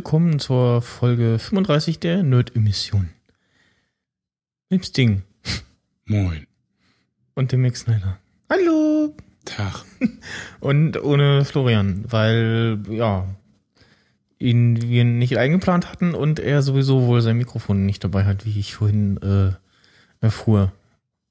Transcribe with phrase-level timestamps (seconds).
[0.00, 3.10] willkommen zur Folge 35 der Nerd-Emission.
[4.70, 5.24] Mit Sting.
[6.06, 6.46] Moin.
[7.34, 8.18] Und dem Mix Snyder.
[8.48, 9.14] Hallo.
[9.44, 9.84] Tag.
[10.60, 13.26] Und ohne Florian, weil, ja,
[14.38, 18.58] ihn wir nicht eingeplant hatten und er sowieso wohl sein Mikrofon nicht dabei hat, wie
[18.58, 19.52] ich vorhin äh,
[20.24, 20.72] erfuhr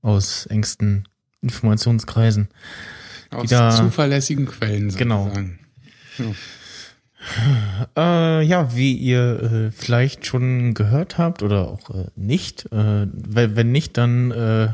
[0.04, 1.05] aus engsten
[1.41, 2.49] Informationskreisen.
[3.31, 5.23] Aus zuverlässigen Quellen Genau.
[5.23, 5.59] sozusagen.
[6.20, 6.26] Ja.
[7.97, 13.55] Äh, ja, wie ihr äh, vielleicht schon gehört habt oder auch äh, nicht, äh, wenn,
[13.55, 14.70] wenn nicht, dann äh,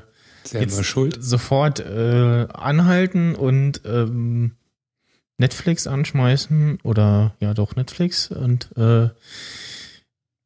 [0.52, 1.18] Jetzt- schuld.
[1.23, 4.52] sofort äh, anhalten und ähm,
[5.38, 9.10] Netflix anschmeißen oder ja doch Netflix und äh,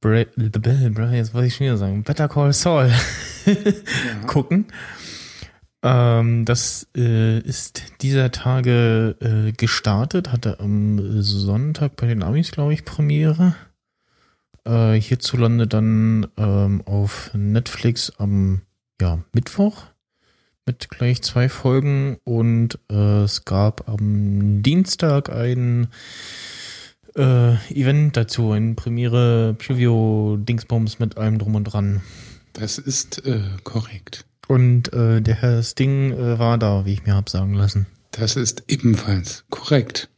[0.01, 2.89] Bra Bra jetzt wollte ich schon wieder sagen, Better Call Saul
[3.45, 3.53] Ja.
[4.27, 4.65] gucken.
[5.81, 12.73] Ähm, das äh, ist dieser Tage äh, gestartet, hatte am Sonntag bei den Amis, glaube
[12.73, 13.55] ich, Premiere.
[14.65, 18.61] Äh, hierzulande dann ähm, auf Netflix am
[19.01, 19.85] ja, Mittwoch
[20.65, 25.87] mit gleich zwei Folgen und äh, es gab am Dienstag ein
[27.15, 32.01] äh, Event dazu, ein Premiere Preview Dingsbums mit allem drum und dran.
[32.53, 34.25] Das ist äh, korrekt.
[34.49, 37.85] Und äh, der Herr Sting äh, war da, wie ich mir hab sagen lassen.
[38.09, 40.09] Das ist ebenfalls korrekt.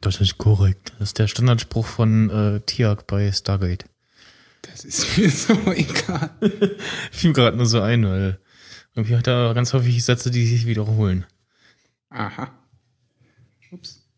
[0.00, 0.94] Das ist korrekt.
[0.98, 3.84] Das ist der Standardspruch von äh, Tiag bei Stargate.
[4.62, 6.30] Das ist mir so egal.
[7.12, 8.40] Fiel gerade nur so ein, weil
[8.96, 11.24] irgendwie hat er ganz häufig Sätze, die sich wiederholen.
[12.08, 12.50] Aha.
[13.70, 14.08] Ups.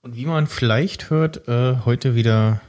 [0.00, 2.60] Und wie man vielleicht hört, äh, heute wieder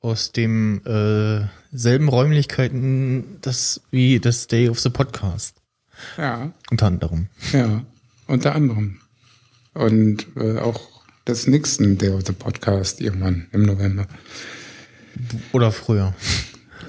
[0.00, 1.46] aus dem äh,
[1.76, 5.60] selben Räumlichkeiten das wie das Day of the Podcast.
[6.16, 7.28] Ja, Unter anderem.
[7.52, 7.84] ja.
[8.26, 9.00] Unter anderem.
[9.74, 10.80] Und äh, auch
[11.26, 14.06] das nächsten Day of the Podcast irgendwann im November.
[15.52, 16.14] Oder früher.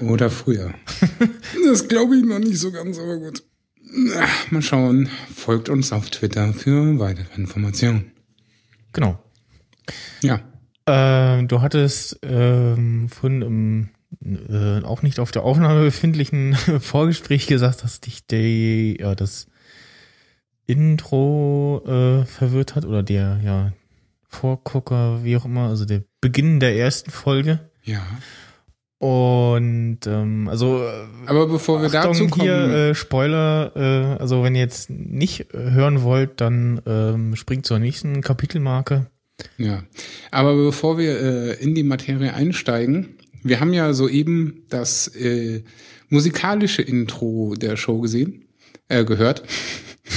[0.00, 0.74] Oder früher.
[1.64, 3.42] das glaube ich noch nicht so ganz, aber gut.
[3.90, 5.08] Na, mal schauen.
[5.34, 8.12] Folgt uns auf Twitter für weitere Informationen.
[8.92, 9.22] Genau.
[10.22, 10.40] Ja.
[10.86, 13.88] Äh, du hattest ähm, vorhin im
[14.24, 19.46] äh, auch nicht auf der Aufnahme befindlichen Vorgespräch gesagt, dass dich der, ja, das
[20.66, 23.72] Intro äh, verwirrt hat oder der, ja,
[24.28, 27.60] Vorgucker, wie auch immer, also der Beginn der ersten Folge.
[27.82, 28.02] Ja.
[28.98, 30.84] Und ähm, also
[31.26, 35.46] Aber bevor wir Achtung, dazu kommen, hier äh, Spoiler, äh, also wenn ihr jetzt nicht
[35.52, 39.06] hören wollt, dann ähm, springt zur nächsten Kapitelmarke.
[39.56, 39.84] ja.
[40.32, 45.62] Aber bevor wir äh, in die Materie einsteigen, wir haben ja soeben das äh,
[46.08, 48.44] musikalische Intro der Show gesehen,
[48.88, 49.42] äh, gehört.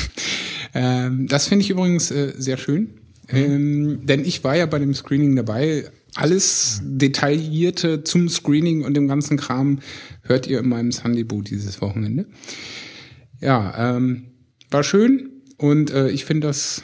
[0.73, 4.93] ähm, das finde ich übrigens äh, sehr schön, ähm, denn ich war ja bei dem
[4.93, 5.89] Screening dabei.
[6.15, 9.79] Alles Detaillierte zum Screening und dem ganzen Kram
[10.23, 12.25] hört ihr in meinem Sunday-Boot dieses Wochenende.
[13.39, 14.25] Ja, ähm,
[14.69, 16.83] war schön und äh, ich finde das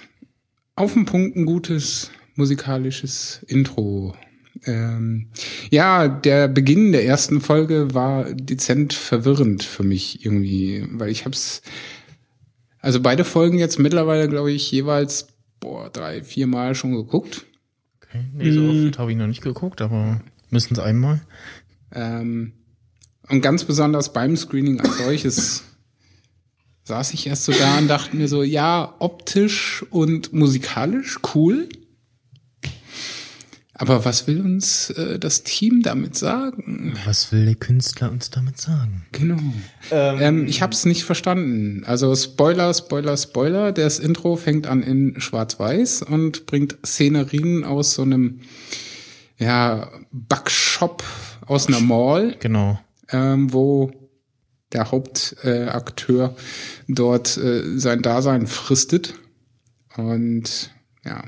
[0.76, 4.16] auf den Punkt ein gutes musikalisches Intro.
[4.66, 5.28] Ähm,
[5.70, 11.62] ja, der Beginn der ersten Folge war dezent verwirrend für mich irgendwie, weil ich hab's,
[12.80, 15.28] also beide Folgen jetzt mittlerweile, glaube ich, jeweils
[15.60, 17.46] boah, drei, vier Mal schon geguckt.
[18.02, 21.22] Okay, nee, so oft habe ich noch nicht geguckt, aber mindestens einmal.
[21.92, 22.54] Ähm,
[23.30, 25.64] und ganz besonders beim Screening als solches
[26.84, 31.68] saß ich erst so da und dachte mir so, ja, optisch und musikalisch cool.
[33.80, 36.94] Aber was will uns äh, das Team damit sagen?
[37.06, 39.06] Was will der Künstler uns damit sagen?
[39.12, 39.38] Genau.
[39.92, 41.84] Ähm, ich habe es nicht verstanden.
[41.86, 43.72] Also Spoiler, Spoiler, Spoiler.
[43.72, 48.42] Das Intro fängt an in Schwarz-Weiß und bringt Szenerien aus so einem
[49.38, 51.04] ja, Backshop
[51.46, 52.80] aus einer Mall Genau.
[53.12, 53.92] ähm, wo
[54.74, 59.14] der Hauptakteur äh, dort äh, sein Dasein fristet.
[59.96, 60.72] Und
[61.06, 61.24] ja,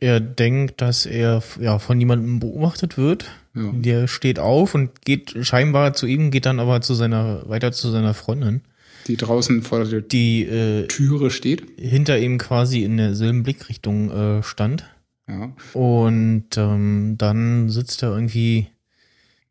[0.00, 3.26] Er denkt, dass er ja von jemandem beobachtet wird.
[3.54, 3.72] Ja.
[3.72, 7.90] Der steht auf und geht scheinbar zu ihm, geht dann aber zu seiner weiter zu
[7.90, 8.60] seiner Freundin,
[9.06, 11.64] die draußen vor der die äh, Türe steht.
[11.78, 14.84] hinter ihm quasi in derselben Blickrichtung äh, stand.
[15.28, 18.68] Ja, Und ähm, dann sitzt er irgendwie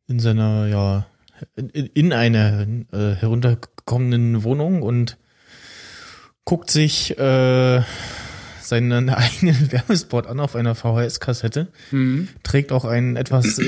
[0.07, 1.07] in seiner, ja,
[1.55, 5.17] in, in einer äh, heruntergekommenen Wohnung und
[6.45, 7.81] guckt sich äh,
[8.65, 11.67] seinen eigenen Werbespot an auf einer VHS-Kassette.
[11.91, 12.27] mhm.
[12.43, 13.63] Trägt auch einen etwas, äh,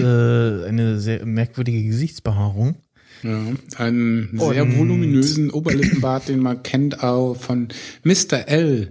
[0.67, 2.75] eine sehr merkwürdige Gesichtsbehaarung.
[3.23, 3.39] ja.
[3.77, 7.69] einen sehr Und- voluminösen Oberlippenbart, den man kennt auch von
[8.03, 8.47] Mr.
[8.47, 8.89] L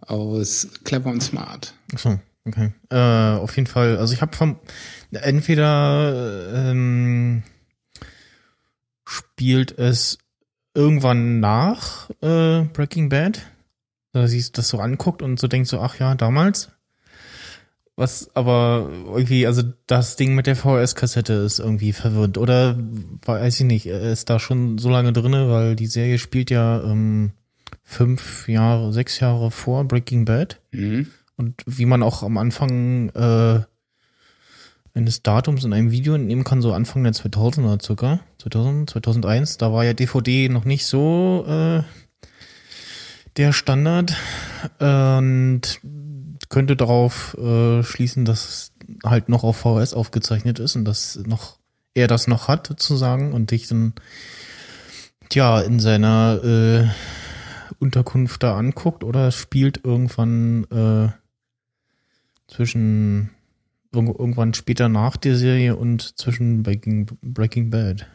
[0.00, 1.74] aus Clever und Smart.
[1.92, 2.70] Achso, okay.
[2.90, 4.58] Äh, auf jeden Fall, also ich habe vom
[5.12, 7.42] entweder ähm,
[9.04, 10.18] spielt es
[10.74, 13.40] irgendwann nach äh, Breaking Bad,
[14.14, 16.70] da siehst das so anguckt und so denkst so, ach ja, damals.
[17.96, 22.38] Was aber irgendwie, also das Ding mit der VHS-Kassette ist irgendwie verwirrend.
[22.38, 22.78] Oder
[23.24, 27.32] weiß ich nicht, ist da schon so lange drinne, weil die Serie spielt ja ähm,
[27.82, 30.60] fünf Jahre, sechs Jahre vor Breaking Bad.
[30.70, 31.08] Mhm.
[31.36, 33.60] Und wie man auch am Anfang äh,
[34.94, 39.72] eines Datums in einem Video entnehmen kann, so Anfang der 2000er circa, 2000, 2001, da
[39.72, 41.82] war ja DVD noch nicht so äh,
[43.36, 44.14] der Standard
[44.78, 45.62] und
[46.48, 48.72] könnte darauf äh, schließen, dass es
[49.04, 51.58] halt noch auf VHS aufgezeichnet ist und dass noch
[51.94, 53.94] er das noch hat sozusagen und dich dann
[55.28, 56.88] tja in seiner äh,
[57.78, 61.08] Unterkunft da anguckt oder spielt irgendwann äh,
[62.48, 63.30] zwischen
[63.92, 68.06] irg irgendwann später nach der Serie und zwischen Breaking, Breaking Bad.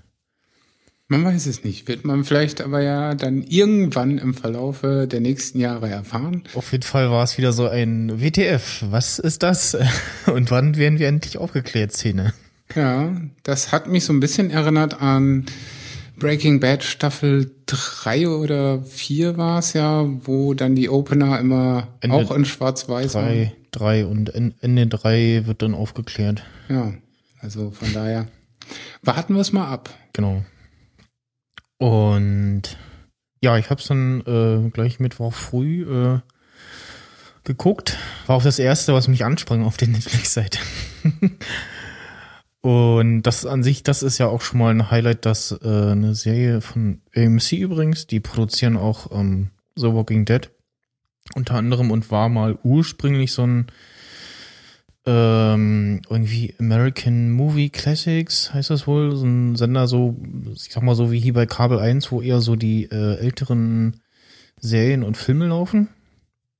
[1.11, 1.87] Man weiß es nicht.
[1.87, 6.43] Wird man vielleicht aber ja dann irgendwann im Verlaufe der nächsten Jahre erfahren.
[6.53, 8.85] Auf jeden Fall war es wieder so ein WTF.
[8.91, 9.75] Was ist das?
[10.27, 12.33] Und wann werden wir endlich aufgeklärt, Szene?
[12.75, 13.11] Ja,
[13.41, 15.47] das hat mich so ein bisschen erinnert an
[16.19, 22.17] Breaking Bad Staffel 3 oder 4 war es ja, wo dann die Opener immer Ende
[22.17, 23.25] auch in schwarz-weiß waren.
[23.25, 26.43] Drei, drei und en- Ende drei wird dann aufgeklärt.
[26.67, 26.93] Ja,
[27.39, 28.27] also von daher
[29.01, 29.89] warten wir es mal ab.
[30.13, 30.43] Genau.
[31.79, 32.77] Und
[33.41, 36.19] ja, ich habe es dann äh, gleich Mittwoch früh äh,
[37.45, 37.97] geguckt.
[38.27, 40.59] War auch das erste, was mich ansprang auf der Netflix-Seite.
[42.61, 46.13] Und das an sich, das ist ja auch schon mal ein Highlight, dass äh, eine
[46.13, 50.51] Serie von AMC übrigens, die produzieren auch ähm, The Walking Dead
[51.35, 53.67] unter anderem und war mal ursprünglich so ein
[55.09, 60.15] ähm, irgendwie American Movie Classics heißt das wohl, so ein Sender so,
[60.53, 64.01] ich sag mal so wie hier bei Kabel 1, wo eher so die äh, älteren
[64.59, 65.89] Serien und Filme laufen.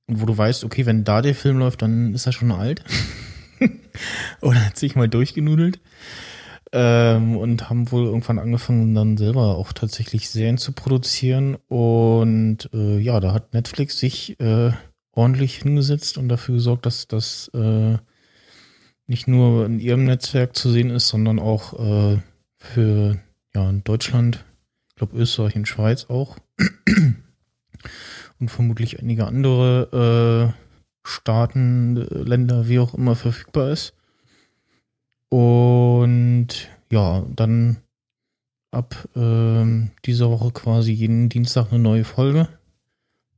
[0.08, 2.82] Und wo du weißt, okay, wenn da der Film läuft, dann ist er schon alt.
[4.40, 5.78] Oder hat sich mal durchgenudelt.
[6.72, 11.56] Ähm, und haben wohl irgendwann angefangen, dann selber auch tatsächlich Serien zu produzieren.
[11.68, 14.72] Und äh, ja, da hat Netflix sich äh,
[15.12, 17.98] ordentlich hingesetzt und dafür gesorgt, dass das äh,
[19.10, 21.72] nicht nur in ihrem Netzwerk zu sehen ist, sondern auch
[22.14, 22.18] äh,
[22.56, 23.18] für
[23.52, 24.44] ja, in Deutschland,
[24.88, 26.36] ich glaube Österreich und Schweiz auch.
[28.38, 30.60] und vermutlich einige andere äh,
[31.02, 33.94] Staaten, äh, Länder, wie auch immer verfügbar ist.
[35.28, 37.78] Und ja, dann
[38.70, 42.48] ab ähm, dieser Woche quasi jeden Dienstag eine neue Folge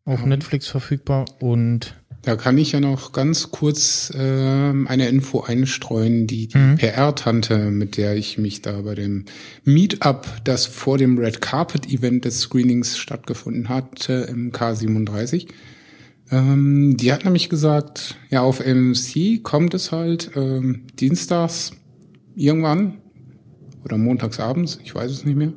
[0.04, 0.26] auf Ja.
[0.26, 6.46] Netflix verfügbar und Da kann ich ja noch ganz kurz ähm, eine Info einstreuen, die
[6.46, 6.76] die Mhm.
[6.76, 9.24] PR-Tante, mit der ich mich da bei dem
[9.64, 15.48] Meetup, das vor dem Red Carpet-Event des Screenings stattgefunden hatte, im K37,
[16.30, 21.72] ähm, die hat nämlich gesagt, ja, auf AMC kommt es halt ähm, dienstags
[22.36, 22.98] irgendwann
[23.84, 25.52] oder montags abends, ich weiß es nicht mehr.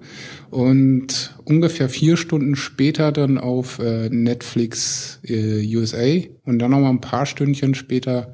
[0.50, 7.02] Und ungefähr vier Stunden später dann auf äh, Netflix äh, USA und dann nochmal ein
[7.02, 8.34] paar Stündchen später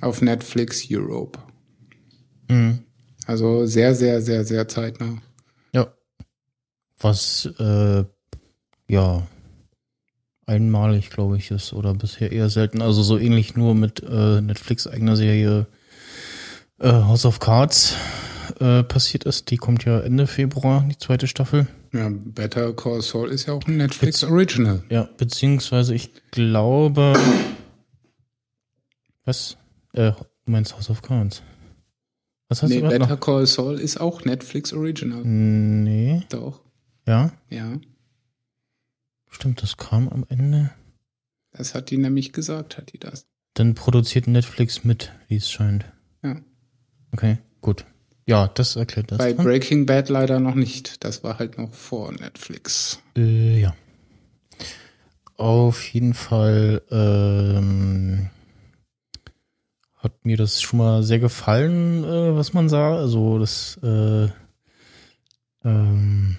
[0.00, 1.38] auf Netflix Europe.
[2.48, 2.78] mh,
[3.26, 5.22] Also sehr, sehr, sehr, sehr zeitnah.
[5.74, 5.88] ja,
[6.98, 8.04] was äh,
[8.88, 9.26] ja
[10.46, 12.82] einmalig, glaube ich, ist oder bisher eher selten.
[12.82, 15.66] Also so ähnlich nur mit äh, Netflix eigener Serie
[16.80, 17.96] äh, House of Cards
[18.60, 19.50] äh, passiert ist.
[19.50, 21.66] Die kommt ja Ende Februar, die zweite Staffel.
[21.92, 24.82] Ja, Better Call Saul ist ja auch ein Netflix Original.
[24.90, 27.14] Ja, beziehungsweise ich glaube.
[29.24, 29.56] Was?
[29.92, 30.12] Äh,
[30.44, 31.42] meinst House of Cards?
[32.48, 33.20] Was hast Nee, du Better noch?
[33.20, 35.24] Call Saul ist auch Netflix Original.
[35.24, 36.60] Nee, Doch,
[37.06, 37.78] ja, ja.
[39.30, 40.70] stimmt, das kam am Ende.
[41.52, 43.26] Das hat die nämlich gesagt, hat die das.
[43.54, 45.84] Dann produziert Netflix mit, wie es scheint.
[46.22, 46.40] Ja.
[47.12, 47.86] Okay, gut.
[48.26, 49.18] Ja, das erklärt das.
[49.18, 49.44] Bei dann.
[49.44, 51.04] Breaking Bad leider noch nicht.
[51.04, 53.00] Das war halt noch vor Netflix.
[53.16, 53.74] Äh, ja.
[55.36, 58.30] Auf jeden Fall ähm,
[59.96, 62.96] hat mir das schon mal sehr gefallen, äh, was man sah.
[62.96, 64.28] Also das äh,
[65.64, 66.36] ähm,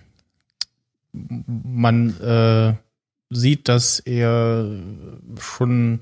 [1.12, 2.74] man äh,
[3.30, 4.70] sieht, dass er
[5.40, 6.02] schon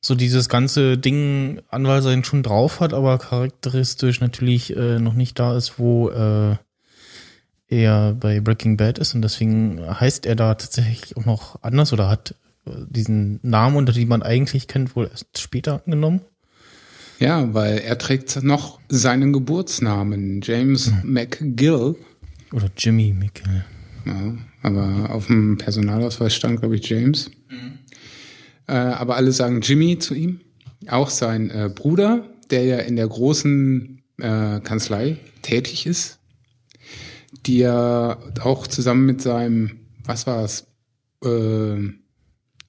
[0.00, 5.38] so dieses ganze Ding Anwalt sein schon drauf hat, aber charakteristisch natürlich äh, noch nicht
[5.38, 6.56] da ist, wo äh,
[7.68, 12.08] er bei Breaking Bad ist und deswegen heißt er da tatsächlich auch noch anders oder
[12.08, 12.34] hat
[12.88, 16.20] diesen Namen, unter dem man eigentlich kennt, wohl erst später angenommen.
[17.18, 21.12] Ja, weil er trägt noch seinen Geburtsnamen, James mhm.
[21.12, 21.96] McGill.
[22.52, 23.64] Oder Jimmy McGill.
[24.06, 27.30] Ja, aber auf dem Personalausweis stand, glaube ich, James.
[27.50, 27.79] Mhm.
[28.70, 30.40] Äh, aber alle sagen Jimmy zu ihm.
[30.86, 36.20] Auch sein äh, Bruder, der ja in der großen äh, Kanzlei tätig ist,
[37.46, 40.68] die er auch zusammen mit seinem, was war es,
[41.24, 41.90] äh,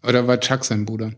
[0.04, 1.14] oder war Chuck sein Bruder?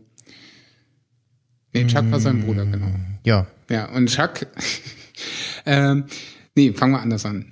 [1.72, 2.92] Nee, Chuck war sein Bruder, genau.
[3.24, 3.46] Ja.
[3.70, 4.46] Ja, und Chuck,
[5.66, 6.04] ähm,
[6.54, 7.46] nee, fangen wir anders an.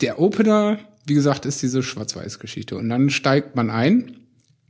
[0.00, 2.76] Der Opener, wie gesagt, ist diese Schwarz-Weiß-Geschichte.
[2.76, 4.19] Und dann steigt man ein.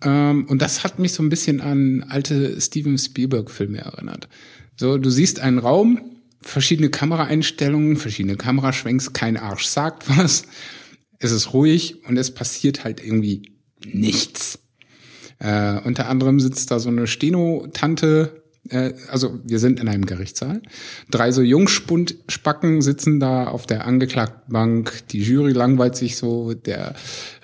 [0.02, 4.28] Ähm, und das hat mich so ein bisschen an alte Steven Spielberg-Filme erinnert.
[4.76, 6.00] So, du siehst einen Raum,
[6.40, 10.44] verschiedene Kameraeinstellungen, verschiedene Kameraschwenks, kein Arsch sagt was.
[11.18, 13.52] Es ist ruhig und es passiert halt irgendwie
[13.84, 14.58] nichts.
[15.38, 20.62] Äh, unter anderem sitzt da so eine Steno-Tante, äh, also wir sind in einem Gerichtssaal.
[21.10, 25.08] Drei so Jungspundspacken sitzen da auf der Angeklagtenbank.
[25.08, 26.54] Die Jury langweilt sich so.
[26.54, 26.94] Der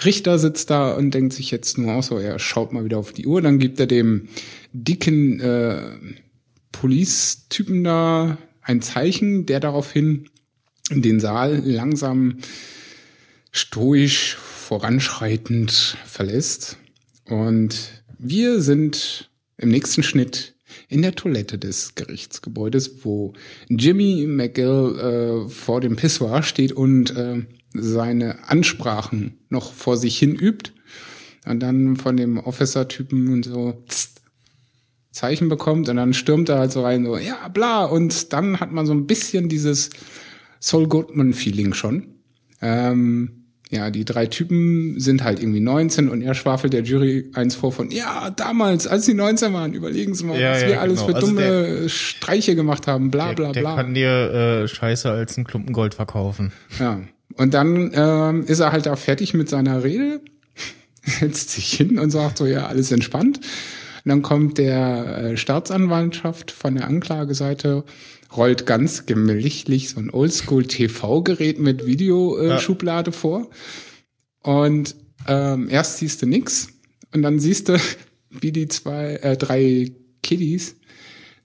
[0.05, 3.13] Richter sitzt da und denkt sich jetzt nur auch so, er schaut mal wieder auf
[3.13, 3.41] die Uhr.
[3.41, 4.29] Dann gibt er dem
[4.73, 5.83] dicken äh,
[6.73, 10.29] Police-Typen da ein Zeichen, der daraufhin
[10.91, 12.39] den Saal langsam
[13.53, 16.77] stoisch voranschreitend verlässt.
[17.25, 20.56] Und wir sind im nächsten Schnitt
[20.89, 23.33] in der Toilette des Gerichtsgebäudes, wo
[23.69, 27.43] Jimmy McGill äh, vor dem Pissoir steht und äh,
[27.75, 30.73] seine Ansprachen noch vor sich hin übt.
[31.47, 34.21] Und dann von dem Officer-Typen und so tst,
[35.13, 37.85] Zeichen bekommt und dann stürmt er halt so rein, so, ja, bla.
[37.85, 39.91] Und dann hat man so ein bisschen dieses
[40.61, 42.17] Saul Goodman-Feeling schon.
[42.61, 47.57] Ähm, ja, die drei Typen sind halt irgendwie 19 und er schwafelt der Jury eins
[47.57, 50.81] vor von, ja, damals, als sie 19 waren, überlegen Sie mal, ja, was ja, wir
[50.81, 51.09] alles genau.
[51.09, 53.75] für also dumme der, Streiche gemacht haben, bla bla der, bla.
[53.75, 56.53] Der kann dir äh, Scheiße als ein Klumpen Gold verkaufen.
[56.79, 57.01] Ja,
[57.35, 60.21] und dann ähm, ist er halt auch fertig mit seiner Rede,
[61.03, 63.39] setzt sich hin und sagt so, ja, alles entspannt.
[63.39, 67.83] Und dann kommt der äh, Staatsanwaltschaft von der Anklageseite
[68.37, 73.19] rollt ganz gemächlich so ein Oldschool-TV-Gerät mit Videoschublade äh, ja.
[73.19, 73.51] vor.
[74.43, 74.95] Und
[75.27, 76.69] ähm, erst siehst du nix
[77.13, 77.79] und dann siehst du,
[78.31, 80.77] wie die zwei, äh, drei Kiddies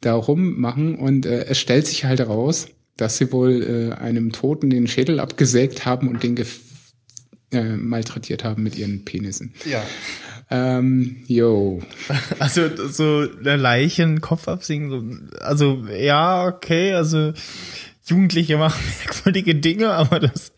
[0.02, 2.68] da rummachen und äh, es stellt sich halt heraus,
[2.98, 6.38] dass sie wohl äh, einem Toten den Schädel abgesägt haben und den
[7.52, 9.54] äh, malträtiert haben mit ihren Penissen.
[9.66, 9.84] Ja.
[10.52, 11.82] Ähm, yo.
[12.40, 17.34] Also so der Leichen Kopf absingen, so, also ja, okay, also
[18.06, 20.52] Jugendliche machen merkwürdige Dinge, aber das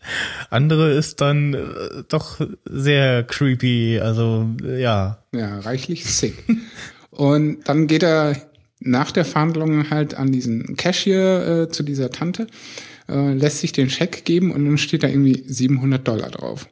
[0.50, 5.18] andere ist dann äh, doch sehr creepy, also ja.
[5.32, 6.34] Ja, reichlich sick.
[7.10, 8.36] Und dann geht er
[8.80, 12.48] nach der Verhandlung halt an diesen Cashier äh, zu dieser Tante,
[13.08, 16.68] äh, lässt sich den Scheck geben und dann steht da irgendwie 700 Dollar drauf.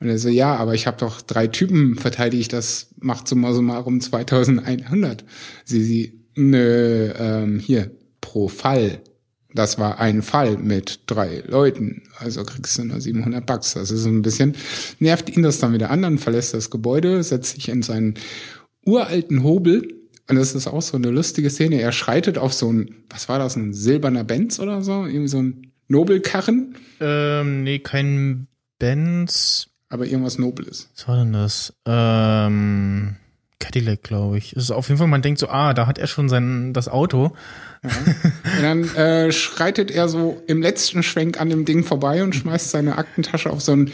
[0.00, 4.00] Und er so, ja, aber ich habe doch drei Typen verteidigt, das macht summa summarum
[4.00, 5.24] 2100.
[5.64, 7.90] Sie, sie, nö, ähm, hier,
[8.20, 9.00] pro Fall.
[9.54, 12.02] Das war ein Fall mit drei Leuten.
[12.18, 13.74] Also kriegst du nur 700 Bucks.
[13.74, 14.54] Das ist so ein bisschen,
[15.00, 18.14] nervt ihn das dann wieder an, dann verlässt das Gebäude, setzt sich in seinen
[18.84, 19.88] uralten Hobel.
[20.28, 21.80] Und das ist auch so eine lustige Szene.
[21.80, 25.06] Er schreitet auf so ein, was war das, ein silberner Benz oder so?
[25.06, 26.76] Irgendwie so ein Nobelkarren?
[27.00, 28.46] Ähm, nee, kein
[28.78, 30.88] Benz aber irgendwas Nobles.
[30.94, 31.72] Was war denn das?
[31.86, 33.16] Ähm,
[33.58, 34.52] Cadillac, glaube ich.
[34.52, 36.88] Es ist auf jeden Fall, man denkt so, ah, da hat er schon sein das
[36.88, 37.32] Auto.
[37.82, 37.90] Ja.
[38.56, 42.70] Und dann äh, schreitet er so im letzten Schwenk an dem Ding vorbei und schmeißt
[42.70, 43.92] seine Aktentasche auf so einen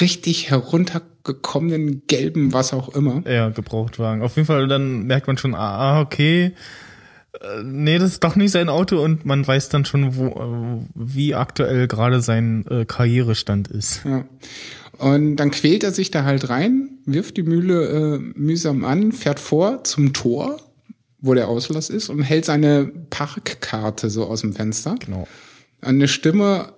[0.00, 3.22] richtig heruntergekommenen gelben, was auch immer.
[3.26, 4.22] Ja, Gebrauchtwagen.
[4.22, 6.54] Auf jeden Fall, dann merkt man schon, ah, okay.
[7.40, 10.86] Äh, nee, das ist doch nicht sein Auto und man weiß dann schon, wo, äh,
[10.94, 14.04] wie aktuell gerade sein äh, Karrierestand ist.
[14.04, 14.24] Ja.
[14.98, 19.38] Und dann quält er sich da halt rein, wirft die Mühle äh, mühsam an, fährt
[19.40, 20.60] vor zum Tor,
[21.20, 24.96] wo der Auslass ist, und hält seine Parkkarte so aus dem Fenster.
[25.04, 25.26] Genau.
[25.80, 26.72] Eine Stimme,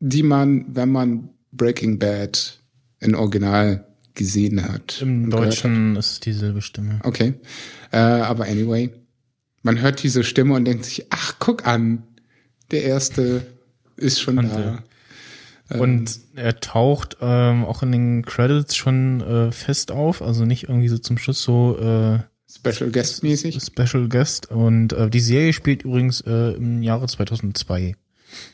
[0.00, 2.58] die man, wenn man Breaking Bad
[3.00, 3.84] in Original
[4.14, 5.00] gesehen hat.
[5.02, 5.98] Im Deutschen hat.
[5.98, 7.00] ist es dieselbe Stimme.
[7.04, 7.34] Okay.
[7.92, 8.90] Äh, aber anyway,
[9.62, 12.02] man hört diese Stimme und denkt sich, ach, guck an,
[12.70, 13.46] der erste
[13.96, 14.54] ist schon Konnte.
[14.54, 14.82] da.
[15.70, 20.64] Und ähm, er taucht ähm, auch in den Credits schon äh, fest auf, also nicht
[20.64, 22.20] irgendwie so zum Schluss so äh,
[22.50, 23.60] Special Guest mäßig.
[23.62, 27.94] Special Guest und äh, die Serie spielt übrigens äh, im Jahre 2002.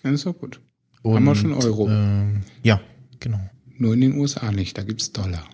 [0.02, 0.61] Ja, ist auch gut.
[1.02, 1.88] Und, Haben wir schon Euro.
[1.88, 2.80] Äh, ja,
[3.21, 3.40] genau.
[3.76, 5.44] Nur in den USA nicht, da gibt's Dollar.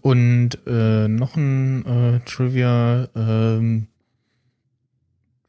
[0.00, 3.08] Und äh, noch ein äh, Trivia.
[3.14, 3.88] Ähm,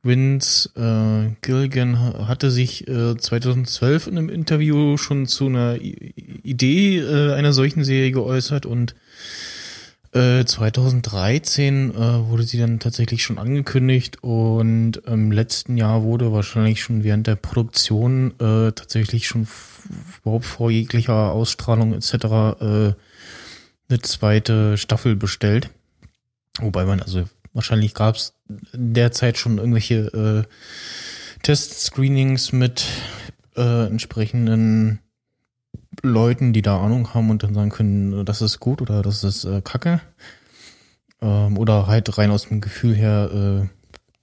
[0.03, 6.99] Vince äh, Gilligan hatte sich äh, 2012 in einem Interview schon zu einer I Idee
[6.99, 8.95] äh, einer solchen Serie geäußert und
[10.11, 16.83] äh, 2013 äh, wurde sie dann tatsächlich schon angekündigt und im letzten Jahr wurde wahrscheinlich
[16.83, 19.47] schon während der Produktion äh, tatsächlich schon
[20.21, 22.13] überhaupt vor jeglicher Ausstrahlung etc.
[22.13, 22.93] Äh,
[23.89, 25.69] eine zweite Staffel bestellt.
[26.59, 28.33] Wobei man also Wahrscheinlich gab es
[28.73, 32.85] derzeit schon irgendwelche äh, Test-Screenings mit
[33.55, 34.99] äh, entsprechenden
[36.01, 39.45] Leuten, die da Ahnung haben und dann sagen können, das ist gut oder das ist
[39.45, 40.01] äh, Kacke.
[41.21, 43.29] Ähm, oder halt rein aus dem Gefühl her,
[43.63, 43.67] äh,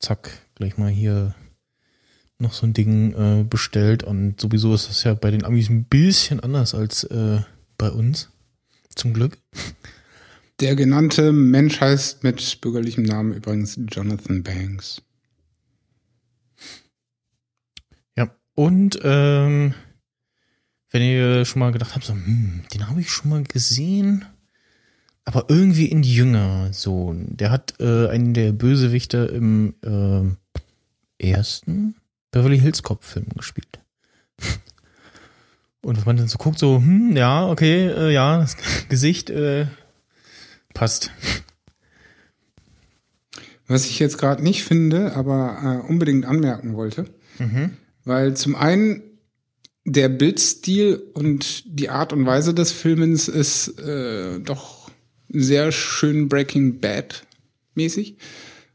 [0.00, 1.34] zack, gleich mal hier
[2.38, 4.02] noch so ein Ding äh, bestellt.
[4.02, 7.40] Und sowieso ist das ja bei den Amis ein bisschen anders als äh,
[7.78, 8.30] bei uns.
[8.94, 9.38] Zum Glück.
[10.60, 15.00] Der genannte Mensch heißt mit bürgerlichem Namen übrigens Jonathan Banks.
[18.14, 19.72] Ja, und ähm,
[20.90, 24.26] wenn ihr schon mal gedacht habt, so, hm, den habe ich schon mal gesehen,
[25.24, 31.94] aber irgendwie in jünger, so, der hat äh, einen der Bösewichte im äh, ersten
[32.32, 33.80] Beverly Hills Cop Film gespielt.
[35.82, 38.58] Und wenn man dann so guckt, so, hm, ja, okay, äh, ja, das
[38.90, 39.66] Gesicht äh,
[40.74, 41.10] Passt.
[43.66, 47.06] Was ich jetzt gerade nicht finde, aber äh, unbedingt anmerken wollte,
[47.38, 47.76] mhm.
[48.04, 49.02] weil zum einen
[49.84, 54.90] der Bildstil und die Art und Weise des Filmens ist äh, doch
[55.28, 57.24] sehr schön Breaking Bad
[57.74, 58.16] mäßig.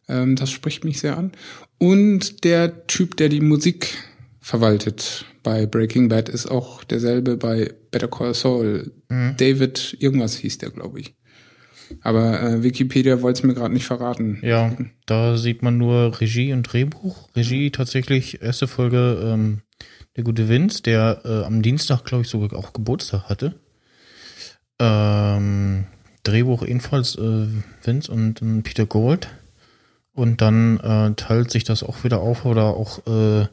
[0.08, 1.32] Ähm, das spricht mich sehr an.
[1.78, 3.98] Und der Typ, der die Musik
[4.40, 8.92] verwaltet bei Breaking Bad, ist auch derselbe bei Better Call Saul.
[9.10, 9.36] Mhm.
[9.38, 11.16] David, irgendwas hieß der, glaube ich.
[12.02, 14.40] Aber äh, Wikipedia wollte es mir gerade nicht verraten.
[14.42, 17.30] Ja, da sieht man nur Regie und Drehbuch.
[17.36, 19.62] Regie tatsächlich erste Folge ähm,
[20.16, 23.56] der gute Vince, der äh, am Dienstag, glaube ich, sogar auch Geburtstag hatte.
[24.80, 25.86] Ähm,
[26.24, 27.48] Drehbuch ebenfalls äh,
[27.84, 29.30] Vince und äh, Peter Gold.
[30.14, 33.48] Und dann äh, teilt sich das auch wieder auf oder auch äh,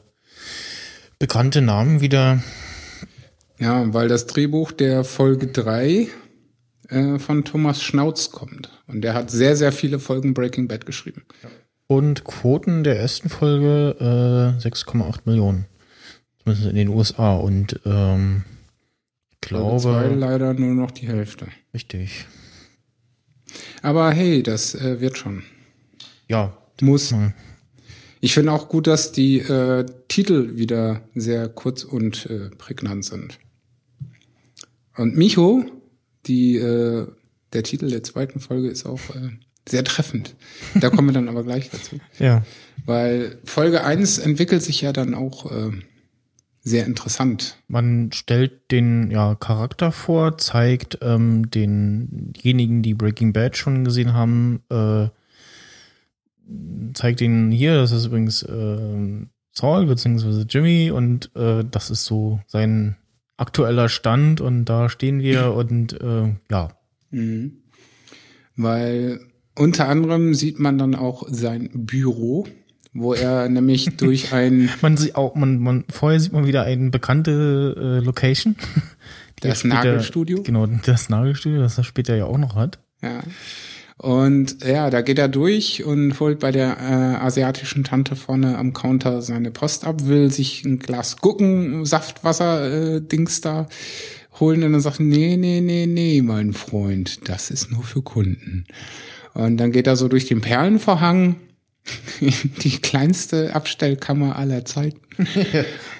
[1.19, 2.41] bekannte Namen wieder.
[3.59, 6.07] Ja, weil das Drehbuch der Folge 3
[6.89, 8.69] äh, von Thomas Schnauz kommt.
[8.87, 11.23] Und der hat sehr, sehr viele Folgen Breaking Bad geschrieben.
[11.87, 15.65] Und Quoten der ersten Folge äh, 6,8 Millionen.
[16.39, 17.35] Zumindest in den USA.
[17.35, 18.43] Und ähm,
[19.31, 19.81] ich glaube.
[19.81, 21.47] Zwei leider nur noch die Hälfte.
[21.73, 22.25] Richtig.
[23.81, 25.43] Aber hey, das äh, wird schon.
[26.27, 26.57] Ja.
[26.81, 27.11] Muss.
[27.11, 27.33] Mal.
[28.19, 33.37] Ich finde auch gut, dass die äh, Titel wieder sehr kurz und äh, prägnant sind.
[34.95, 35.65] Und Micho
[36.25, 37.07] die, äh,
[37.53, 39.29] der Titel der zweiten Folge ist auch äh,
[39.67, 40.35] sehr treffend.
[40.75, 41.99] Da kommen wir dann aber gleich dazu.
[42.19, 42.43] Ja.
[42.85, 45.71] Weil Folge eins entwickelt sich ja dann auch äh,
[46.61, 47.57] sehr interessant.
[47.67, 54.63] Man stellt den ja, Charakter vor, zeigt ähm, denjenigen, die Breaking Bad schon gesehen haben,
[54.69, 55.07] äh,
[56.93, 60.45] zeigt ihnen hier, das ist übrigens äh, Saul bzw.
[60.49, 62.97] Jimmy und äh, das ist so sein
[63.43, 66.69] aktueller Stand und da stehen wir und äh, ja.
[67.11, 67.57] Mhm.
[68.55, 69.19] Weil
[69.57, 72.47] unter anderem sieht man dann auch sein Büro,
[72.93, 76.89] wo er nämlich durch ein man sieht auch man man vorher sieht man wieder eine
[76.89, 78.55] bekannte äh, Location
[79.41, 83.19] das später, Nagelstudio genau das Nagelstudio das er später ja auch noch hat ja
[83.97, 88.73] und ja, da geht er durch und holt bei der äh, asiatischen Tante vorne am
[88.73, 93.67] Counter seine Post ab, will sich ein Glas Gucken, Saftwasser, äh, Dings da
[94.39, 98.65] holen und dann sagt, nee, nee, nee, nee, mein Freund, das ist nur für Kunden.
[99.35, 101.35] Und dann geht er so durch den Perlenvorhang
[102.19, 105.01] die kleinste Abstellkammer aller Zeiten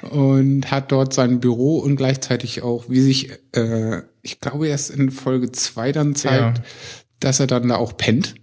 [0.09, 5.11] und hat dort sein Büro und gleichzeitig auch, wie sich, äh, ich glaube, erst in
[5.11, 6.63] Folge zwei dann zeigt, ja
[7.23, 8.35] dass er dann da auch pennt.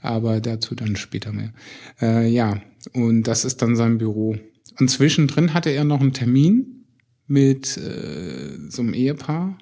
[0.00, 1.52] Aber dazu dann später mehr.
[2.00, 2.60] Äh, ja,
[2.92, 4.36] und das ist dann sein Büro.
[4.78, 6.84] Und zwischendrin hatte er noch einen Termin
[7.26, 9.58] mit äh, so einem Ehepaar,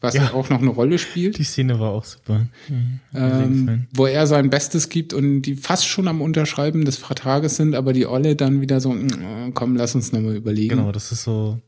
[0.00, 1.38] was ja, auch noch eine Rolle spielt.
[1.38, 2.46] Die Szene war auch super.
[2.68, 3.00] Mhm.
[3.14, 7.74] Ähm, wo er sein Bestes gibt und die fast schon am Unterschreiben des Vertrages sind,
[7.74, 10.76] aber die Olle dann wieder so, mm, komm, lass uns nochmal überlegen.
[10.76, 11.60] Genau, das ist so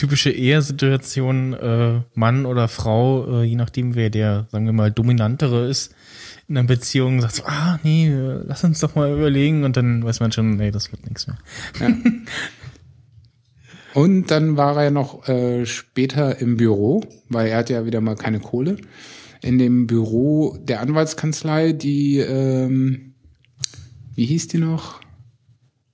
[0.00, 5.68] typische Ehesituation, äh, Mann oder Frau, äh, je nachdem, wer der, sagen wir mal, dominantere
[5.68, 5.94] ist
[6.48, 8.10] in einer Beziehung, sagt so, ah, nee,
[8.46, 11.36] lass uns doch mal überlegen und dann weiß man schon, nee, das wird nichts mehr.
[11.80, 11.94] Ja.
[13.92, 18.14] Und dann war er noch äh, später im Büro, weil er hat ja wieder mal
[18.14, 18.76] keine Kohle.
[19.42, 23.14] in dem Büro der Anwaltskanzlei, die, ähm,
[24.14, 25.00] wie hieß die noch?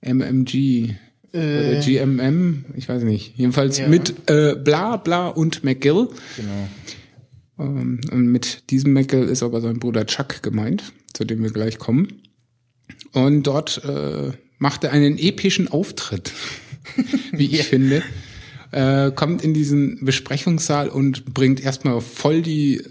[0.01, 0.93] MMG.
[1.39, 3.37] Oder GMM, ich weiß nicht.
[3.37, 3.87] Jedenfalls Ja.
[3.87, 6.07] mit äh, Bla Bla und McGill.
[6.35, 6.67] Genau.
[7.59, 11.77] Ähm, und mit diesem McGill ist aber sein Bruder Chuck gemeint, zu dem wir gleich
[11.79, 12.21] kommen.
[13.13, 16.31] Und dort äh, macht er einen epischen Auftritt,
[17.31, 18.03] wie ich finde.
[18.71, 22.81] Äh, kommt in diesen Besprechungssaal und bringt erstmal voll die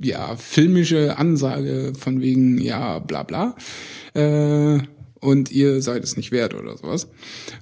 [0.00, 3.56] ja, filmische Ansage von wegen, ja, bla bla.
[4.14, 4.78] Äh,
[5.24, 7.08] und ihr seid es nicht wert oder sowas.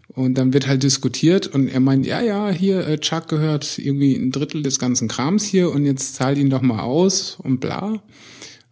[0.09, 4.17] Und dann wird halt diskutiert und er meint, ja, ja, hier, äh, Chuck gehört irgendwie
[4.17, 8.03] ein Drittel des ganzen Krams hier und jetzt zahlt ihn doch mal aus und bla.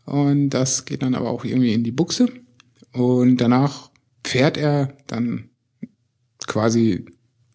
[0.06, 2.26] Und das geht dann aber auch irgendwie in die Buchse.
[2.92, 3.90] Und danach
[4.24, 5.50] fährt er dann
[6.48, 7.06] quasi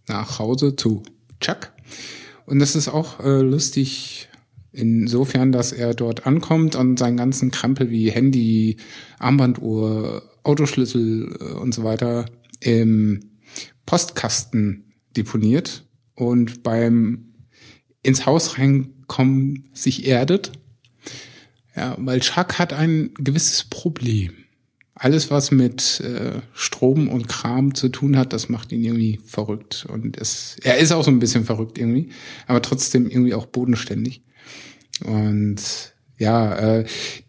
[0.08, 1.04] nach Hause zu
[1.42, 1.74] Chuck.
[2.46, 4.30] Und das ist auch äh, lustig
[4.72, 8.78] insofern, dass er dort ankommt und seinen ganzen Krempel wie Handy,
[9.20, 12.26] Armbanduhr, Autoschlüssel äh, und so weiter
[12.60, 13.32] im
[13.86, 17.34] Postkasten deponiert und beim
[18.04, 20.52] ins Haus reinkommen sich erdet.
[21.76, 24.34] Ja, weil Chuck hat ein gewisses Problem.
[24.94, 29.86] Alles, was mit äh, Strom und Kram zu tun hat, das macht ihn irgendwie verrückt.
[29.90, 32.12] Und es, er ist auch so ein bisschen verrückt irgendwie,
[32.48, 34.22] aber trotzdem irgendwie auch bodenständig.
[35.04, 36.86] Und ja, äh,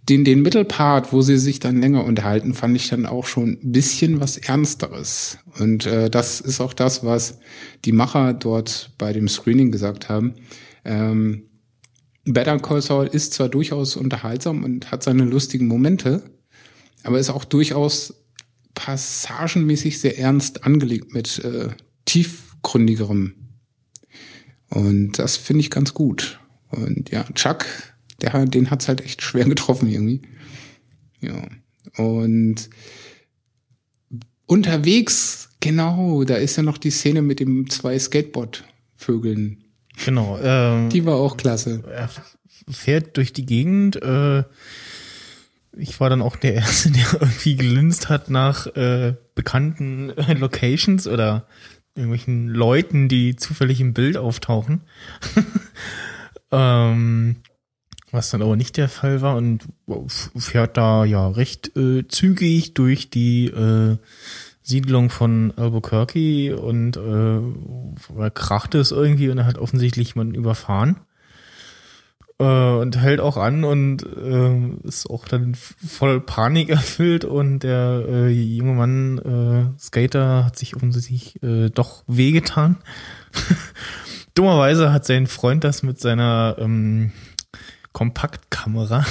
[0.09, 3.73] den, den Mittelpart, wo sie sich dann länger unterhalten, fand ich dann auch schon ein
[3.73, 5.39] bisschen was Ernsteres.
[5.59, 7.39] Und äh, das ist auch das, was
[7.85, 10.35] die Macher dort bei dem Screening gesagt haben.
[10.85, 11.43] Ähm,
[12.25, 16.23] Better Call Saul ist zwar durchaus unterhaltsam und hat seine lustigen Momente,
[17.03, 18.15] aber ist auch durchaus
[18.75, 21.69] passagenmäßig sehr ernst angelegt mit äh,
[22.05, 23.35] tiefgründigerem.
[24.69, 26.41] Und das finde ich ganz gut.
[26.71, 27.65] Und ja, Chuck,
[28.21, 30.23] der, den hat's halt echt schwer getroffen irgendwie.
[31.21, 31.49] Ja.
[31.97, 32.69] Und
[34.47, 39.65] unterwegs, genau, da ist ja noch die Szene mit dem zwei Skateboard-Vögeln.
[40.05, 40.39] Genau.
[40.43, 41.83] Ähm, Die war auch klasse.
[41.91, 42.11] er
[42.69, 43.97] fährt durch die Gegend.
[44.03, 44.45] Äh,
[45.79, 51.07] ich war dann auch der Erste, der irgendwie gelinst hat nach äh, bekannten äh, Locations
[51.07, 51.47] oder
[51.95, 54.83] irgendwelchen Leuten, die zufällig im Bild auftauchen.
[56.53, 57.37] ähm,
[58.11, 59.65] was dann aber nicht der Fall war und
[60.37, 63.97] fährt da ja recht äh, zügig durch die äh,
[64.63, 70.97] Siedlung von Albuquerque und äh, er kracht es irgendwie und er hat offensichtlich jemanden überfahren
[72.39, 78.05] äh, und hält auch an und äh, ist auch dann voll Panik erfüllt und der
[78.09, 82.77] äh, junge Mann äh, Skater hat sich offensichtlich äh, doch wehgetan.
[84.35, 87.13] Dummerweise hat sein Freund das mit seiner ähm,
[87.97, 89.07] Kompaktkamera,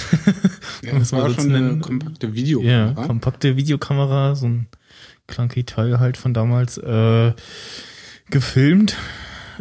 [0.84, 3.08] Ja, das war schon eine kompakte ja, Videokamera.
[3.08, 4.68] kompakte Videokamera, so ein
[5.26, 7.34] clunky Teil halt von damals, äh,
[8.30, 8.96] gefilmt,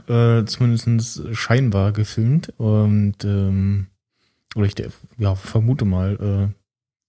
[0.09, 3.87] äh, zumindest scheinbar gefilmt und ähm,
[4.57, 4.75] oder ich
[5.17, 6.55] ja, vermute mal äh,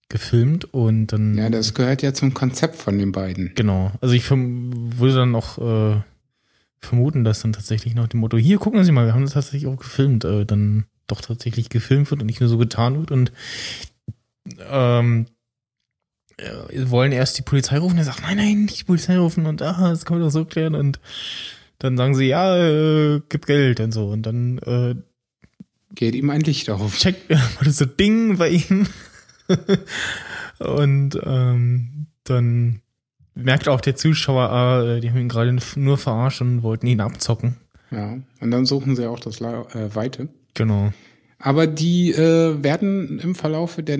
[0.08, 3.52] gefilmt und dann ja, das gehört ja zum Konzept von den beiden.
[3.56, 3.92] Genau.
[4.00, 6.00] Also ich würde dann auch äh,
[6.78, 9.66] vermuten, dass dann tatsächlich nach dem Motto, hier gucken Sie mal, wir haben das tatsächlich
[9.66, 13.32] auch gefilmt, äh, dann doch tatsächlich gefilmt wird und nicht nur so getan wird und
[14.68, 15.26] ähm,
[16.38, 19.62] äh, wollen erst die Polizei rufen, er sagt, nein, nein, nicht die Polizei rufen und
[19.62, 21.00] ah, das kann man doch so klären und
[21.78, 24.94] dann sagen sie, ja, äh, gib Geld und so und dann äh,
[25.94, 26.96] Geht ihm ein Licht auf.
[26.98, 27.30] checkt
[27.64, 28.86] das so Ding bei ihm.
[30.58, 32.80] und ähm, dann
[33.34, 37.00] merkt auch der Zuschauer, ah, äh, die haben ihn gerade nur verarscht und wollten ihn
[37.00, 37.56] abzocken.
[37.90, 38.18] Ja.
[38.40, 40.28] Und dann suchen sie auch das La äh, Weite.
[40.56, 40.92] Genau.
[41.38, 43.98] Aber die äh, werden im Verlaufe der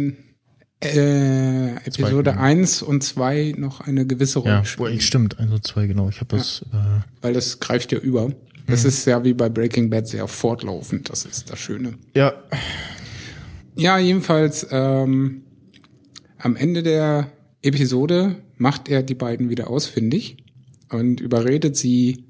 [0.83, 2.38] äh, Episode Zweiten.
[2.38, 5.01] 1 und 2 noch eine gewisse Rolle Ja, spielen.
[5.01, 6.09] stimmt, eins und zwei, genau.
[6.09, 6.77] Ich habe das, äh,
[7.23, 8.31] Weil das greift ja über.
[8.66, 8.88] Das Mhm.
[8.88, 11.09] ist ja wie bei Breaking Bad sehr fortlaufend.
[11.09, 11.95] Das ist das Schöne.
[12.14, 12.33] ja,
[13.77, 15.42] Ja, jedenfalls ähm,
[16.38, 17.31] am Ende der
[17.62, 20.38] Episode macht er die beiden wieder ausfindig
[20.90, 22.25] und überredet sie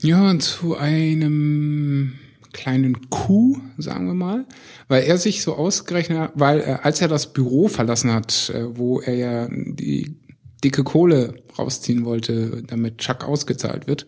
[0.00, 2.12] ja zu einem
[2.52, 4.46] kleinen Coup, sagen wir mal,
[4.88, 8.76] weil er sich so ausgerechnet hat, weil äh, als er das Büro verlassen hat, äh,
[8.76, 10.16] wo er ja die
[10.62, 14.06] dicke Kohle rausziehen wollte, damit Chuck ausgezahlt wird,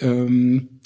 [0.00, 0.80] ähm,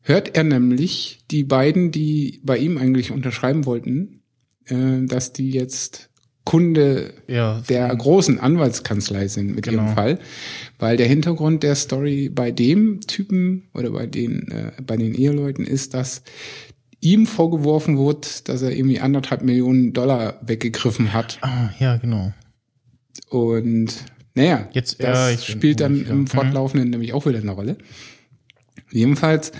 [0.00, 4.22] hört er nämlich die beiden, die bei ihm eigentlich unterschreiben wollten,
[4.66, 6.10] äh, dass die jetzt
[6.44, 9.84] Kunde ja, der großen Anwaltskanzlei sind mit Genau.
[9.84, 10.18] ihrem Fall,
[10.78, 15.64] weil der Hintergrund der Story bei dem Typen oder bei den äh, bei den Eheleuten
[15.66, 16.22] ist, dass
[17.00, 21.38] ihm vorgeworfen wird, dass er irgendwie anderthalb Millionen Dollar weggegriffen hat.
[21.42, 22.32] Ah, ja, genau.
[23.30, 23.94] Und
[24.34, 26.26] naja, Jetzt, das ja, spielt dann im Mhm.
[26.26, 27.78] Fortlaufenden nämlich auch wieder eine Rolle.
[28.90, 29.52] Jedenfalls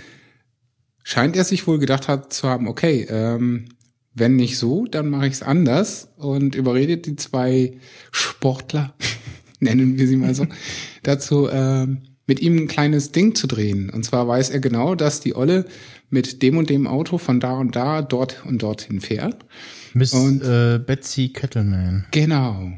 [1.02, 3.66] scheint er sich wohl gedacht hat zu haben, okay, ähm,
[4.14, 7.72] wenn nicht so, dann mache ich es anders und überredet die zwei
[8.12, 8.94] Sportler,
[9.60, 10.46] nennen wir sie mal so,
[11.02, 13.90] dazu, ähm, mit ihm ein kleines Ding zu drehen.
[13.90, 15.66] Und zwar weiß er genau, dass die Olle
[16.08, 19.44] mit dem und dem Auto von da und da, dort und dorthin fährt.
[19.92, 22.06] Miss Und- äh, Betsy Kettleman.
[22.12, 22.72] Genau.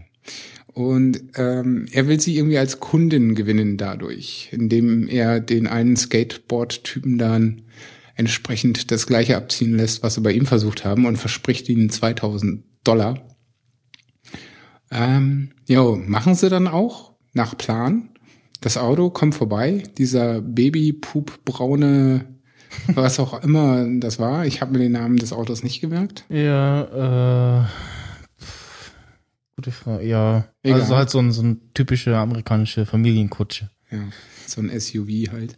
[0.72, 7.16] Und ähm, er will sie irgendwie als Kundin gewinnen dadurch, indem er den einen Skateboard-Typen
[7.16, 7.62] dann
[8.16, 12.64] entsprechend das gleiche abziehen lässt, was sie bei ihm versucht haben und verspricht ihnen 2000
[12.82, 13.18] Dollar.
[14.90, 18.10] Ähm, jo, machen sie dann auch nach Plan.
[18.60, 22.24] Das Auto kommt vorbei, dieser Babypoop-braune,
[22.94, 24.46] was auch immer das war.
[24.46, 26.24] Ich habe mir den Namen des Autos nicht gemerkt.
[26.30, 27.66] Ja, äh,
[29.56, 30.06] gute Frage.
[30.06, 30.80] Ja, Egal.
[30.80, 33.70] also halt so ein, so ein typische amerikanische Familienkutsche.
[33.90, 33.98] Ja,
[34.46, 35.56] so ein SUV halt.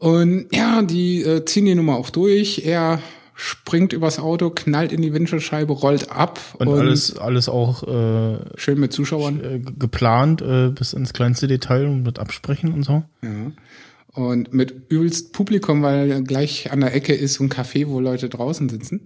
[0.00, 2.62] Und ja, die äh, ziehen die Nummer auch durch.
[2.64, 3.00] Er
[3.34, 8.80] springt übers Auto, knallt in die Windschutzscheibe, rollt ab Und, alles, alles auch äh, schön
[8.80, 9.40] mit Zuschauern.
[9.44, 13.02] äh, geplant äh, bis ins kleinste Detail und mit Absprechen und so.
[13.22, 13.52] Ja.
[14.12, 18.30] Und mit übelst Publikum, weil gleich an der Ecke ist so ein Café, wo Leute
[18.30, 19.02] draußen sitzen.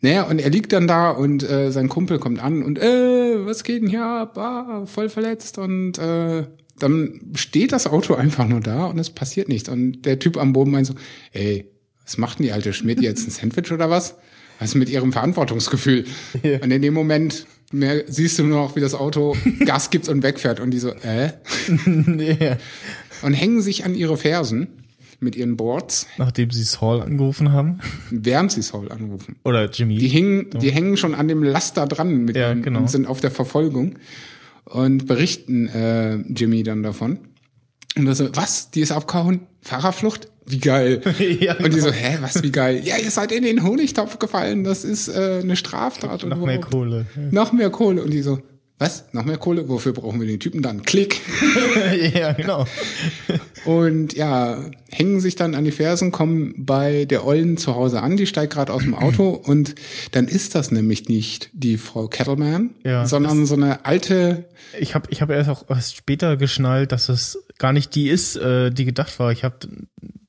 [0.00, 3.64] Naja, und er liegt dann da und äh, sein Kumpel kommt an und äh, was
[3.64, 4.36] geht denn hier ab?
[4.38, 6.44] Ah, voll verletzt und äh,
[6.78, 9.68] dann steht das Auto einfach nur da und es passiert nichts.
[9.68, 10.94] Und der Typ am Boden meint so,
[11.32, 11.66] ey,
[12.04, 14.16] was macht denn die alte Schmidt jetzt ein Sandwich oder was?
[14.58, 16.04] Was ist mit ihrem Verantwortungsgefühl?
[16.42, 16.58] Ja.
[16.60, 20.22] Und in dem Moment mehr, siehst du nur noch, wie das Auto Gas gibt und
[20.22, 21.32] wegfährt und die so, äh?
[22.40, 22.56] ja.
[23.22, 24.68] und hängen sich an ihre Fersen
[25.20, 27.80] mit ihren Boards, Nachdem sie Saul angerufen haben.
[28.10, 29.36] während sie Saul anrufen.
[29.44, 29.96] Oder Jimmy.
[29.96, 32.80] Die hängen, die hängen schon an dem Laster dran mit Ja, genau.
[32.80, 33.94] und sind auf der Verfolgung
[34.64, 37.18] und berichten äh, Jimmy dann davon.
[37.96, 38.70] Und er so, was?
[38.70, 39.40] Die ist abgehauen?
[39.60, 40.28] Fahrerflucht?
[40.46, 41.00] Wie geil.
[41.40, 41.84] Ja, Und die genau.
[41.86, 42.82] so, hä, was, wie geil?
[42.84, 46.22] Ja, ihr seid in den Honigtopf gefallen, das ist äh, eine Straftat.
[46.24, 46.72] und Noch mehr überhaupt.
[46.72, 47.06] Kohle.
[47.30, 48.02] Noch mehr Kohle.
[48.02, 48.40] Und die so,
[48.78, 49.04] was?
[49.12, 49.68] Noch mehr Kohle?
[49.68, 50.82] Wofür brauchen wir den Typen dann?
[50.82, 51.20] Klick.
[52.14, 52.66] ja, genau.
[53.64, 54.58] Und ja,
[54.90, 58.52] hängen sich dann an die Fersen, kommen bei der Ollen zu Hause an, die steigt
[58.52, 59.76] gerade aus dem Auto und
[60.10, 65.08] dann ist das nämlich nicht die Frau Kettleman, Ja, sondern so eine alte, Ich habe
[65.10, 68.84] ich hab erst auch erst später geschnallt, dass es gar nicht die ist, äh, die
[68.84, 69.30] gedacht war.
[69.30, 69.56] Ich habe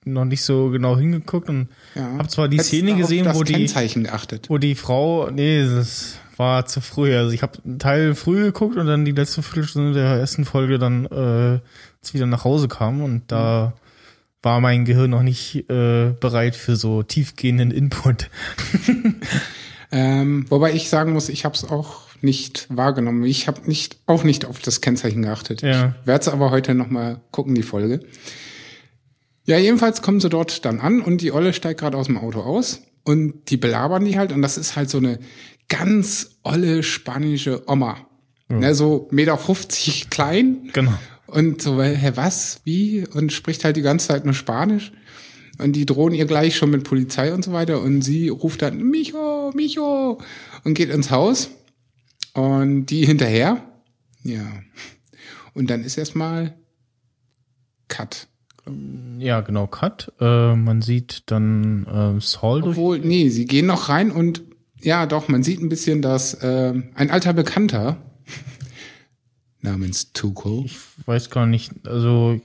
[0.05, 3.65] noch nicht so genau hingeguckt und ja, habe zwar die hättest Szene gesehen, wo die,
[3.65, 4.49] geachtet.
[4.49, 7.15] wo die Frau, nee, das war zu früh.
[7.15, 10.79] Also ich habe einen Teil früh geguckt und dann die letzte Viertelstunde der ersten Folge
[10.79, 11.59] dann äh,
[12.13, 13.73] wieder nach Hause kam und da
[14.43, 18.29] war mein Gehirn noch nicht äh, bereit für so tiefgehenden Input.
[19.91, 23.23] Ähm, wobei ich sagen muss, ich habe es auch nicht wahrgenommen.
[23.23, 25.61] Ich habe nicht auch nicht auf das Kennzeichen geachtet.
[25.61, 25.93] Ja.
[26.01, 28.01] Ich werde es aber heute noch mal gucken, die Folge.
[29.45, 32.41] Ja, jedenfalls kommen sie dort dann an und die Olle steigt gerade aus dem Auto
[32.41, 35.19] aus und die belabern die halt und das ist halt so eine
[35.69, 37.97] ganz olle spanische Oma.
[38.47, 40.93] Ne, so Meter 50 klein Genau.
[41.25, 43.05] und so, hä, was, wie?
[43.07, 44.91] Und spricht halt die ganze Zeit nur Spanisch.
[45.57, 47.81] Und die drohen ihr gleich schon mit Polizei und so weiter.
[47.81, 50.19] Und sie ruft dann, Micho, Micho,
[50.63, 51.49] und geht ins Haus.
[52.33, 53.63] Und die hinterher.
[54.23, 54.45] Ja.
[55.53, 56.55] Und dann ist erstmal
[57.87, 58.27] Cut.
[59.19, 60.11] Ja, genau, Cut.
[60.19, 61.85] Äh, man sieht dann
[62.17, 62.77] äh, Saul durch.
[62.77, 64.43] Obwohl, nee, sie gehen noch rein und
[64.85, 67.97] ja, doch, man sieht ein bisschen, dass äh, ein alter Bekannter
[69.61, 70.63] namens Tuco.
[70.65, 72.39] Ich weiß gar nicht, also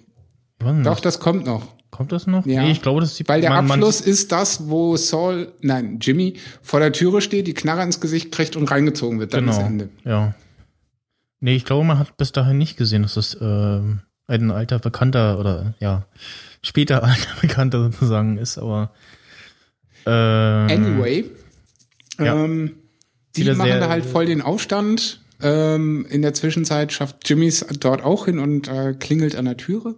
[0.63, 1.67] nicht, Doch, das kommt noch.
[1.91, 2.45] kommt das noch?
[2.47, 2.63] Ja.
[2.63, 5.53] Nee, ich glaube, das ist die Weil der man- man- Abschluss ist das, wo Saul,
[5.61, 9.33] nein, Jimmy vor der Türe steht, die Knarre ins Gesicht kriegt und reingezogen wird.
[9.35, 9.67] Dann ist Genau.
[9.67, 9.89] Ende.
[10.05, 10.35] Ja.
[11.41, 15.39] Nee, ich glaube, man hat bis dahin nicht gesehen, dass es ähm, ein alter Bekannter
[15.39, 16.07] oder ja,
[16.63, 18.93] später alter Bekannter sozusagen ist, aber
[20.07, 21.25] äh, Anyway,
[22.21, 22.45] Ja.
[22.45, 22.77] ähm,
[23.37, 25.21] die Wieder machen da halt voll den Aufstand.
[25.43, 29.97] Ähm, in der Zwischenzeit schafft Jimmys dort auch hin und äh, klingelt an der Türe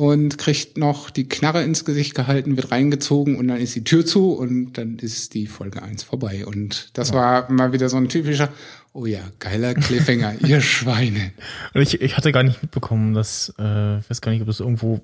[0.00, 4.06] und kriegt noch die Knarre ins Gesicht gehalten, wird reingezogen und dann ist die Tür
[4.06, 6.46] zu und dann ist die Folge eins vorbei.
[6.46, 8.48] Und das war mal wieder so ein typischer,
[8.94, 11.32] oh ja, geiler Cliffhanger, ihr Schweine.
[11.74, 14.60] Und ich, ich hatte gar nicht mitbekommen, dass, äh, ich weiß gar nicht, ob das
[14.60, 15.02] irgendwo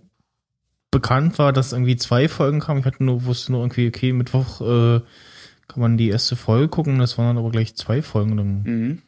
[0.91, 2.81] bekannt war, dass irgendwie zwei Folgen kamen.
[2.81, 5.01] Ich hatte nur, wusste nur irgendwie, okay, Mittwoch äh,
[5.69, 8.33] kann man die erste Folge gucken, das waren dann aber gleich zwei Folgen.
[8.33, 9.03] Und dann Mhm.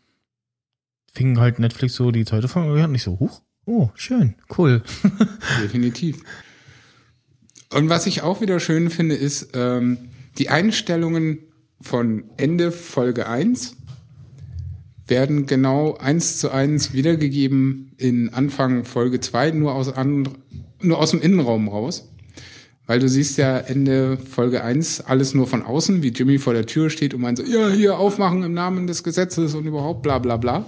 [1.13, 4.83] fing halt Netflix so die zweite Folge an und ich so, huch, oh, schön, cool.
[5.63, 6.23] Definitiv.
[7.73, 9.99] Und was ich auch wieder schön finde, ist, ähm,
[10.39, 11.39] Die Einstellungen
[11.81, 13.77] von Ende Folge 1
[15.09, 20.31] werden genau eins zu eins wiedergegeben in Anfang Folge 2, nur aus, and,
[20.81, 22.09] nur aus dem Innenraum raus.
[22.89, 26.65] Weil du siehst ja Ende Folge 1 alles nur von außen, wie Jimmy vor der
[26.65, 30.19] Tür steht und meint so, ja, hier aufmachen im Namen des Gesetzes und überhaupt bla
[30.19, 30.65] bla bla.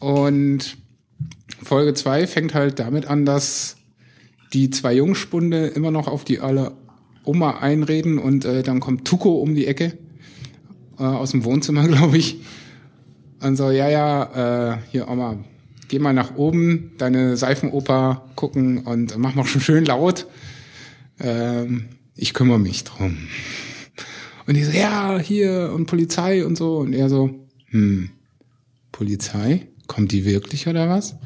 [0.00, 0.76] Und
[1.62, 3.76] Folge 2 fängt halt damit an, dass
[4.52, 6.72] die zwei Jungspunde immer noch auf die alle
[7.22, 9.96] Oma einreden und äh, dann kommt Tuko um die Ecke
[10.98, 12.40] äh, aus dem Wohnzimmer, glaube ich.
[13.40, 15.38] Und so, ja, ja, äh, hier Oma,
[15.86, 20.26] geh mal nach oben, deine Seifenoper gucken und mach mal schon schön laut
[21.20, 23.16] ähm, ich kümmere mich drum.
[24.46, 26.78] Und die so, ja, hier und Polizei und so.
[26.78, 28.10] Und er so, hm,
[28.92, 29.66] Polizei?
[29.86, 31.16] Kommt die wirklich oder was?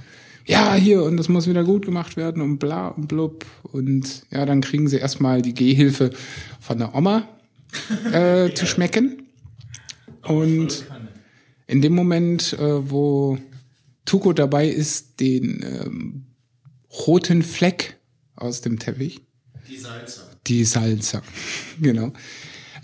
[0.47, 3.47] Ja, hier und das muss wieder gut gemacht werden und bla und blub.
[3.63, 6.11] Und ja, dann kriegen sie erstmal die Gehhilfe
[6.61, 7.29] von der Oma
[8.13, 9.29] äh, zu schmecken.
[10.23, 10.85] Und
[11.67, 13.39] in dem Moment, äh, wo
[14.05, 16.27] Tuko dabei ist, den ähm,
[17.07, 17.99] roten Fleck
[18.35, 19.23] aus dem Teppich
[19.71, 20.23] die Salzer.
[20.47, 21.23] Die Salzer,
[21.81, 22.13] genau.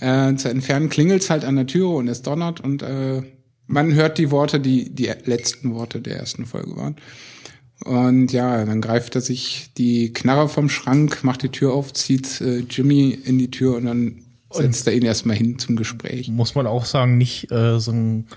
[0.01, 3.23] Äh, zu entfernen klingelt's halt an der Türe und es donnert und äh,
[3.67, 6.97] man hört die Worte, die die letzten Worte der ersten Folge waren.
[7.85, 12.41] Und ja, dann greift er sich die Knarre vom Schrank, macht die Tür auf, zieht
[12.41, 16.29] äh, Jimmy in die Tür und dann setzt und er ihn erstmal hin zum Gespräch.
[16.29, 18.29] Muss man auch sagen, nicht äh, so ein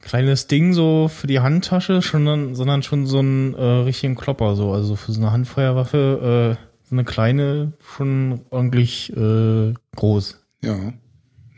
[0.00, 4.72] kleines Ding so für die Handtasche, sondern, sondern schon so ein äh, richtigen Klopper so,
[4.72, 6.58] also für so eine Handfeuerwaffe.
[6.58, 10.36] Äh so eine kleine schon ordentlich äh, groß.
[10.62, 10.92] Ja,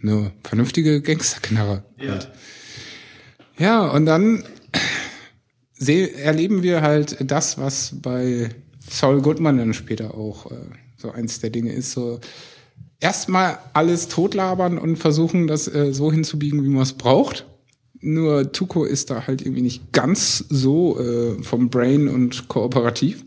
[0.01, 1.83] eine vernünftige Gangsterknarre.
[1.99, 2.13] Ja.
[2.13, 2.31] Halt.
[3.59, 4.45] ja, und dann
[5.77, 8.51] erleben wir halt das, was bei
[8.89, 10.55] Saul Goodman dann später auch äh,
[10.97, 11.91] so eins der Dinge ist.
[11.91, 12.21] So
[13.01, 17.45] erstmal alles totlabern und versuchen, das äh, so hinzubiegen, wie man es braucht.
[18.01, 23.25] Nur Tuko ist da halt irgendwie nicht ganz so äh, vom Brain und kooperativ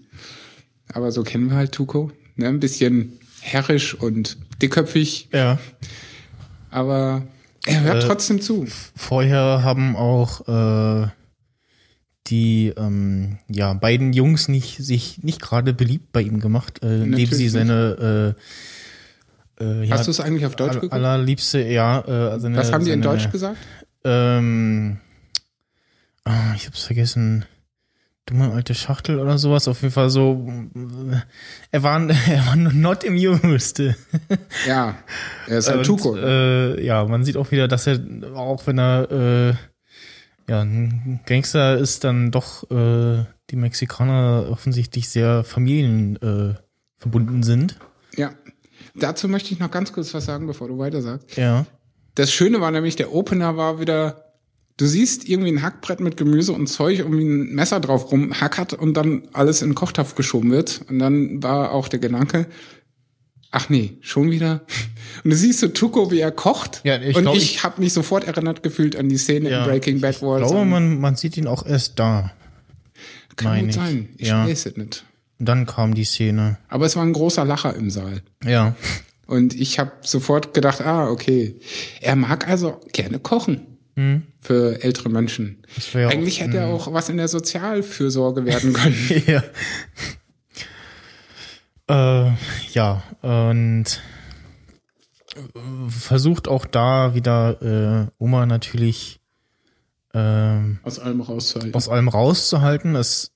[0.93, 2.11] aber so kennen wir halt Tuko.
[2.35, 2.47] Ne?
[2.47, 5.29] Ein bisschen herrisch und dickköpfig.
[5.31, 5.59] Ja.
[6.69, 7.23] Aber
[7.65, 8.67] er hört äh, trotzdem zu.
[8.95, 11.07] Vorher haben auch äh,
[12.27, 17.29] die ähm, ja beiden Jungs nicht sich nicht gerade beliebt bei ihm gemacht, äh, indem
[17.29, 18.41] sie seine äh,
[19.59, 20.93] äh, ja, Hast du es eigentlich auf Deutsch geguckt?
[20.93, 22.01] Allerliebste, ja.
[22.01, 23.57] Äh, seine, Was haben die seine, in Deutsch gesagt?
[24.03, 24.97] Ähm,
[26.25, 27.45] oh, ich hab's vergessen
[28.27, 29.67] dumme alte Schachtel oder sowas.
[29.67, 30.47] Auf jeden Fall so,
[31.71, 33.81] er war, er war not amused.
[34.67, 34.95] Ja,
[35.47, 36.15] er ist ein Tuko.
[36.15, 37.99] Äh, ja, man sieht auch wieder, dass er,
[38.35, 39.53] auch wenn er äh,
[40.49, 47.79] ja, ein Gangster ist, dann doch äh, die Mexikaner offensichtlich sehr familienverbunden äh, sind.
[48.15, 48.31] Ja,
[48.95, 51.35] dazu möchte ich noch ganz kurz was sagen, bevor du weiter sagst.
[51.37, 51.65] Ja.
[52.15, 54.26] Das Schöne war nämlich, der Opener war wieder
[54.77, 58.93] Du siehst irgendwie ein Hackbrett mit Gemüse und Zeug, irgendwie ein Messer drauf rumhackert und
[58.93, 60.81] dann alles in den Kochtopf geschoben wird.
[60.87, 62.45] Und dann war auch der Gedanke,
[63.49, 64.61] ach nee, schon wieder.
[65.23, 66.81] Und du siehst so Tuko, wie er kocht.
[66.83, 69.63] Ja, ich und glaub, ich, ich habe mich sofort erinnert gefühlt an die Szene ja,
[69.63, 70.43] in Breaking Bad Wars.
[70.43, 72.33] Ich glaube, man, man sieht ihn auch erst da.
[73.35, 74.09] Kann gut sein.
[74.17, 74.45] Ich ja.
[74.45, 75.05] weiß es nicht.
[75.39, 76.59] Und dann kam die Szene.
[76.67, 78.21] Aber es war ein großer Lacher im Saal.
[78.45, 78.75] Ja.
[79.25, 81.55] Und ich habe sofort gedacht, ah, okay.
[81.99, 84.21] Er mag also gerne kochen hm.
[84.39, 85.63] für ältere Menschen.
[85.95, 89.23] Eigentlich auch, hätte er auch was in der Sozialfürsorge werden können.
[89.25, 89.43] ja.
[91.89, 92.31] Äh,
[92.73, 94.01] ja, und
[95.89, 99.19] versucht auch da wieder äh, Oma natürlich
[100.13, 101.73] ähm, aus allem rauszuhalten.
[101.73, 102.93] Aus allem rauszuhalten.
[102.93, 103.31] Das,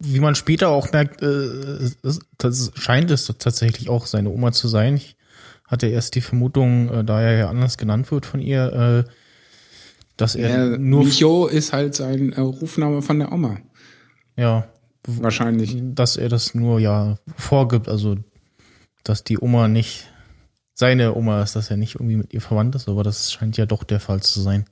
[0.00, 1.90] wie man später auch merkt, äh,
[2.38, 4.96] das scheint es tatsächlich auch seine Oma zu sein.
[4.96, 5.16] Ich
[5.66, 9.10] hatte erst die Vermutung, äh, da er ja anders genannt wird von ihr, äh,
[10.22, 11.04] dass er ja, nur.
[11.04, 13.58] Micho ist halt sein äh, Rufname von der Oma.
[14.36, 14.68] Ja.
[15.04, 15.76] Wahrscheinlich.
[15.80, 18.16] Dass er das nur ja vorgibt, also
[19.02, 20.08] dass die Oma nicht
[20.74, 23.66] seine Oma ist, dass er nicht irgendwie mit ihr verwandt ist, aber das scheint ja
[23.66, 24.64] doch der Fall zu sein.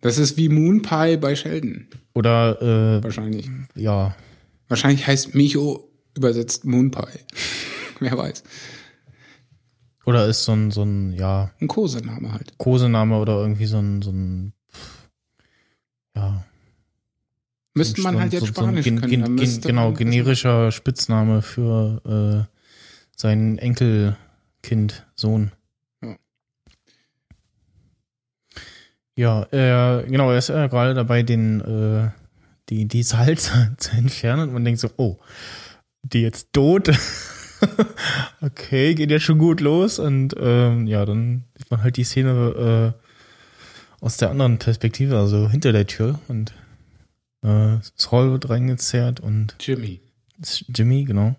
[0.00, 1.88] Das ist wie Moon Pie bei Sheldon.
[2.14, 3.50] Oder äh, wahrscheinlich.
[3.74, 4.14] Ja.
[4.68, 7.18] Wahrscheinlich heißt Micho übersetzt Moon Pie.
[8.00, 8.44] Wer weiß.
[10.04, 11.50] Oder ist so ein, so ein, ja.
[11.60, 12.58] Ein Kosename halt.
[12.58, 14.52] Kosename oder irgendwie so ein, so ein,
[16.16, 16.44] ja.
[17.74, 19.36] Müsste man halt jetzt so, Spanisch so gen, können.
[19.36, 22.58] Gen, genau, generischer Spitzname für äh,
[23.16, 25.52] sein Enkelkind, Sohn.
[26.02, 26.16] Ja.
[29.14, 32.10] Ja, er, genau, er ist ja gerade dabei, den, äh,
[32.68, 35.18] die, die Salz zu entfernen und man denkt so, oh,
[36.02, 36.90] die jetzt tot.
[38.40, 42.94] okay, geht ja schon gut los und ähm, ja, dann sieht man halt die Szene
[42.94, 46.52] äh, aus der anderen Perspektive, also hinter der Tür und
[47.42, 50.00] äh, Saul wird reingezerrt und Jimmy.
[50.74, 51.36] Jimmy, genau.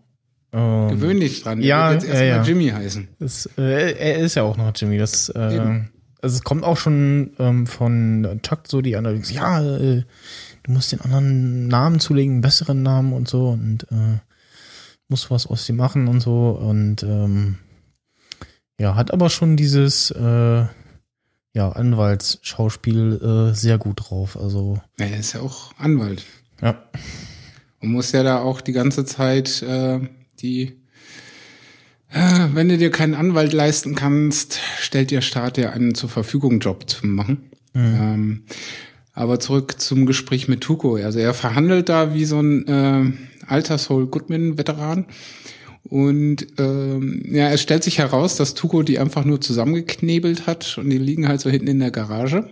[0.54, 1.62] Ähm, Gewöhn dich dran.
[1.62, 2.44] Ja, wird jetzt erstmal ja, ja.
[2.44, 3.08] Jimmy heißen.
[3.20, 4.98] Das, äh, er ist ja auch noch Jimmy.
[4.98, 5.82] Das, äh,
[6.22, 10.04] also es kommt auch schon ähm, von Chuck so die Analyse, ja, äh,
[10.64, 14.20] du musst den anderen Namen zulegen, einen besseren Namen und so und äh,
[15.14, 17.60] musst was aus dem machen und so und ähm,
[18.80, 20.66] ja, hat aber schon dieses äh,
[21.56, 24.36] ja, Anwaltsschauspiel äh, sehr gut drauf.
[24.36, 26.24] Also Ja, er ist ja auch Anwalt.
[26.64, 26.82] ja,
[27.80, 30.00] Und muss ja da auch die ganze Zeit äh,
[30.40, 30.82] die
[32.10, 36.60] äh, wenn du dir keinen Anwalt leisten kannst, stellt der Staat dir einen zur Verfügung
[36.60, 37.52] Job zu machen.
[37.76, 38.46] Ähm,
[39.14, 40.96] aber zurück zum Gespräch mit Tuko.
[40.96, 43.12] Also er verhandelt da wie so ein äh,
[43.48, 45.06] alter Goodman-Veteran.
[45.84, 50.90] Und ähm, ja, es stellt sich heraus, dass Tuko die einfach nur zusammengeknebelt hat und
[50.90, 52.50] die liegen halt so hinten in der Garage.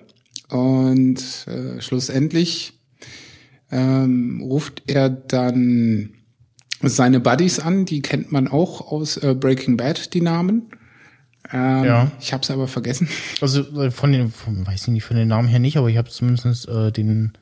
[0.50, 2.74] Und äh, schlussendlich
[3.72, 6.14] ähm, ruft er dann
[6.84, 10.70] seine Buddies an, die kennt man auch aus äh, Breaking Bad, die Namen.
[11.54, 12.12] Ähm, Ja.
[12.20, 13.10] Ich habe es aber vergessen.
[13.42, 15.98] also äh, von den, von, weiß ich nicht, von den Namen her nicht, aber ich
[15.98, 17.34] habe zumindest äh, den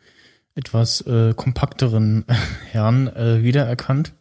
[0.56, 2.26] etwas äh, kompakteren
[2.72, 4.14] Herrn äh, wiedererkannt.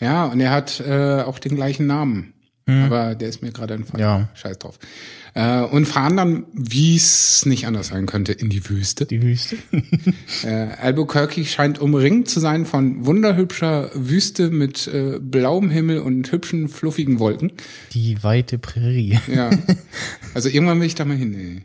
[0.00, 2.33] Ja, und er hat äh, auch den gleichen Namen.
[2.66, 4.00] Aber der ist mir gerade entfallen.
[4.00, 4.28] Ja.
[4.34, 4.78] Scheiß drauf.
[5.34, 9.04] Äh, und fahren dann, wie es nicht anders sein könnte, in die Wüste.
[9.06, 9.56] Die Wüste.
[10.44, 16.68] Äh, Albuquerque scheint umringt zu sein von wunderhübscher Wüste mit äh, blauem Himmel und hübschen,
[16.68, 17.52] fluffigen Wolken.
[17.92, 19.18] Die weite Prärie.
[19.32, 19.50] Ja.
[20.34, 21.62] Also irgendwann will ich da mal hin, ey.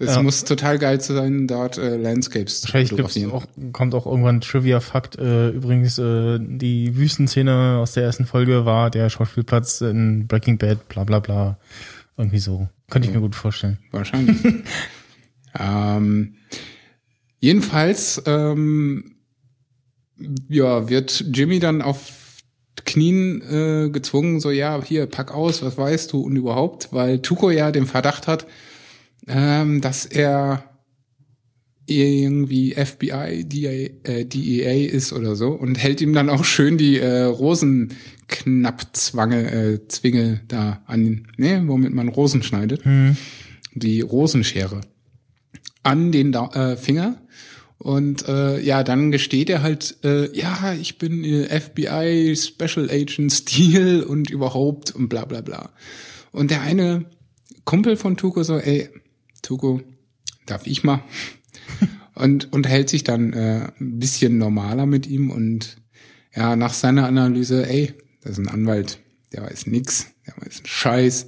[0.00, 0.22] Es Ja.
[0.22, 3.32] muss total geil sein, dort äh, Landscapes zu Wahrscheinlich gibt's fotografieren.
[3.32, 5.18] auch, kommt auch irgendwann Trivia-Fakt.
[5.18, 10.88] Äh, übrigens, äh, die Wüstenszene aus der ersten Folge war der Schauspielplatz in Breaking Bad,
[10.88, 11.58] bla bla bla.
[12.16, 12.68] Irgendwie so.
[12.90, 13.78] Könnte ich mir gut vorstellen.
[13.90, 14.36] Wahrscheinlich.
[15.58, 16.34] ähm,
[17.40, 19.16] jedenfalls ähm,
[20.48, 22.12] ja, wird Jimmy dann auf
[22.84, 27.50] Knien äh, gezwungen, so ja, hier, pack aus, was weißt du und überhaupt, weil Tuko
[27.50, 28.46] ja den Verdacht hat,
[29.28, 30.64] ähm, dass er
[31.86, 36.98] irgendwie FBI, DEA, äh, DEA ist oder so und hält ihm dann auch schön die
[36.98, 42.82] äh, Rosenknappzwange, äh, Zwinge da an, ne, womit man Rosen schneidet,
[43.74, 44.82] die Rosenschere
[45.82, 47.22] an den da äh, Finger.
[47.78, 53.32] Und äh, ja, dann gesteht er halt, äh, ja, ich bin äh, FBI Special Agent
[53.32, 55.70] Steel und überhaupt und bla bla bla.
[56.32, 57.06] Und der eine
[57.64, 58.88] Kumpel von Tuko so, ey,
[59.42, 59.80] Tuko,
[60.46, 61.02] darf ich mal?
[62.14, 65.76] und, und hält sich dann äh, ein bisschen normaler mit ihm und
[66.34, 68.98] ja, nach seiner Analyse, ey, das ist ein Anwalt,
[69.32, 71.26] der weiß nix, der weiß einen Scheiß.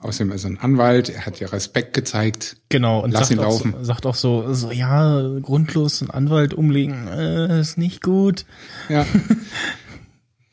[0.00, 2.56] Außerdem ist er ein Anwalt, er hat ja Respekt gezeigt.
[2.68, 3.74] Genau, und Lass sagt ihn auch, laufen.
[3.78, 8.46] So, sagt auch so, so, ja, grundlos einen Anwalt umlegen, äh, ist nicht gut.
[8.88, 9.04] Ja.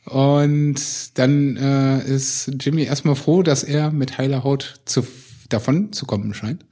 [0.06, 5.06] Und dann äh, ist Jimmy erstmal froh, dass er mit heiler Haut zu,
[5.50, 6.66] davon zu kommen scheint.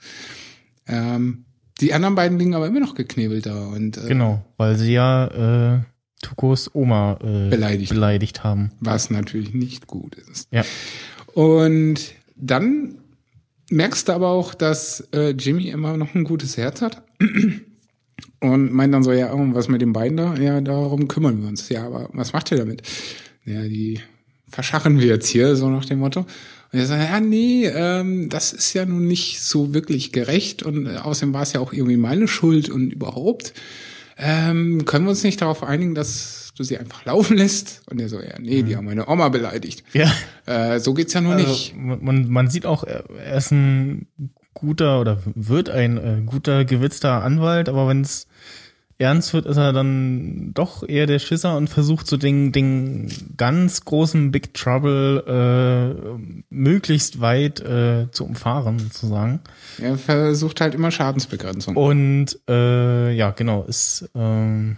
[0.87, 1.45] Ähm,
[1.81, 5.75] die anderen beiden liegen aber immer noch geknebelt da und äh, Genau, weil sie ja
[5.77, 5.79] äh,
[6.21, 7.91] Tukos Oma äh, Beleidigt.
[7.93, 8.71] beleidigt haben.
[8.79, 10.47] was natürlich nicht gut ist.
[10.51, 10.63] Ja.
[11.33, 12.99] Und dann
[13.69, 17.01] merkst du aber auch, dass äh, Jimmy immer noch ein gutes Herz hat.
[18.39, 20.35] Und meint dann so, ja, und was mit den beiden da?
[20.35, 21.69] Ja, darum kümmern wir uns.
[21.69, 22.81] Ja, aber was macht ihr damit?
[23.45, 24.01] Ja, die
[24.49, 26.25] verschachen wir jetzt hier, so nach dem Motto.
[26.73, 30.87] Und er sagt, ja, nee, ähm, das ist ja nun nicht so wirklich gerecht und
[30.87, 33.53] äh, außerdem war es ja auch irgendwie meine Schuld und überhaupt.
[34.17, 37.81] Ähm, können wir uns nicht darauf einigen, dass du sie einfach laufen lässt?
[37.89, 39.83] Und er so, ja, nee, die haben meine Oma beleidigt.
[39.93, 40.11] Ja.
[40.45, 41.75] Äh, so geht's ja nur Also, nicht.
[41.75, 44.07] man, man sieht auch, er ist ein
[44.53, 48.27] guter oder wird ein äh, guter, gewitzter Anwalt, aber wenn es
[48.97, 53.85] ernst wird, ist er dann doch eher der Schisser und versucht so den, den ganz
[53.85, 59.41] großen Big Trouble äh, möglichst weit äh, zu umfahren, sozusagen.
[59.81, 61.75] Er versucht halt immer Schadensbegrenzung.
[61.75, 64.77] Und äh, ja, genau, ist ähm,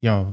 [0.00, 0.32] ja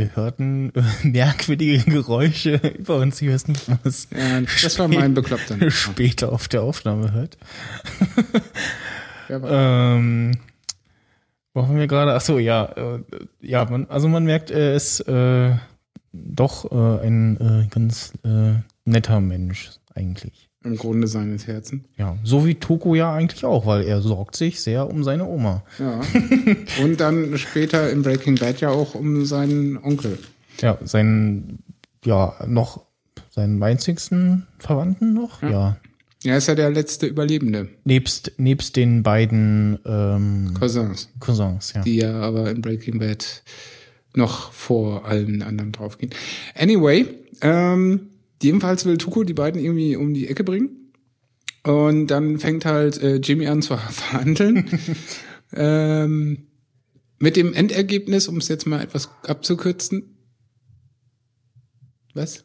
[0.00, 0.72] wir hörten
[1.02, 3.20] merkwürdige Geräusche über uns.
[3.22, 5.70] Ich weiß nicht, was Ja, das war mein bekloppter.
[5.70, 7.38] später auf der Aufnahme hört.
[9.28, 10.32] War- Ähm,
[11.54, 12.14] wo haben wir gerade?
[12.14, 13.00] Ach so, ja, äh,
[13.40, 15.54] ja, man, also man merkt, er ist äh,
[16.12, 20.49] doch äh, ein äh, ganz äh, netter Mensch eigentlich.
[20.62, 21.84] Im Grunde seines Herzens.
[21.96, 25.64] Ja, so wie Toko ja eigentlich auch, weil er sorgt sich sehr um seine Oma.
[25.78, 26.00] Ja.
[26.82, 30.18] Und dann später in Breaking Bad ja auch um seinen Onkel.
[30.60, 31.60] Ja, seinen,
[32.04, 32.84] ja, noch
[33.30, 35.42] seinen einzigsten Verwandten noch?
[35.42, 35.50] Ja.
[35.50, 35.76] ja.
[36.24, 37.68] Er ist ja der letzte Überlebende.
[37.84, 41.08] Nebst, nebst den beiden ähm, Cousins.
[41.18, 41.80] Cousins, ja.
[41.80, 43.42] Die ja aber in Breaking Bad
[44.14, 46.12] noch vor allen anderen draufgehen.
[46.54, 47.06] Anyway,
[47.40, 48.09] ähm,
[48.42, 50.92] jedenfalls will Tuko die beiden irgendwie um die Ecke bringen.
[51.62, 54.68] Und dann fängt halt äh, Jimmy an zu verhandeln.
[55.52, 56.46] ähm,
[57.18, 60.16] mit dem Endergebnis, um es jetzt mal etwas abzukürzen.
[62.14, 62.44] Was?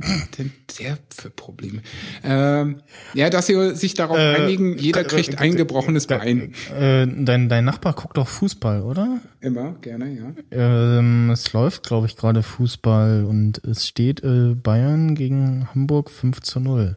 [0.38, 1.82] denn der für Probleme?
[2.22, 2.80] Ähm,
[3.14, 6.52] ja, dass sie sich darauf äh, einigen, jeder kriegt ein gebrochenes Bein.
[6.74, 9.20] Äh, dein, dein Nachbar guckt doch Fußball, oder?
[9.40, 10.32] Immer, gerne, ja.
[10.50, 16.40] Ähm, es läuft, glaube ich, gerade Fußball und es steht äh, Bayern gegen Hamburg 5
[16.40, 16.96] zu 0.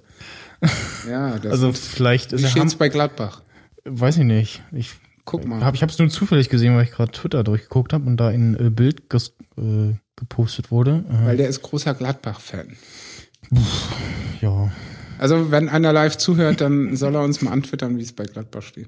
[1.10, 3.42] Ja, das also vielleicht ist steht's bei Gladbach?
[3.84, 4.64] Weiß ich nicht.
[4.72, 4.94] Ich
[5.26, 5.64] Guck mal.
[5.64, 8.28] Hab, ich habe es nur zufällig gesehen, weil ich gerade Twitter durchgeguckt habe und da
[8.28, 11.04] ein äh, Bild ges, äh, gepostet wurde.
[11.26, 12.78] Weil der ist großer Gladbach-Fan.
[14.42, 14.72] Ja.
[15.18, 18.64] Also wenn einer live zuhört, dann soll er uns mal antwittern, wie es bei Gladbach
[18.64, 18.88] steht.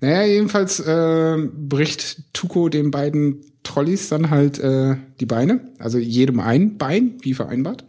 [0.00, 5.60] Naja, jedenfalls äh, bricht Tuko den beiden Trolleys dann halt äh, die Beine.
[5.78, 7.84] Also jedem ein Bein, wie vereinbart.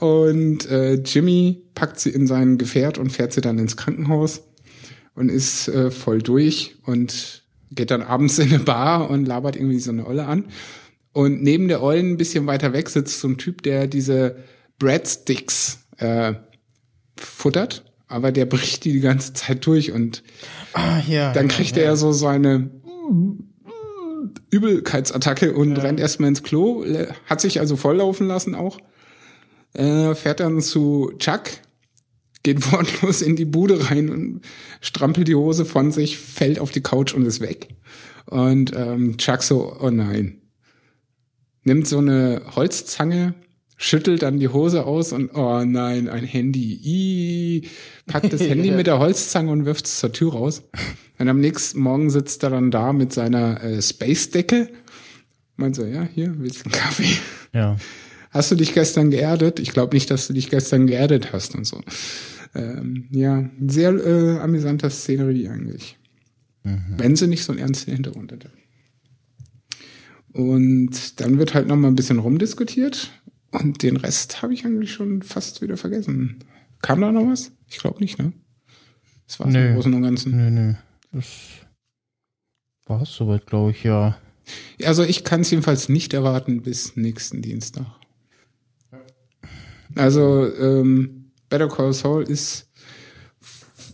[0.00, 4.42] Und äh, Jimmy packt sie in sein Gefährt und fährt sie dann ins Krankenhaus
[5.14, 9.78] und ist äh, voll durch und geht dann abends in eine Bar und labert irgendwie
[9.78, 10.46] so eine Olle an.
[11.12, 14.36] Und neben der Ollen ein bisschen weiter weg sitzt so ein Typ, der diese
[14.78, 16.34] Breadsticks äh,
[17.16, 20.22] futtert, aber der bricht die die ganze Zeit durch und
[20.72, 21.96] ah, ja, dann kriegt ja, er ja.
[21.96, 22.70] so seine
[24.50, 25.82] Übelkeitsattacke und ja.
[25.82, 26.84] rennt erstmal ins Klo,
[27.26, 28.78] hat sich also volllaufen lassen auch,
[29.74, 31.42] äh, fährt dann zu Chuck,
[32.42, 34.40] geht wortlos in die Bude rein und
[34.80, 37.68] strampelt die Hose von sich, fällt auf die Couch und ist weg.
[38.26, 40.40] Und ähm, Chuck so, oh nein,
[41.64, 43.34] nimmt so eine Holzzange,
[43.76, 46.80] schüttelt dann die Hose aus und oh nein, ein Handy.
[46.84, 47.68] Ii,
[48.06, 50.62] packt das Handy mit der Holzzange und wirft es zur Tür raus.
[51.18, 54.68] Und am nächsten Morgen sitzt er dann da mit seiner äh, Space-Decke.
[55.56, 57.18] Meint so, ja, hier, willst du einen Kaffee?
[57.52, 57.76] Ja.
[58.30, 59.58] Hast du dich gestern geerdet?
[59.58, 61.80] Ich glaube nicht, dass du dich gestern geerdet hast und so.
[62.54, 65.98] Ähm, ja, sehr äh, amüsanter Szenerie eigentlich.
[66.62, 66.94] Mhm.
[66.96, 68.50] Wenn sie nicht so einen ernsten Hintergrund hätte.
[70.32, 73.10] Und dann wird halt noch mal ein bisschen rumdiskutiert.
[73.50, 76.38] Und den Rest habe ich eigentlich schon fast wieder vergessen.
[76.82, 77.52] Kam da noch was?
[77.68, 78.32] Ich glaube nicht, ne?
[79.26, 80.36] Das war es im Großen und Ganzen.
[80.36, 80.74] Nö, nö.
[81.12, 81.26] Das
[82.86, 84.18] war es soweit, glaube ich, ja.
[84.84, 87.86] Also ich kann es jedenfalls nicht erwarten bis nächsten Dienstag.
[89.94, 92.68] Also ähm, Better Call Saul ist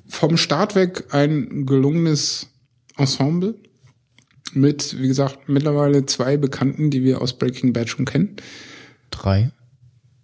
[0.08, 2.48] vom Start weg ein gelungenes
[2.96, 3.58] Ensemble
[4.56, 8.36] mit, wie gesagt, mittlerweile zwei Bekannten, die wir aus Breaking Bad schon kennen.
[9.10, 9.50] Drei.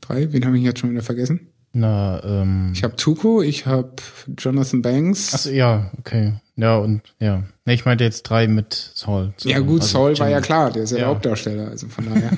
[0.00, 0.32] Drei?
[0.32, 1.52] Wen habe ich jetzt schon wieder vergessen?
[1.72, 2.72] Na, ähm.
[2.74, 3.94] Ich habe Tuko, ich habe
[4.38, 5.32] Jonathan Banks.
[5.32, 6.34] Achso, ja, okay.
[6.56, 7.44] Ja, und ja.
[7.64, 9.32] Ne, ich meinte jetzt drei mit Saul.
[9.40, 10.20] Ja, gut, also Saul Jimmy.
[10.20, 11.04] war ja klar, der ist ja, ja.
[11.04, 12.30] der Hauptdarsteller, also von daher.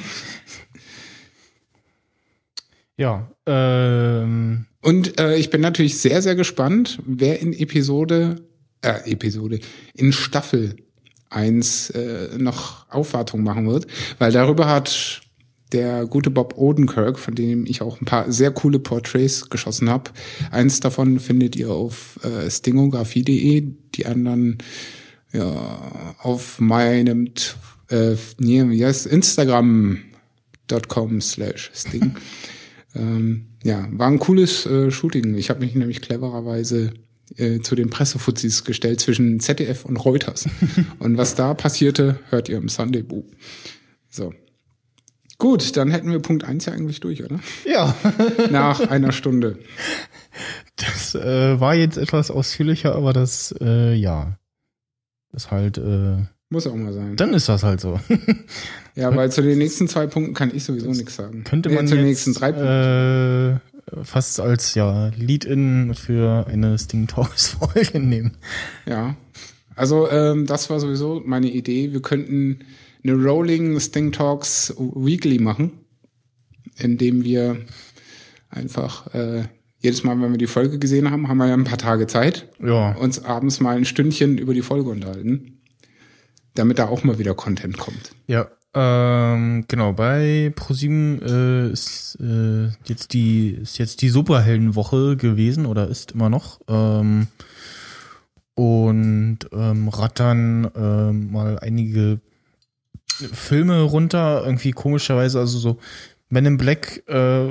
[2.96, 4.66] ja, ähm.
[4.82, 8.36] Und äh, ich bin natürlich sehr, sehr gespannt, wer in Episode,
[8.82, 9.58] äh, Episode,
[9.94, 10.76] in Staffel
[11.34, 13.86] 1 äh, noch Aufwartung machen wird,
[14.18, 15.20] weil darüber hat
[15.72, 20.12] der gute Bob Odenkirk, von dem ich auch ein paar sehr coole Portraits geschossen habe.
[20.52, 24.58] Eins davon findet ihr auf äh, stingografie.de, die anderen
[25.32, 27.32] ja, auf meinem
[27.90, 32.14] äh, nee, yes, Instagram.com slash Sting.
[32.94, 35.34] ähm, ja, war ein cooles äh, Shooting.
[35.34, 36.94] Ich habe mich nämlich clevererweise
[37.36, 40.46] äh, zu den Pressefuzis gestellt zwischen ZDF und Reuters.
[40.98, 43.24] und was da passierte, hört ihr im Sunday Boo.
[44.08, 44.32] So.
[45.38, 47.40] Gut, dann hätten wir Punkt eins ja eigentlich durch, oder?
[47.66, 47.94] Ja.
[48.50, 49.58] Nach einer Stunde.
[50.76, 54.38] Das äh, war jetzt etwas ausführlicher, aber das, äh, ja.
[55.32, 56.18] Das halt, äh,
[56.50, 57.16] muss auch mal sein.
[57.16, 57.98] Dann ist das halt so.
[58.94, 61.42] ja, weil zu den nächsten zwei Punkten kann ich sowieso nichts sagen.
[61.42, 63.60] Könnte man nee, zu den nächsten drei Punkten.
[63.73, 68.36] Äh, fast als ja Lead-in für eine Sting Talks Folge nehmen.
[68.86, 69.16] Ja,
[69.76, 71.92] also ähm, das war sowieso meine Idee.
[71.92, 72.60] Wir könnten
[73.02, 75.72] eine Rolling Sting Talks Weekly machen,
[76.78, 77.58] indem wir
[78.48, 79.44] einfach äh,
[79.78, 82.48] jedes Mal, wenn wir die Folge gesehen haben, haben wir ja ein paar Tage Zeit,
[82.58, 82.92] ja.
[82.92, 85.60] uns abends mal ein Stündchen über die Folge unterhalten,
[86.54, 88.12] damit da auch mal wieder Content kommt.
[88.26, 95.66] Ja, Ähm, genau, bei ProSieben äh, ist äh, jetzt die ist jetzt die Superheldenwoche gewesen
[95.66, 96.60] oder ist immer noch.
[96.68, 97.28] Ähm,
[98.56, 102.20] und ähm, rattern ähm, mal einige
[103.06, 105.78] Filme runter, irgendwie komischerweise, also so
[106.28, 107.48] Men in Black, äh,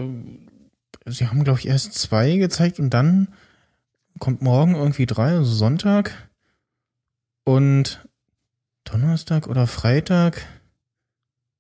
[1.05, 3.30] sie haben, glaube ich, erst zwei gezeigt und dann
[4.19, 6.30] kommt morgen irgendwie drei, also Sonntag
[7.45, 8.05] und
[8.84, 10.45] Donnerstag oder Freitag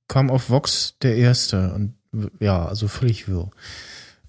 [0.07, 1.95] kam auf Vox der erste und
[2.39, 3.49] ja, also völlig wirr.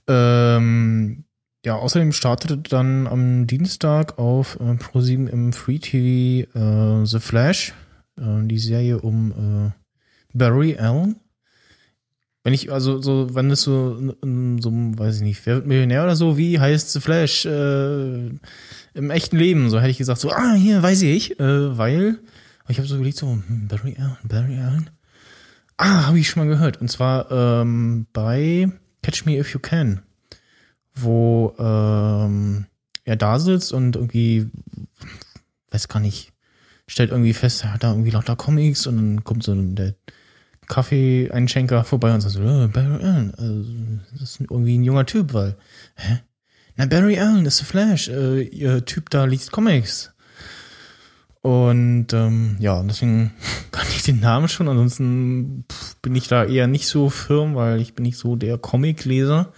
[0.08, 1.24] Ähm,
[1.64, 7.72] ja, außerdem startete dann am Dienstag auf äh, Pro7 im Free TV äh, The Flash,
[8.18, 9.70] äh, die Serie um äh,
[10.34, 11.16] Barry Allen.
[12.42, 16.16] Wenn ich, also so, wenn es so, so, weiß ich nicht, wer wird Millionär oder
[16.16, 18.26] so, wie heißt The Flash äh,
[18.92, 19.70] im echten Leben?
[19.70, 22.18] So hätte ich gesagt, so, ah, hier, weiß ich, äh, weil,
[22.68, 24.90] ich habe so überlegt, so, hm, Barry Allen, Barry Allen.
[25.76, 26.80] Ah, habe ich schon mal gehört.
[26.80, 28.70] Und zwar ähm, bei
[29.02, 30.02] Catch Me If You Can,
[30.94, 32.66] wo ähm,
[33.04, 34.50] er da sitzt und irgendwie,
[35.70, 36.32] weiß gar nicht,
[36.86, 39.94] stellt irgendwie fest, er hat da irgendwie lauter Comics und dann kommt so der
[40.68, 43.64] Kaffee-Einschenker vorbei und sagt so, oh, Barry Allen, also,
[44.12, 45.56] das ist irgendwie ein junger Typ, weil,
[45.96, 46.20] hä?
[46.76, 50.13] Na, Barry Allen ist The Flash, äh, ihr Typ da liest Comics.
[51.44, 53.30] Und ähm, ja, deswegen
[53.70, 54.66] kann ich den Namen schon.
[54.66, 55.66] Ansonsten
[56.00, 59.52] bin ich da eher nicht so firm, weil ich bin nicht so der Comicleser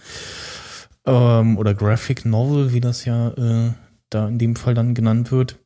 [1.05, 3.71] ähm, oder Graphic Novel, wie das ja äh,
[4.09, 5.59] da in dem Fall dann genannt wird.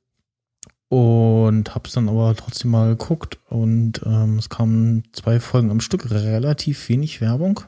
[0.90, 6.12] Und hab's dann aber trotzdem mal geguckt und ähm, es kamen zwei Folgen am Stück,
[6.12, 7.62] relativ wenig Werbung.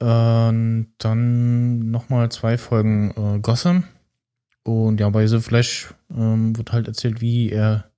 [0.00, 3.84] Und dann nochmal zwei Folgen äh, Gotham
[4.64, 7.90] und ja, bei The Flash ähm, wird halt erzählt, wie er,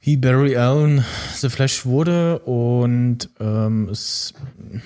[0.00, 4.34] wie Barry Allen The Flash wurde und ähm, es.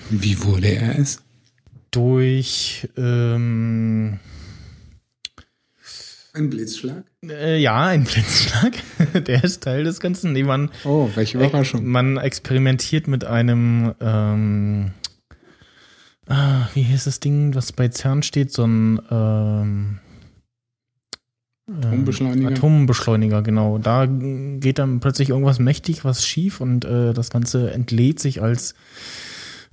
[0.09, 1.21] Wie wurde er es?
[1.91, 4.19] Durch ähm,
[6.33, 7.03] ein Blitzschlag?
[7.23, 8.73] Äh, ja, ein Blitzschlag.
[9.13, 10.33] Der ist Teil des Ganzen.
[10.33, 11.85] Nee, man, oh, welche Überraschung.
[11.85, 14.91] Man experimentiert mit einem ähm,
[16.27, 18.51] ah, wie heißt das Ding, was bei CERN steht?
[18.51, 19.99] So ein ähm,
[21.71, 22.49] Atombeschleuniger.
[22.49, 23.77] Atombeschleuniger, genau.
[23.77, 28.75] Da geht dann plötzlich irgendwas mächtig, was schief und äh, das Ganze entlädt sich als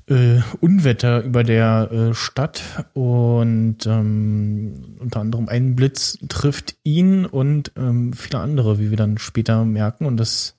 [0.06, 2.62] äh, Unwetter über der äh, Stadt
[2.94, 9.18] und ähm, unter anderem ein Blitz trifft ihn und ähm, viele andere, wie wir dann
[9.18, 10.56] später merken und das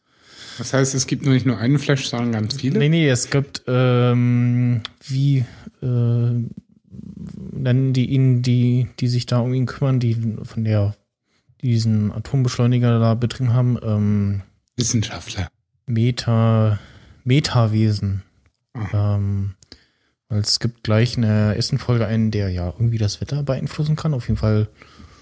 [0.57, 2.77] das heißt, es gibt nur nicht nur einen Flash, sondern ganz viele?
[2.77, 5.45] Nee, nee, es gibt ähm, wie
[5.81, 5.85] äh,
[7.51, 10.95] nennen die ihn, die, die sich da um ihn kümmern, die von der
[11.61, 13.77] diesen Atombeschleuniger da betrieben haben.
[13.83, 14.41] Ähm,
[14.75, 15.47] Wissenschaftler.
[15.85, 16.79] Meta,
[17.23, 18.23] Metawesen.
[18.93, 19.55] Ähm,
[20.29, 23.95] weil es gibt gleich in der ersten Folge einen, der ja irgendwie das Wetter beeinflussen
[23.95, 24.69] kann, auf jeden Fall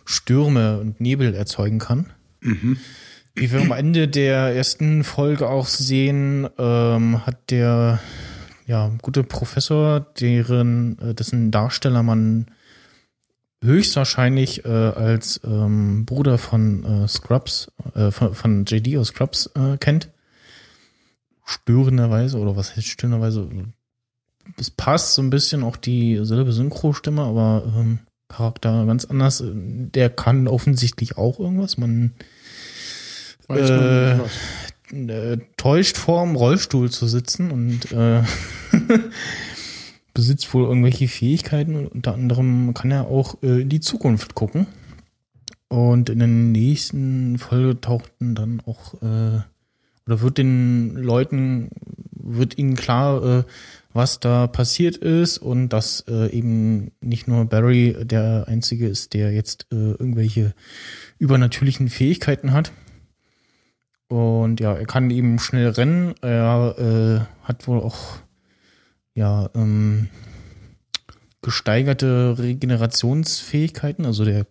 [0.05, 2.11] Stürme und Nebel erzeugen kann.
[2.41, 2.77] Mhm.
[3.35, 7.99] Wie wir am Ende der ersten Folge auch sehen, ähm, hat der
[8.65, 12.45] ja, gute Professor, deren, äh, dessen Darsteller man
[13.63, 19.77] höchstwahrscheinlich äh, als ähm, Bruder von äh, Scrubs, äh, von, von JD aus Scrubs äh,
[19.77, 20.09] kennt.
[21.45, 23.49] Störenderweise, oder was heißt störenderweise?
[24.57, 29.43] Es passt so ein bisschen auch dieselbe Synchro-Stimme, aber ähm, Charakter ganz anders.
[29.45, 31.77] Der kann offensichtlich auch irgendwas.
[31.77, 32.13] Man,
[33.49, 34.11] äh,
[34.91, 38.21] äh, täuscht vorm Rollstuhl zu sitzen und äh,
[40.19, 44.67] besitzt wohl irgendwelche Fähigkeiten unter anderem kann er auch äh, in die Zukunft gucken.
[45.69, 49.39] Und in der nächsten Folge tauchten dann auch, äh,
[50.05, 51.69] oder wird den Leuten,
[52.11, 53.43] wird ihnen klar, äh,
[53.93, 59.31] was da passiert ist und dass äh, eben nicht nur Barry der Einzige ist, der
[59.31, 60.53] jetzt äh, irgendwelche
[61.17, 62.73] übernatürlichen Fähigkeiten hat.
[64.09, 66.13] Und ja, er kann eben schnell rennen.
[66.21, 68.19] Er äh, hat wohl auch
[69.19, 70.07] ja, ähm,
[71.41, 74.05] gesteigerte Regenerationsfähigkeiten.
[74.05, 74.45] Also der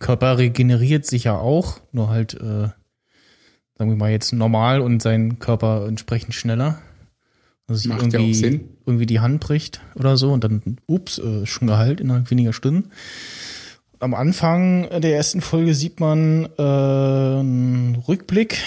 [0.00, 2.68] Körper regeneriert sich ja auch, nur halt, äh,
[3.78, 6.80] sagen wir mal, jetzt normal und sein Körper entsprechend schneller.
[7.68, 11.68] Also Macht irgendwie, ja irgendwie die Hand bricht oder so und dann, ups, äh, schon
[11.68, 12.90] geheilt innerhalb weniger Stunden.
[14.00, 18.58] Am Anfang der ersten Folge sieht man äh, einen Rückblick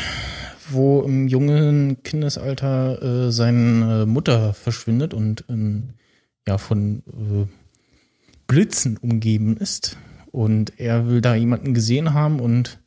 [0.69, 5.89] wo im jungen Kindesalter äh, seine Mutter verschwindet und ähm,
[6.47, 7.47] ja von äh,
[8.47, 9.97] Blitzen umgeben ist.
[10.31, 12.79] Und er will da jemanden gesehen haben und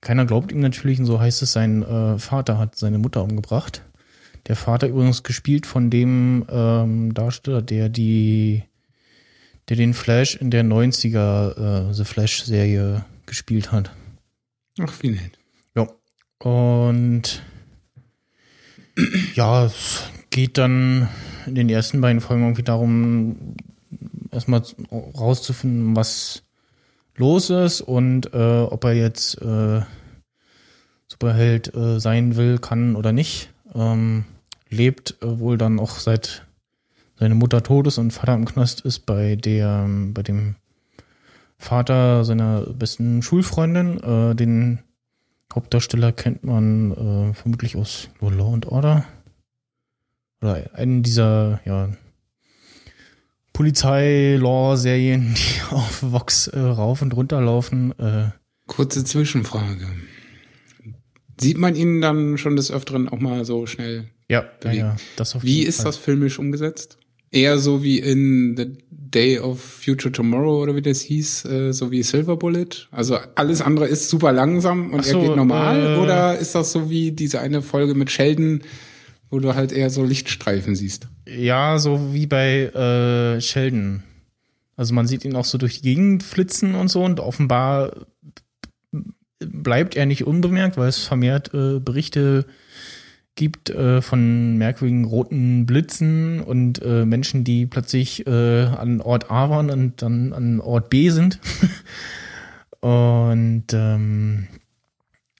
[0.00, 0.98] keiner glaubt ihm natürlich.
[0.98, 3.82] Und so heißt es, sein äh, Vater hat seine Mutter umgebracht.
[4.48, 8.64] Der Vater übrigens gespielt von dem ähm, Darsteller, der die,
[9.68, 13.92] der den Flash in der 90er äh, The Flash-Serie gespielt hat.
[14.80, 15.38] Ach, wie nett.
[16.42, 17.42] Und
[19.34, 21.08] ja, es geht dann
[21.46, 23.56] in den ersten beiden Folgen irgendwie darum,
[24.32, 26.42] erstmal rauszufinden, was
[27.16, 29.82] los ist und äh, ob er jetzt äh,
[31.06, 33.50] Superheld äh, sein will, kann oder nicht.
[33.74, 34.24] Ähm,
[34.68, 36.46] lebt äh, wohl dann auch seit
[37.18, 40.56] seine Mutter tot ist und Vater im Knast ist bei der, bei dem
[41.58, 44.00] Vater seiner besten Schulfreundin.
[44.02, 44.80] Äh, den
[45.54, 49.04] Hauptdarsteller kennt man äh, vermutlich aus Law and Order.
[50.40, 51.90] Oder einen dieser, ja,
[53.52, 57.98] Polizei-Law-Serien, die auf Vox äh, rauf und runter laufen.
[57.98, 58.30] Äh,
[58.66, 59.86] Kurze Zwischenfrage.
[61.38, 64.08] Sieht man ihn dann schon des Öfteren auch mal so schnell?
[64.28, 65.86] Ja, ja, ja das auf Wie ist Fall.
[65.86, 66.98] das filmisch umgesetzt?
[67.32, 71.90] Eher so wie in The Day of Future Tomorrow oder wie das hieß, äh, so
[71.90, 72.88] wie Silver Bullet.
[72.90, 75.96] Also alles andere ist super langsam und so, er geht normal.
[75.96, 78.62] Äh, oder ist das so wie diese eine Folge mit Sheldon,
[79.30, 81.08] wo du halt eher so Lichtstreifen siehst?
[81.26, 84.02] Ja, so wie bei äh, Sheldon.
[84.76, 88.06] Also man sieht ihn auch so durch die Gegend flitzen und so und offenbar
[89.40, 92.46] bleibt er nicht unbemerkt, weil es vermehrt äh, Berichte
[93.34, 99.48] gibt äh, von merkwürdigen roten Blitzen und äh, Menschen, die plötzlich äh, an Ort A
[99.48, 101.40] waren und dann an Ort B sind.
[102.80, 104.48] und ähm,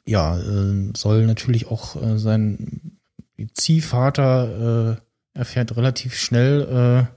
[0.07, 2.99] ja, äh, soll natürlich auch äh, sein
[3.55, 4.99] Ziehvater
[5.34, 7.09] äh, erfährt relativ schnell,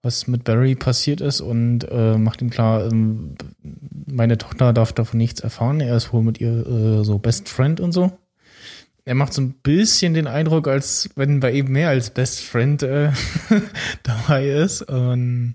[0.00, 3.34] was mit Barry passiert ist und macht ihm klar, ähm,
[4.06, 5.80] meine Tochter darf davon nichts erfahren.
[5.80, 8.16] Er ist wohl mit ihr so Best Friend und so
[9.06, 12.82] er macht so ein bisschen den Eindruck, als wenn bei eben mehr als Best Friend
[12.82, 13.12] äh,
[14.02, 14.82] dabei ist.
[14.82, 15.54] Und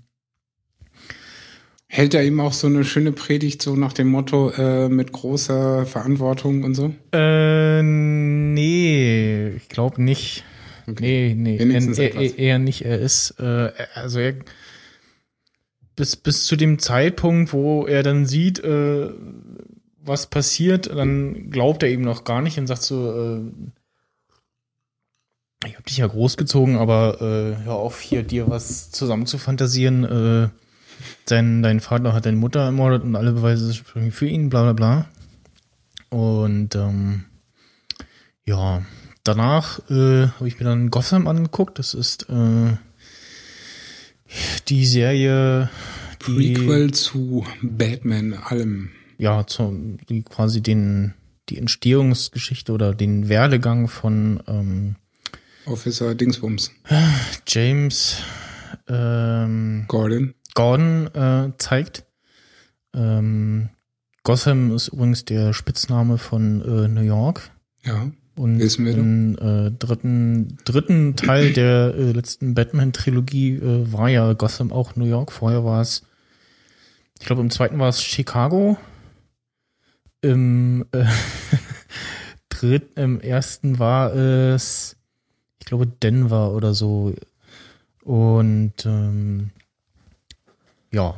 [1.86, 5.84] Hält er ihm auch so eine schöne Predigt so nach dem Motto äh, mit großer
[5.84, 6.94] Verantwortung und so?
[7.12, 10.44] Äh, nee, ich glaube nicht.
[10.88, 11.34] Okay.
[11.36, 12.86] Nee, nee, er, er, eher nicht.
[12.86, 14.36] Er ist, äh, also er
[15.94, 19.10] bis, bis zu dem Zeitpunkt, wo er dann sieht, äh,
[20.04, 23.40] was passiert, dann glaubt er eben noch gar nicht und sagt so, äh,
[25.66, 30.04] ich habe dich ja großgezogen, aber äh, hör auf, hier dir was zusammen zu fantasieren.
[30.04, 30.48] Äh,
[31.26, 35.08] dein, dein Vater hat deine Mutter ermordet und alle Beweise für ihn, bla bla bla.
[36.10, 37.24] Und ähm,
[38.44, 38.82] ja,
[39.22, 41.78] danach äh, habe ich mir dann Gotham angeguckt.
[41.78, 42.76] Das ist äh,
[44.68, 45.70] die Serie.
[46.26, 48.90] Die, Prequel zu Batman, allem
[49.22, 51.14] ja, zu, die quasi den,
[51.48, 54.96] die Entstehungsgeschichte oder den Werdegang von ähm,
[55.64, 56.72] Officer Dingsbums.
[57.46, 58.16] James
[58.88, 60.34] ähm, Gordon.
[60.54, 62.04] Gordon äh, zeigt.
[62.94, 63.68] Ähm,
[64.24, 67.52] Gotham ist übrigens der Spitzname von äh, New York.
[67.84, 68.10] Ja.
[68.34, 74.32] Und wissen wir im äh, dritten, dritten Teil der äh, letzten Batman-Trilogie äh, war ja
[74.32, 75.30] Gotham auch New York.
[75.30, 76.02] Vorher war es,
[77.20, 78.78] ich glaube, im zweiten war es Chicago
[80.22, 81.04] im äh,
[82.48, 84.96] dritten, im ersten war es,
[85.60, 87.14] ich glaube, Denver oder so.
[88.04, 89.50] Und ähm,
[90.90, 91.14] ja.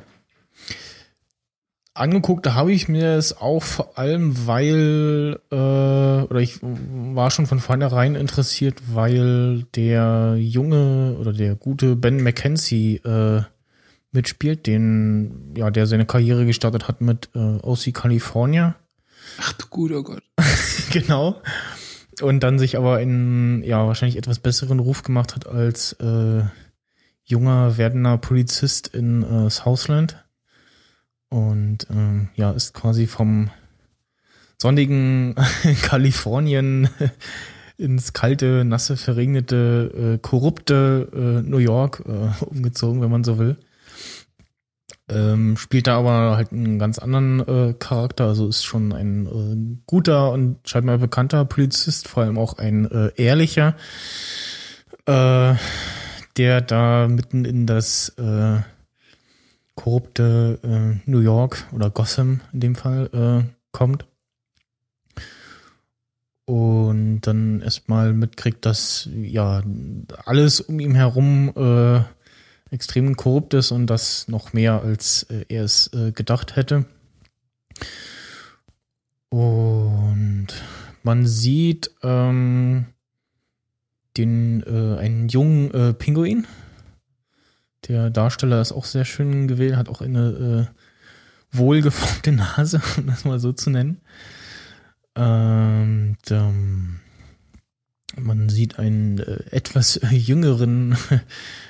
[1.96, 7.60] Angeguckt habe ich mir es auch vor allem, weil, äh, oder ich war schon von
[7.60, 13.42] vornherein interessiert, weil der junge oder der gute Ben McKenzie äh,
[14.10, 18.74] mitspielt, den, ja, der seine Karriere gestartet hat mit äh, OC California
[19.38, 20.22] Ach du guter Gott.
[20.90, 21.40] genau.
[22.20, 26.42] Und dann sich aber in, ja, wahrscheinlich etwas besseren Ruf gemacht hat als äh,
[27.24, 30.24] junger werdender Polizist in äh, Southland.
[31.28, 33.50] Und ähm, ja, ist quasi vom
[34.58, 35.34] sonnigen
[35.82, 36.88] Kalifornien
[37.76, 43.56] ins kalte, nasse, verregnete, äh, korrupte äh, New York äh, umgezogen, wenn man so will.
[45.06, 49.82] Ähm, spielt da aber halt einen ganz anderen äh, Charakter, also ist schon ein äh,
[49.86, 53.76] guter und scheinbar bekannter Polizist, vor allem auch ein äh, ehrlicher,
[55.04, 55.54] äh,
[56.38, 58.60] der da mitten in das äh,
[59.74, 64.06] korrupte äh, New York oder Gotham in dem Fall kommt.
[66.46, 69.62] Und dann erstmal mitkriegt, dass ja
[70.24, 71.52] alles um ihn herum
[72.74, 76.84] extrem korrupt ist und das noch mehr, als äh, er es äh, gedacht hätte.
[79.30, 80.48] Und
[81.02, 82.86] man sieht, ähm,
[84.16, 86.46] den äh, einen jungen äh, Pinguin.
[87.88, 93.24] Der Darsteller ist auch sehr schön gewählt, hat auch eine äh, wohlgeformte Nase, um das
[93.24, 94.00] mal so zu nennen.
[95.16, 97.00] Ähm, ähm,
[98.16, 100.96] man sieht einen äh, etwas jüngeren,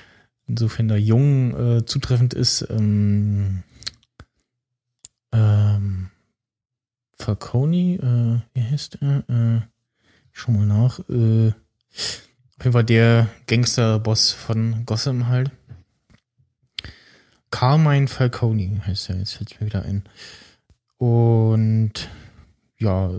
[0.47, 3.63] insofern der jung äh, zutreffend ist, ähm,
[5.33, 6.11] ähm,
[7.19, 9.25] Falcone, äh, wie heißt er?
[9.29, 9.57] Äh,
[10.33, 10.99] ich schau mal nach.
[11.09, 15.51] Äh, auf jeden Fall der Gangsterboss von Gotham halt.
[17.51, 20.05] Carmine Falcone heißt er, jetzt fällt es mir wieder ein.
[20.99, 22.09] Und
[22.79, 23.11] ja,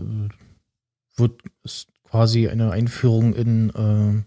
[1.16, 4.22] wird ist quasi eine Einführung in äh,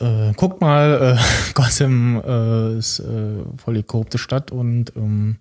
[0.00, 5.36] äh, guckt mal, äh, Gotham äh, ist äh, voll die korrupte Stadt und ähm,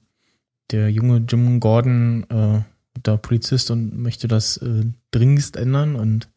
[0.71, 2.61] der junge Jim Gordon äh,
[3.05, 6.29] der Polizist und möchte das äh, dringendst ändern und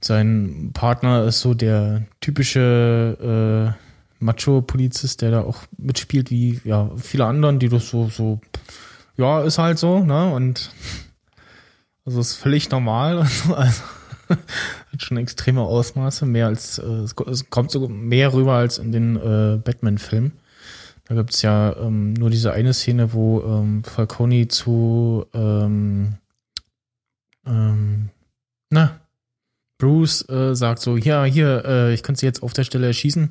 [0.00, 7.26] sein Partner ist so der typische äh, Macho-Polizist, der da auch mitspielt, wie ja viele
[7.26, 8.40] anderen, die das so so
[9.16, 10.70] ja ist halt so, ne und
[12.08, 13.18] also ist völlig normal.
[13.18, 13.82] Und so, also
[14.92, 19.16] hat schon extreme Ausmaße, mehr als äh, es kommt so mehr rüber als in den
[19.16, 20.32] äh, Batman-Filmen.
[21.04, 26.14] Da gibt es ja ähm, nur diese eine Szene, wo ähm, Falcone zu ähm,
[27.46, 28.10] ähm,
[28.70, 29.00] na,
[29.78, 33.30] Bruce äh, sagt so, ja, hier, äh, ich könnte sie jetzt auf der Stelle erschießen.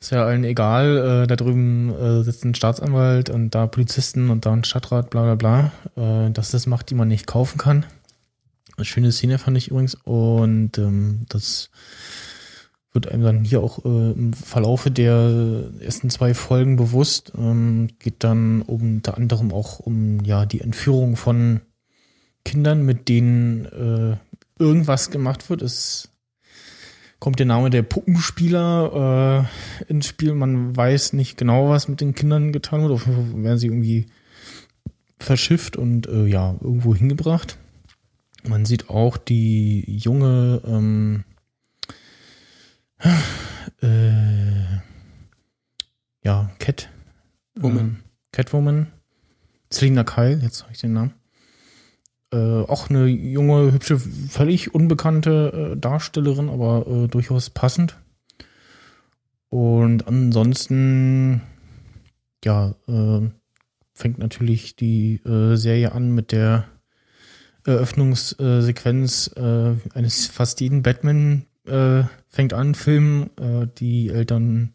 [0.00, 4.46] Ist ja allen egal, äh, da drüben äh, sitzt ein Staatsanwalt und da Polizisten und
[4.46, 6.26] da ein Stadtrat, bla bla bla.
[6.26, 7.84] Äh, dass das macht, die man nicht kaufen kann.
[8.76, 9.94] Eine schöne Szene fand ich übrigens.
[9.94, 11.70] Und ähm, das
[12.92, 17.32] wird einem dann hier auch äh, im Verlaufe der ersten zwei Folgen bewusst.
[17.36, 21.60] Ähm, geht dann unter anderem auch um ja die Entführung von
[22.44, 24.16] Kindern, mit denen äh,
[24.58, 25.62] irgendwas gemacht wird.
[25.62, 26.10] Es
[27.18, 29.48] kommt der Name der Puppenspieler
[29.78, 30.34] äh, ins Spiel.
[30.34, 32.92] Man weiß nicht genau, was mit den Kindern getan wird.
[32.92, 34.06] Auf jeden Fall werden sie irgendwie
[35.18, 37.58] verschifft und äh, ja, irgendwo hingebracht.
[38.44, 41.24] Man sieht auch die junge ähm,
[43.82, 44.62] äh,
[46.24, 46.88] ja, Cat.
[47.54, 47.78] Woman.
[47.78, 47.96] Ähm,
[48.32, 48.86] Catwoman.
[49.70, 51.14] Selina Kyle, jetzt habe ich den Namen.
[52.32, 57.98] Äh, auch eine junge, hübsche, völlig unbekannte äh, Darstellerin, aber äh, durchaus passend.
[59.48, 61.42] Und ansonsten,
[62.44, 63.28] ja, äh,
[63.92, 66.64] fängt natürlich die äh, Serie an mit der
[67.64, 73.30] Eröffnungssequenz äh, eines fast jeden Batman äh, fängt an, Film.
[73.40, 74.72] Äh, die Eltern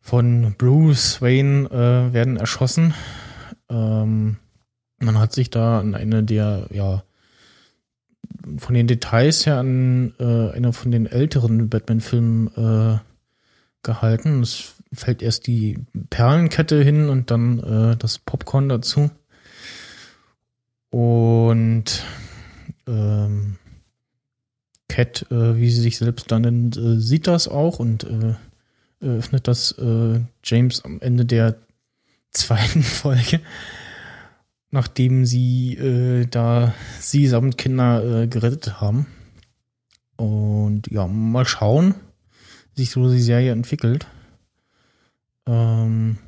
[0.00, 2.94] von Bruce Wayne äh, werden erschossen.
[3.68, 4.36] Ähm,
[4.98, 7.04] man hat sich da an eine der, ja,
[8.58, 12.98] von den Details her an äh, einer von den älteren Batman-Filmen äh,
[13.82, 14.42] gehalten.
[14.42, 15.78] Es fällt erst die
[16.10, 19.10] Perlenkette hin und dann äh, das Popcorn dazu.
[20.94, 22.04] Und
[22.86, 23.56] ähm,
[24.88, 28.36] Cat, äh, wie sie sich selbst dann nennt, äh, sieht das auch und äh,
[29.00, 31.56] öffnet das äh, James am Ende der
[32.30, 33.40] zweiten Folge,
[34.70, 39.08] nachdem sie äh, da sie samt Kinder äh, gerettet haben.
[40.14, 41.96] Und ja, mal schauen,
[42.76, 44.06] wie sich so die Serie entwickelt.
[45.46, 46.18] Ähm,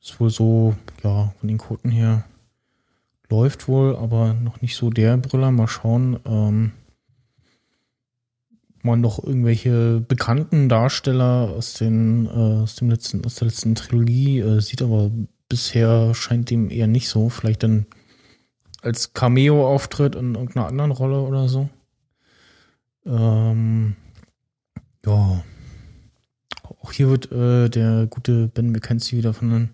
[0.00, 2.22] ist wohl so, ja, von den Quoten her
[3.32, 5.50] läuft wohl, aber noch nicht so der Brüller.
[5.50, 6.20] Mal schauen.
[6.26, 6.72] Ähm,
[8.82, 14.40] man noch irgendwelche bekannten Darsteller aus den äh, aus dem letzten aus der letzten Trilogie
[14.40, 15.10] äh, sieht, aber
[15.48, 17.30] bisher scheint dem eher nicht so.
[17.30, 17.86] Vielleicht dann
[18.82, 21.70] als Cameo-Auftritt in irgendeiner anderen Rolle oder so.
[23.06, 23.96] Ähm,
[25.06, 25.42] ja.
[26.82, 29.68] Auch hier wird äh, der gute Ben McKenzie wieder von einem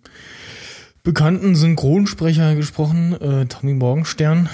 [1.02, 4.48] bekannten Synchronsprecher gesprochen, äh, Tommy Morgenstern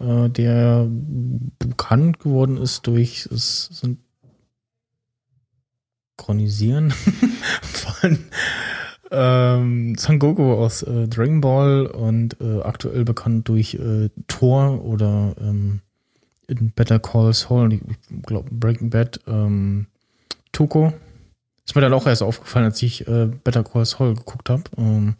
[0.00, 0.88] äh, der
[1.58, 3.70] bekannt geworden ist durch das
[6.16, 6.90] Synchronisieren
[7.62, 8.18] von
[9.10, 15.80] ähm, Goku aus äh, Dragon Ball und äh, aktuell bekannt durch äh, Thor oder ähm,
[16.46, 17.80] in Better Call Saul, ich
[18.24, 19.86] glaube Breaking Bad, ähm,
[20.52, 20.92] Tuko.
[21.64, 24.64] Ist mir dann auch erst aufgefallen, als ich äh, Better Call Saul geguckt habe.
[24.76, 25.14] Ähm,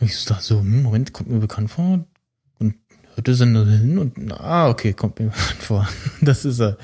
[0.00, 2.04] ich dachte so, hm, Moment, kommt mir bekannt vor.
[3.20, 5.88] Hörte sie nur hin und, ah, okay, kommt mir vor.
[6.20, 6.78] Das ist er.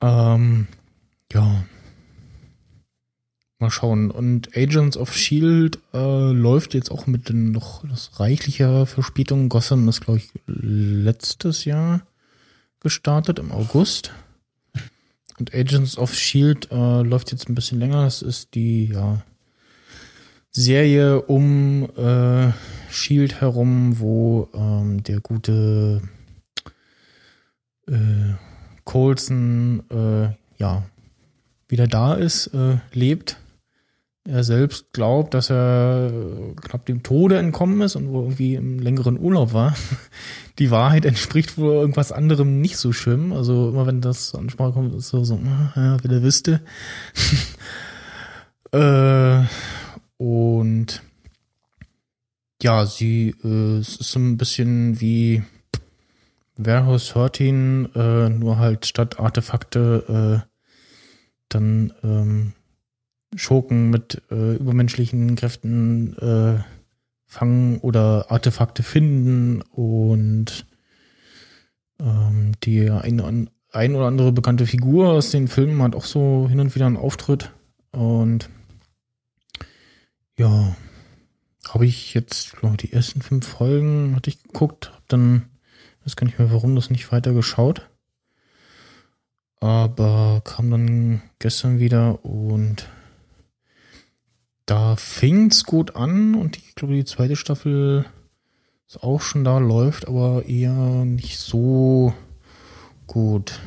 [0.00, 0.68] Ähm,
[1.32, 1.64] ja.
[3.58, 4.10] Mal schauen.
[4.10, 7.82] Und Agents of Shield äh, läuft jetzt auch mit den noch
[8.20, 9.48] reichlicher Verspätung.
[9.48, 12.02] Gotham ist, glaube ich, letztes Jahr
[12.80, 14.12] gestartet im August.
[15.38, 18.04] Und Agents of Shield äh, läuft jetzt ein bisschen länger.
[18.04, 19.22] Das ist die ja,
[20.56, 22.50] Serie um äh,
[22.88, 26.00] Shield herum, wo ähm, der gute
[27.86, 28.32] äh,
[28.84, 30.82] Colson äh, ja
[31.68, 33.36] wieder da ist, äh, lebt.
[34.26, 38.78] Er selbst glaubt, dass er äh, knapp dem Tode entkommen ist und wo irgendwie im
[38.78, 39.74] längeren Urlaub war.
[40.58, 43.34] Die Wahrheit entspricht wohl irgendwas anderem nicht so schlimm.
[43.34, 45.38] Also immer wenn das ansprache kommt, ist so, so
[45.76, 46.62] ja, wer der wüsste.
[48.72, 49.44] äh,
[50.18, 51.02] und
[52.62, 55.42] ja, sie äh, es ist so ein bisschen wie
[56.56, 60.48] Warehouse 13, äh, nur halt statt Artefakte äh,
[61.48, 62.52] dann ähm,
[63.34, 66.62] Schurken mit äh, übermenschlichen Kräften äh,
[67.26, 70.66] fangen oder Artefakte finden und
[72.00, 76.60] ähm, die ein, ein oder andere bekannte Figur aus den Filmen hat auch so hin
[76.60, 77.52] und wieder einen Auftritt.
[77.92, 78.48] Und
[80.38, 80.76] ja,
[81.68, 85.48] habe ich jetzt, glaube ich, die ersten fünf Folgen hatte ich geguckt, hab dann
[86.04, 87.88] weiß gar nicht mehr, warum das nicht weiter geschaut.
[89.58, 92.88] Aber kam dann gestern wieder und
[94.66, 98.04] da fing's gut an und ich glaube, die zweite Staffel
[98.86, 102.14] ist auch schon da, läuft aber eher nicht so
[103.06, 103.58] gut.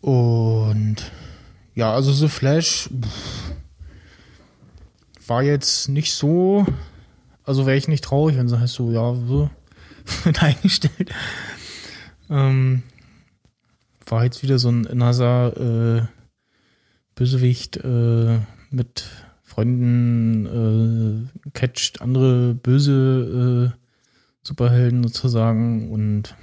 [0.00, 0.96] Und
[1.74, 3.39] ja, also so Flash pff,
[5.30, 6.66] war jetzt nicht so,
[7.44, 9.48] also wäre ich nicht traurig, wenn es heißt so, ja, so,
[10.40, 11.14] eingestellt.
[12.28, 12.82] Ähm,
[14.06, 16.02] war jetzt wieder so ein NASA äh,
[17.14, 19.08] Bösewicht äh, mit
[19.44, 23.78] Freunden äh, catcht andere böse äh,
[24.42, 26.34] Superhelden sozusagen und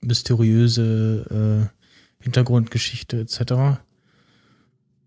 [0.00, 3.80] mysteriöse äh, Hintergrundgeschichte etc.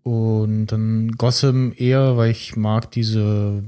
[0.06, 3.64] Und dann Gotham eher, weil ich mag diese,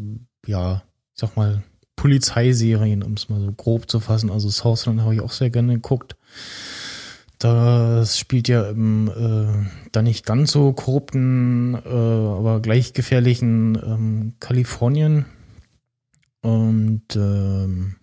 [0.47, 1.65] ja, ich sag mal,
[1.97, 4.31] Polizeiserien, um es mal so grob zu fassen.
[4.31, 6.15] Also Southland habe ich auch sehr gerne geguckt.
[7.41, 14.35] Das spielt ja im äh, da nicht ganz so korrupten, äh, aber gleich gefährlichen ähm,
[14.39, 15.25] Kalifornien.
[16.41, 17.97] Und ähm,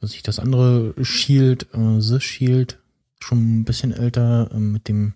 [0.00, 2.80] was ich das andere Shield, äh, The Shield,
[3.20, 5.14] schon ein bisschen älter, äh, mit dem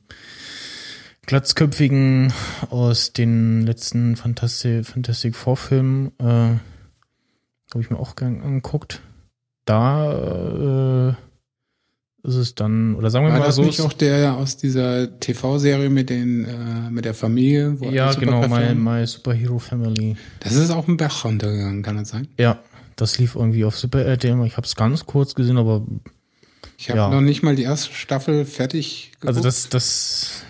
[1.29, 2.33] glatzköpfigen
[2.71, 6.11] aus den letzten Fantastic, Fantastic Four Filmen.
[6.19, 9.03] Äh, habe ich mir auch angeguckt.
[9.67, 13.63] Da äh, ist es dann, oder sagen wir War mal das so.
[13.63, 17.79] nicht auch der aus dieser TV-Serie mit den äh, mit der Familie?
[17.79, 18.75] Wo ja, genau, My?
[18.75, 20.17] My Superhero Family.
[20.41, 22.29] Das ist auch ein Bach runtergegangen, kann das sein?
[22.39, 22.59] Ja,
[22.97, 24.43] das lief irgendwie auf Super RTL.
[24.47, 25.85] Ich habe es ganz kurz gesehen, aber
[26.79, 27.11] Ich habe Ja.
[27.11, 29.29] noch nicht mal die erste Staffel fertig geguckt.
[29.29, 30.43] also das, das,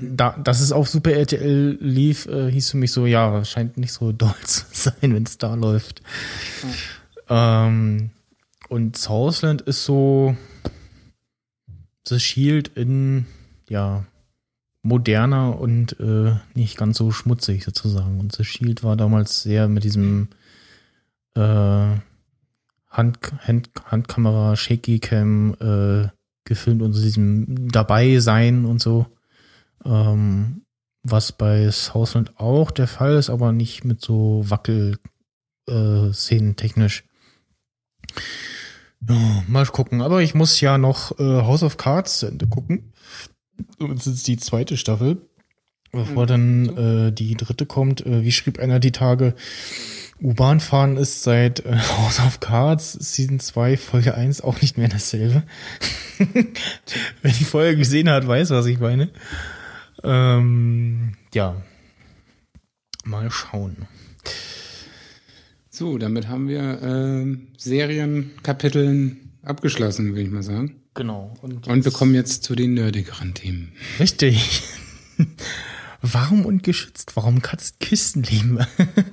[0.00, 3.92] da, dass es auf Super RTL lief, äh, hieß für mich so, ja, scheint nicht
[3.92, 6.02] so doll zu sein, wenn es da läuft.
[7.28, 8.10] Ähm,
[8.68, 10.36] und Southland ist so
[12.06, 13.26] The Shield in,
[13.68, 14.04] ja,
[14.82, 18.20] moderner und äh, nicht ganz so schmutzig sozusagen.
[18.20, 20.28] Und The Shield war damals sehr mit diesem
[21.34, 26.08] äh, Hand, Hand, Handkamera, Shaky Cam äh,
[26.44, 29.06] gefilmt und so diesem dabei sein und so.
[29.84, 30.62] Ähm,
[31.02, 34.98] was bei Southland auch der Fall ist, aber nicht mit so Wackel
[35.68, 37.04] äh, Szenen technisch.
[39.08, 40.00] Ja, mal gucken.
[40.00, 42.92] Aber ich muss ja noch äh, House of Cards zu Ende gucken.
[43.96, 45.18] Es ist die zweite Staffel.
[45.92, 49.34] Bevor dann äh, die dritte kommt, äh, wie schrieb einer die Tage,
[50.20, 54.88] U-Bahn fahren ist seit äh, House of Cards Season 2 Folge 1 auch nicht mehr
[54.88, 55.44] dasselbe.
[57.22, 59.10] Wer die Folge gesehen hat, weiß, was ich meine.
[60.04, 61.56] Ähm, ja.
[63.04, 63.76] Mal schauen.
[65.70, 70.76] so, damit haben wir ähm, Serienkapiteln abgeschlossen, würde ich mal sagen.
[70.94, 71.34] Genau.
[71.42, 73.72] Und wir kommen jetzt zu den nerdigeren Themen.
[73.98, 74.62] Richtig.
[76.06, 77.16] Warum ungeschützt?
[77.16, 78.58] Warum Katzen Kisten leben?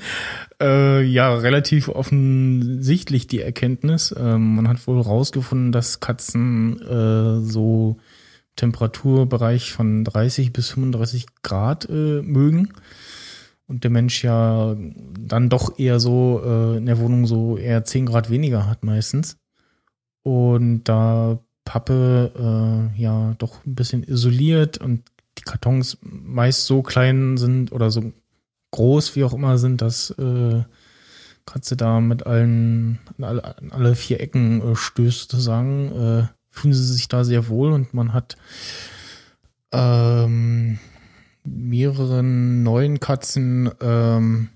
[0.62, 4.14] äh, ja, relativ offensichtlich die Erkenntnis.
[4.18, 7.98] Ähm, man hat wohl rausgefunden, dass Katzen äh, so
[8.56, 12.74] Temperaturbereich von 30 bis 35 Grad äh, mögen.
[13.68, 14.76] Und der Mensch ja
[15.20, 19.38] dann doch eher so äh, in der Wohnung so eher 10 Grad weniger hat meistens.
[20.24, 25.04] Und da Pappe äh, ja doch ein bisschen isoliert und
[25.38, 28.12] die Kartons meist so klein sind oder so
[28.72, 30.64] groß wie auch immer sind, dass äh,
[31.46, 36.74] Katze da mit allen, an alle, an alle vier Ecken äh, stößt, sozusagen, äh, fühlen
[36.74, 38.38] sie sich da sehr wohl und man hat
[39.72, 40.80] ähm,
[41.44, 44.50] mehreren neuen Katzen ähm,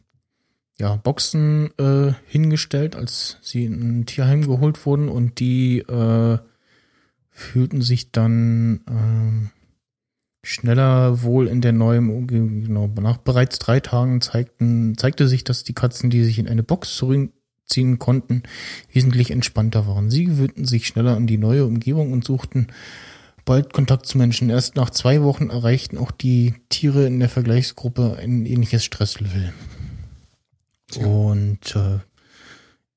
[0.78, 6.38] ja, Boxen äh, hingestellt, als sie in ein Tierheim geholt wurden und die äh,
[7.30, 9.50] fühlten sich dann äh,
[10.46, 12.62] schneller wohl in der neuen Umgebung.
[12.62, 16.64] Genau, nach bereits drei Tagen zeigten, zeigte sich, dass die Katzen, die sich in eine
[16.64, 16.96] Box
[17.66, 18.44] zurückziehen konnten,
[18.92, 20.10] wesentlich entspannter waren.
[20.10, 22.68] Sie gewöhnten sich schneller an die neue Umgebung und suchten
[23.44, 24.50] bald Kontakt zu Menschen.
[24.50, 29.54] Erst nach zwei Wochen erreichten auch die Tiere in der Vergleichsgruppe ein ähnliches Stresslevel.
[30.94, 31.06] Ja.
[31.06, 32.00] Und äh,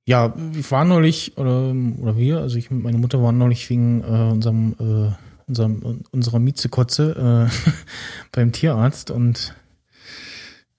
[0.07, 4.03] ja, ich war neulich, oder, oder wir, also ich und meine Mutter waren neulich wegen
[4.03, 5.12] äh, unserem, äh,
[5.47, 7.73] unserem, unserer Mietzekotze äh,
[8.33, 9.55] beim Tierarzt und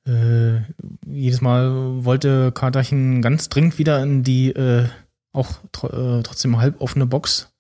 [0.10, 0.62] äh,
[1.06, 4.88] jedes Mal wollte Katerchen ganz dringend wieder in die äh,
[5.32, 7.52] auch tr äh, trotzdem halb offene Box.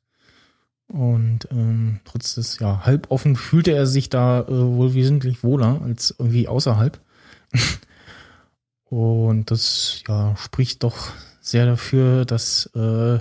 [0.87, 5.81] Und ähm, trotz des ja halb offen fühlte er sich da äh, wohl wesentlich wohler
[5.83, 6.99] als irgendwie außerhalb.
[8.85, 13.19] Und das ja spricht doch sehr dafür, dass äh,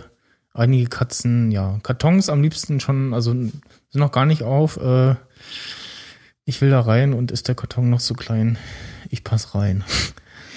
[0.55, 3.53] einige Katzen ja Kartons am liebsten schon, also sind
[3.95, 4.81] noch gar nicht auf.
[6.47, 8.57] Ich will da rein und ist der Karton noch so klein?
[9.09, 9.85] Ich pass rein.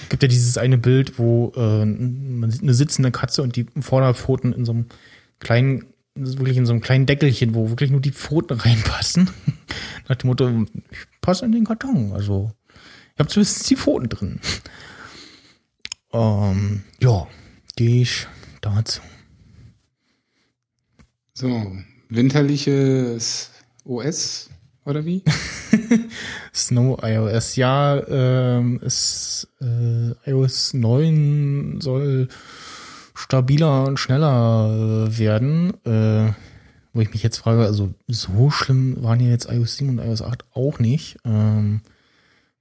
[0.08, 4.52] Gibt ja dieses eine Bild, wo äh, man sieht eine sitzende Katze und die Vorderpfoten
[4.52, 4.86] in so einem
[5.38, 9.30] kleinen, wirklich in so einem kleinen Deckelchen, wo wirklich nur die Pfoten reinpassen.
[10.08, 10.48] Nach dem Motto,
[10.90, 12.12] ich passe in den Karton.
[12.12, 12.52] Also
[13.14, 14.40] ich habe zumindest die Pfoten drin.
[16.12, 17.26] Ähm, ja,
[17.76, 18.26] gehe ich
[18.60, 19.00] dazu.
[21.34, 21.72] So,
[22.10, 23.50] winterliches
[23.84, 24.50] OS
[24.84, 25.22] oder wie?
[26.54, 32.28] Snow iOS, ja, ähm, ist, äh, iOS 9 soll
[33.14, 35.72] stabiler und schneller äh, werden.
[35.84, 36.32] Äh,
[36.94, 40.22] wo ich mich jetzt frage, also so schlimm waren ja jetzt iOS 7 und iOS
[40.22, 41.16] 8 auch nicht.
[41.24, 41.80] Ähm,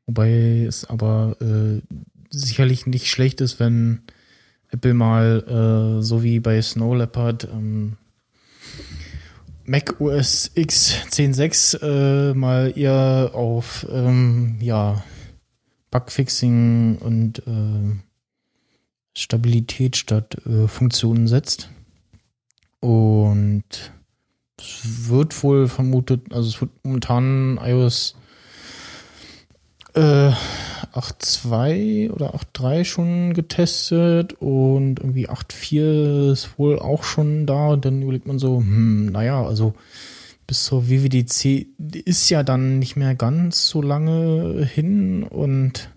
[0.06, 1.82] wobei es aber äh,
[2.30, 4.02] sicherlich nicht schlecht ist, wenn
[4.70, 7.98] Apple mal äh, so wie bei Snow Leopard ähm,
[9.72, 15.02] Mac OS X 10.6 äh, mal eher auf ähm, ja,
[15.92, 17.96] Bugfixing und äh,
[19.18, 21.70] Stabilität statt äh, Funktionen setzt.
[22.82, 23.64] Und
[24.60, 28.18] es wird wohl vermutet, also es wird momentan iOS
[29.94, 30.34] äh,
[30.94, 37.70] 8.2 oder 8.3 schon getestet und irgendwie 8.4 ist wohl auch schon da.
[37.70, 39.74] Und dann überlegt man so, hm, naja, also
[40.48, 41.68] bis zur WWDC
[42.06, 45.90] ist ja dann nicht mehr ganz so lange hin und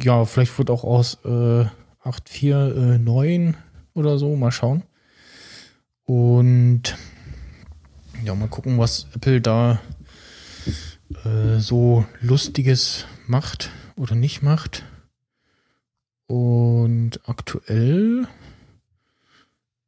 [0.00, 1.64] ja, vielleicht wird auch aus äh,
[2.04, 3.56] 8.4 äh, 9
[3.94, 4.82] oder so, mal schauen.
[6.04, 6.96] Und
[8.24, 9.80] ja, mal gucken, was Apple da
[11.24, 14.84] äh, so Lustiges macht oder nicht macht.
[16.26, 18.28] Und aktuell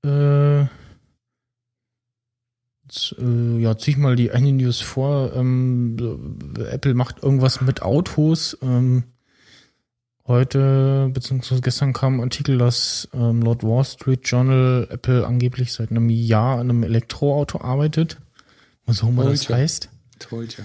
[0.03, 0.63] äh,
[2.85, 5.33] jetzt, äh, ja, zieh ich mal die eine News vor.
[5.35, 5.97] Ähm,
[6.71, 8.57] Apple macht irgendwas mit Autos.
[8.63, 9.05] Ähm,
[10.27, 15.91] heute beziehungsweise gestern kam ein Artikel, dass ähm, laut Wall Street Journal Apple angeblich seit
[15.91, 18.19] einem Jahr an einem Elektroauto arbeitet.
[18.87, 19.91] Was auch immer das heißt.
[20.19, 20.65] Told ja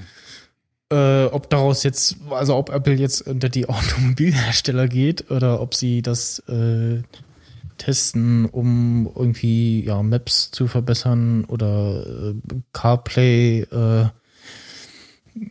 [0.92, 6.02] äh, ob daraus jetzt, also ob Apple jetzt unter die Automobilhersteller geht oder ob sie
[6.02, 7.02] das äh,
[7.78, 12.36] testen, um irgendwie ja Maps zu verbessern oder äh,
[12.74, 14.10] CarPlay äh,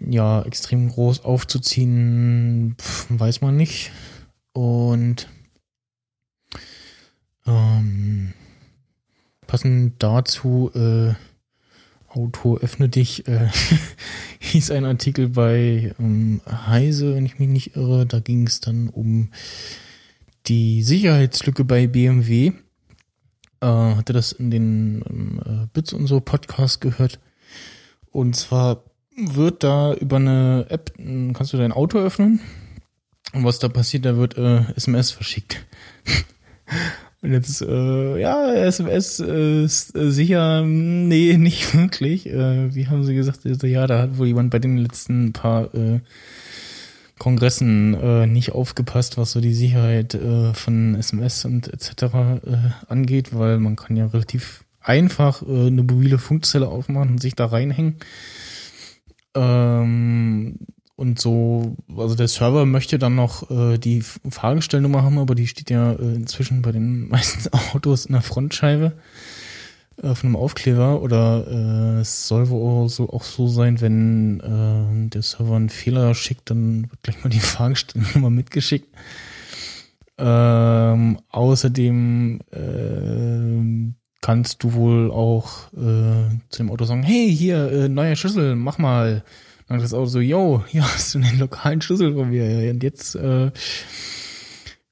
[0.09, 3.93] ja extrem groß aufzuziehen, pf, weiß man nicht.
[4.53, 5.29] Und
[7.47, 8.35] ähm,
[9.47, 11.15] passend dazu äh,
[12.09, 13.49] Auto öffne dich, äh,
[14.41, 18.07] hieß ein Artikel bei ähm, Heise, wenn ich mich nicht irre.
[18.07, 19.29] Da ging es dann um
[20.47, 22.53] die Sicherheitslücke bei BMW.
[23.61, 27.21] Äh, hatte das in den ähm, äh, Bits und so Podcast gehört.
[28.11, 28.85] Und zwar
[29.17, 32.41] wird da über eine App, kannst du dein Auto öffnen.
[33.33, 35.67] Und was da passiert, da wird äh, SMS verschickt.
[37.21, 42.27] Und jetzt, äh, ja, SMS ist äh, sicher, nee, nicht wirklich.
[42.27, 43.41] Äh, wie haben sie gesagt?
[43.45, 46.01] Also, ja, da hat wohl jemand bei den letzten paar äh,
[47.19, 52.03] Kongressen äh, nicht aufgepasst, was so die Sicherheit äh, von SMS und etc.
[52.03, 52.39] Äh,
[52.87, 57.47] angeht, weil man kann ja relativ einfach äh, eine mobile Funkzelle aufmachen und sich da
[57.47, 57.97] reinhängen.
[59.35, 60.59] Ähm,
[60.99, 65.71] und so, also der Server möchte dann noch äh, die Fahrgestellnummer haben, aber die steht
[65.71, 68.95] ja äh, inzwischen bei den meisten Autos in der Frontscheibe
[70.03, 75.09] äh, von einem Aufkleber oder äh, es soll wohl so, auch so sein, wenn äh,
[75.11, 78.93] der Server einen Fehler schickt, dann wird gleich mal die Fahrgestellnummer mitgeschickt.
[80.19, 87.89] Ähm, außerdem äh, kannst du wohl auch äh, zu dem Auto sagen, hey, hier, äh,
[87.89, 89.23] neuer Schlüssel, mach mal.
[89.69, 92.71] Dann das Auto so, yo, hier hast du den lokalen Schlüssel von mir.
[92.71, 93.51] Und jetzt äh,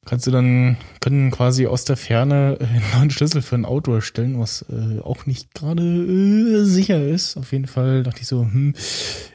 [0.04, 4.38] kannst du dann, können quasi aus der Ferne einen neuen Schlüssel für ein Auto erstellen,
[4.38, 7.38] was äh, auch nicht gerade äh, sicher ist.
[7.38, 8.74] Auf jeden Fall dachte ich so, hm,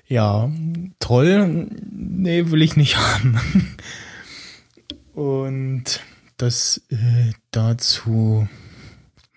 [0.08, 0.52] ja,
[1.00, 3.40] toll, nee, will ich nicht haben.
[5.14, 6.02] Und
[6.38, 8.48] das äh, dazu.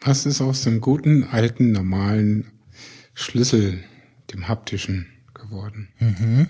[0.03, 2.53] Was ist aus dem guten, alten, normalen
[3.15, 3.83] Schlüssel,
[4.33, 5.07] dem haptischen,
[5.49, 5.89] geworden?
[5.99, 6.49] Mhm.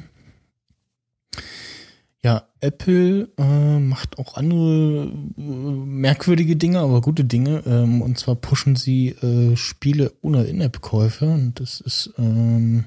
[2.25, 7.62] Ja, Apple äh, macht auch andere äh, merkwürdige Dinge, aber gute Dinge.
[7.66, 11.27] Ähm, und zwar pushen sie äh, Spiele ohne In-App-Käufe.
[11.27, 12.87] Und das ist, ähm,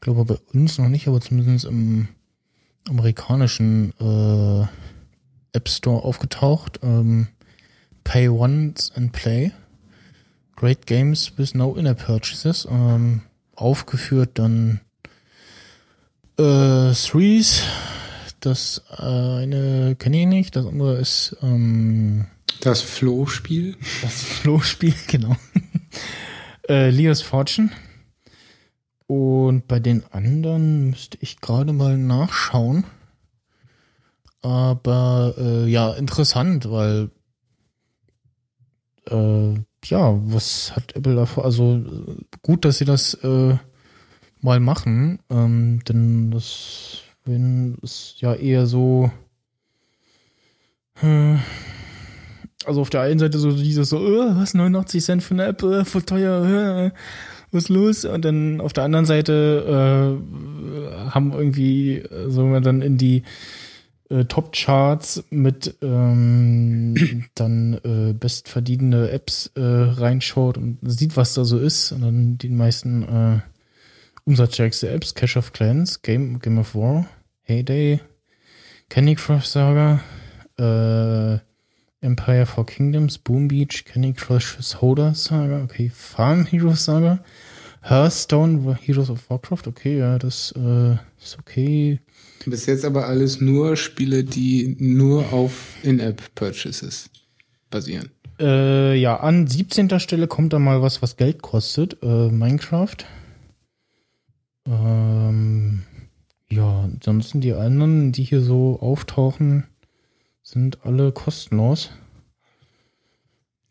[0.00, 2.08] glaube bei uns noch nicht, aber zumindest im
[2.88, 4.62] amerikanischen äh,
[5.52, 6.80] App Store aufgetaucht.
[6.82, 7.28] Ähm,
[8.02, 9.52] Pay Once and Play.
[10.56, 12.66] Great Games with no In-App Purchases.
[12.70, 13.20] Ähm,
[13.54, 14.80] aufgeführt dann
[16.38, 17.62] äh, Threes.
[18.40, 20.56] Das eine kenne ich nicht.
[20.56, 22.26] Das andere ist ähm,
[22.60, 23.76] Das Flohspiel.
[24.02, 25.36] das Flohspiel, genau.
[26.68, 27.70] äh, Leo's Fortune.
[29.06, 32.84] Und bei den anderen müsste ich gerade mal nachschauen.
[34.42, 37.10] Aber äh, ja, interessant, weil
[39.10, 39.54] äh,
[39.84, 41.44] ja, was hat Apple davor?
[41.44, 43.56] Also äh, gut, dass sie das äh,
[44.40, 49.10] mal machen, ähm, denn das wenn ist ja eher so
[51.02, 51.36] äh,
[52.64, 55.62] also auf der einen Seite so dieses so, äh, was 89 Cent für eine App,
[55.62, 56.90] äh, voll teuer, äh,
[57.50, 58.04] was ist los?
[58.04, 63.22] Und dann auf der anderen Seite äh, haben irgendwie so wir dann in die
[64.10, 71.58] äh, Top-Charts mit ähm, dann äh, bestverdienende Apps äh, reinschaut und sieht, was da so
[71.58, 71.92] ist.
[71.92, 73.40] Und dann die meisten äh,
[74.28, 77.06] umsatzstärkste Apps, Cash of Clans, Game, Game of War,
[77.44, 77.98] Heyday,
[78.90, 80.00] Candy Crush Saga,
[80.58, 81.38] äh,
[82.06, 87.20] Empire for Kingdoms, Boom Beach, Candy Crush Holder Saga, okay, Farm Heroes Saga,
[87.80, 92.00] Hearthstone, Heroes of Warcraft, okay, ja, das äh, ist okay.
[92.44, 97.08] Bis jetzt aber alles nur Spiele, die nur auf In-App-Purchases
[97.70, 98.10] basieren.
[98.38, 99.98] Äh, ja, an 17.
[99.98, 101.96] Stelle kommt da mal was, was Geld kostet.
[102.02, 102.96] Äh, Minecraft.
[104.68, 105.82] Ähm,
[106.50, 109.66] ja, ansonsten die anderen, die hier so auftauchen,
[110.42, 111.90] sind alle kostenlos.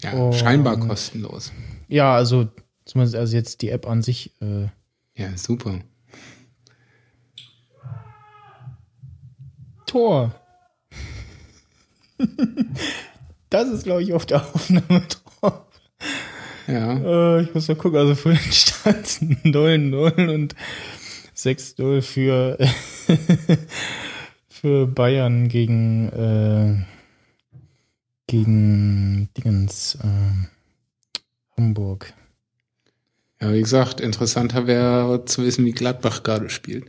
[0.02, 1.52] Ja, Und- scheinbar kostenlos.
[1.88, 2.48] Ja, also
[2.86, 4.32] zumindest also jetzt die App an sich.
[4.42, 4.68] Äh,
[5.16, 5.80] Ja, super.
[9.86, 10.36] Tor.
[13.50, 15.04] das ist, glaube ich, auf der Aufnahme.
[16.68, 17.38] Ja.
[17.38, 20.56] Äh, ich muss mal gucken, also vorhin stand es 0-0 und
[21.36, 22.58] 6-0 für,
[24.50, 26.84] für Bayern gegen, äh,
[28.28, 32.14] gegen Dingens, äh, Hamburg.
[33.40, 36.86] Ja, wie gesagt, interessanter wäre zu wissen, wie Gladbach gerade spielt.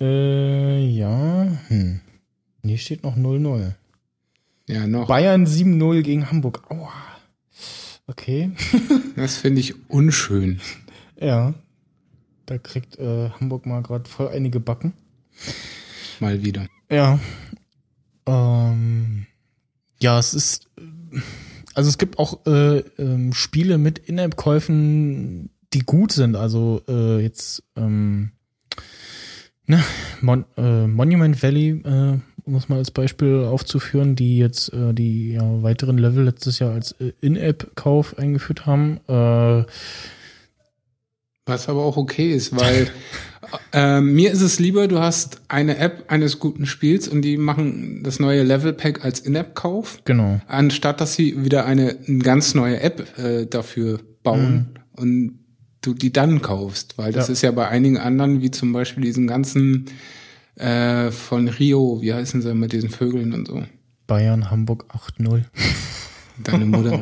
[0.00, 2.00] Äh, ja, hm.
[2.62, 3.72] Hier steht noch 0-0.
[4.68, 5.08] Ja, noch.
[5.08, 6.62] Bayern 7-0 gegen Hamburg.
[6.70, 6.92] Aua.
[8.06, 8.50] Okay.
[9.16, 10.60] Das finde ich unschön.
[11.18, 11.54] Ja.
[12.44, 14.92] Da kriegt äh, Hamburg mal gerade voll einige Backen.
[16.20, 16.66] Mal wieder.
[16.90, 17.18] Ja.
[18.26, 19.26] Ähm,
[19.98, 20.68] ja, es ist.
[21.74, 26.36] Also es gibt auch äh, ähm, Spiele mit In-App-Käufen, die gut sind.
[26.36, 28.32] Also äh, jetzt ähm,
[29.66, 29.82] ne,
[30.20, 35.32] Mon äh, Monument Valley, äh, um es mal als Beispiel aufzuführen, die jetzt äh, die
[35.32, 39.00] ja, weiteren Level letztes Jahr als äh, In-App-Kauf eingeführt haben.
[39.08, 39.64] Äh,
[41.44, 42.88] Was aber auch okay ist, weil
[43.72, 48.02] äh, mir ist es lieber, du hast eine App eines guten Spiels und die machen
[48.02, 50.40] das neue Level Pack als In-App-Kauf, genau.
[50.48, 55.38] anstatt dass sie wieder eine, eine ganz neue App äh, dafür bauen und
[55.82, 57.32] du die dann kaufst, weil das Ja.
[57.32, 59.86] ist ja bei einigen anderen, wie zum Beispiel diesen ganzen
[60.56, 63.64] äh, von Rio, wie heißen sie mit diesen Vögeln und so.
[64.06, 64.86] Bayern, Hamburg
[65.18, 65.44] 8-0.
[66.44, 67.00] Deine Mutter.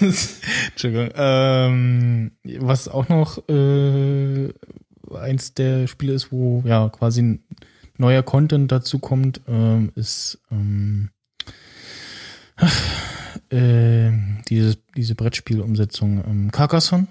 [0.00, 1.10] Entschuldigung.
[1.14, 4.48] Ähm, was auch noch äh,
[5.14, 7.40] eins der Spiele ist, wo ja quasi
[7.98, 11.10] neuer Content dazu kommt, ähm, ist ähm,
[13.50, 14.10] äh,
[14.48, 17.06] diese, diese Brettspielumsetzung ähm, Carcassonne.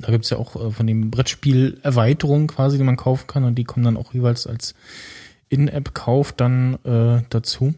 [0.00, 3.54] Da gibt's ja auch äh, von dem Brettspiel Erweiterungen quasi, die man kaufen kann und
[3.56, 4.74] die kommen dann auch jeweils als
[5.48, 7.74] In-App-Kauf dann äh, dazu.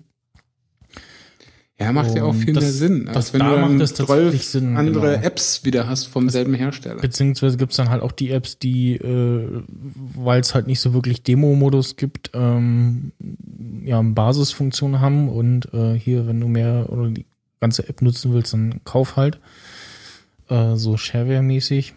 [1.82, 4.46] Ja, macht ja auch viel das, mehr Sinn, als wenn da du dann macht tatsächlich
[4.46, 5.26] Sinn, andere genau.
[5.26, 7.00] Apps wieder hast vom das, selben Hersteller.
[7.00, 9.62] Beziehungsweise gibt's dann halt auch die Apps, die, äh,
[10.14, 13.12] weil es halt nicht so wirklich Demo-Modus gibt, ähm,
[13.84, 17.26] ja, Basisfunktionen haben und äh, hier, wenn du mehr oder die
[17.60, 19.40] ganze App nutzen willst, dann kauf halt.
[20.48, 21.94] Äh, so Shareware-mäßig.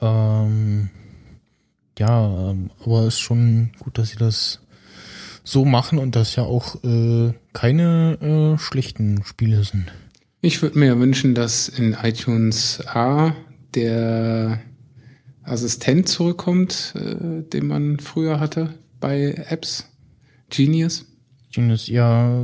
[0.00, 0.90] Ähm,
[1.98, 4.60] ja, ähm, aber ist schon gut, dass sie das
[5.44, 9.86] so machen und das ja auch äh, keine äh, schlechten Spiele sind.
[10.40, 13.34] Ich würde mir wünschen, dass in iTunes A
[13.74, 14.60] der
[15.42, 19.88] Assistent zurückkommt, äh, den man früher hatte bei Apps.
[20.50, 21.06] Genius.
[21.52, 22.42] Genius, ja.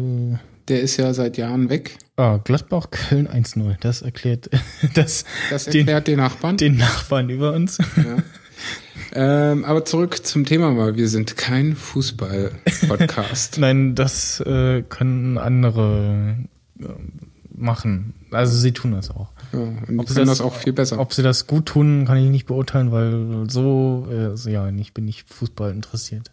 [0.68, 1.98] Der ist ja seit Jahren weg.
[2.16, 3.76] Ah, Gladbach, Köln 1-0.
[3.80, 4.48] Das erklärt,
[4.94, 6.56] das, das erklärt den, den Nachbarn.
[6.56, 7.78] Den Nachbarn über uns.
[7.96, 8.22] Ja.
[9.16, 10.96] Ähm, aber zurück zum Thema mal.
[10.96, 13.58] Wir sind kein Fußball-Podcast.
[13.58, 16.36] Nein, das äh, können andere
[16.80, 16.86] äh,
[17.54, 18.14] machen.
[18.30, 19.28] Also sie tun das auch.
[19.52, 20.98] Ja, und ob sie das, das, auch viel besser.
[20.98, 24.94] Ob sie das gut tun, kann ich nicht beurteilen, weil so, äh, also ja, ich
[24.94, 26.30] bin nicht Fußball interessiert.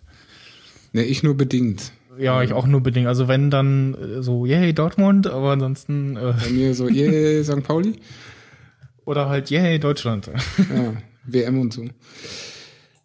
[0.94, 1.92] Ne, ich nur bedingt.
[2.18, 3.08] Ja, ich auch nur bedingt.
[3.08, 6.18] Also wenn dann äh, so, yay, Dortmund, aber ansonsten.
[6.18, 7.64] Äh, Bei mir so, yay, St.
[7.64, 8.00] Pauli.
[9.06, 10.28] Oder halt, yay, Deutschland.
[10.58, 10.94] Ja,
[11.26, 11.86] WM und so.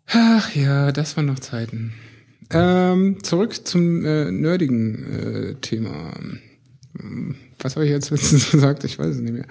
[0.09, 1.93] Ach ja, das waren noch Zeiten.
[2.51, 6.12] Ähm, zurück zum äh, nerdigen äh, Thema.
[7.59, 8.85] Was habe ich jetzt letztens gesagt?
[8.85, 9.47] Ich weiß es nicht mehr.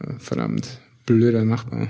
[0.00, 1.88] Äh, verdammt, blöder Nachbar.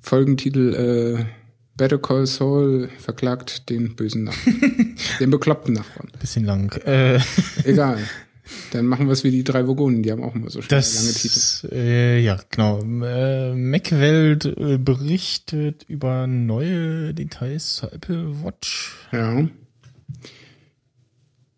[0.00, 1.37] Folgentitel äh,
[1.78, 4.96] Better Call Saul verklagt den bösen Nachbarn.
[5.20, 6.10] den bekloppten Nachbarn.
[6.20, 6.70] Bisschen lang.
[6.84, 7.20] Äh.
[7.64, 7.98] Egal.
[8.72, 10.94] Dann machen wir es wie die drei Vogonen, die haben auch immer so schnell das,
[10.94, 11.74] lange Titel.
[11.74, 12.80] Äh, ja, genau.
[13.04, 18.96] Äh, Macwelt äh, berichtet über neue Details zur Apple Watch.
[19.12, 19.46] Ja.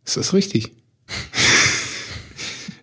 [0.04, 0.72] Ist das richtig?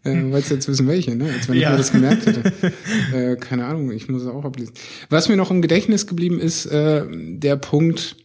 [0.08, 1.32] äh, Wolltest jetzt wissen, welche, ne?
[1.32, 1.70] Als wenn ja.
[1.70, 2.74] ich mir das gemerkt hätte.
[3.14, 4.74] äh, keine Ahnung, ich muss es auch ablesen.
[5.10, 8.16] Was mir noch im Gedächtnis geblieben ist, äh, der Punkt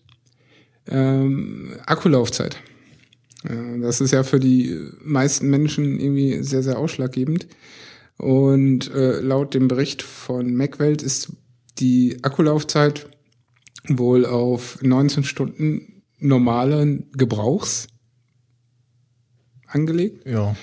[0.87, 2.57] ähm, Akkulaufzeit.
[3.81, 7.49] Das ist ja für die meisten Menschen irgendwie sehr, sehr ausschlaggebend.
[8.17, 11.33] Und äh, laut dem Bericht von MacWelt ist
[11.79, 13.09] die Akkulaufzeit
[13.89, 17.89] wohl auf 19 Stunden normalen Gebrauchs
[19.67, 20.25] angelegt.
[20.27, 20.55] Ja.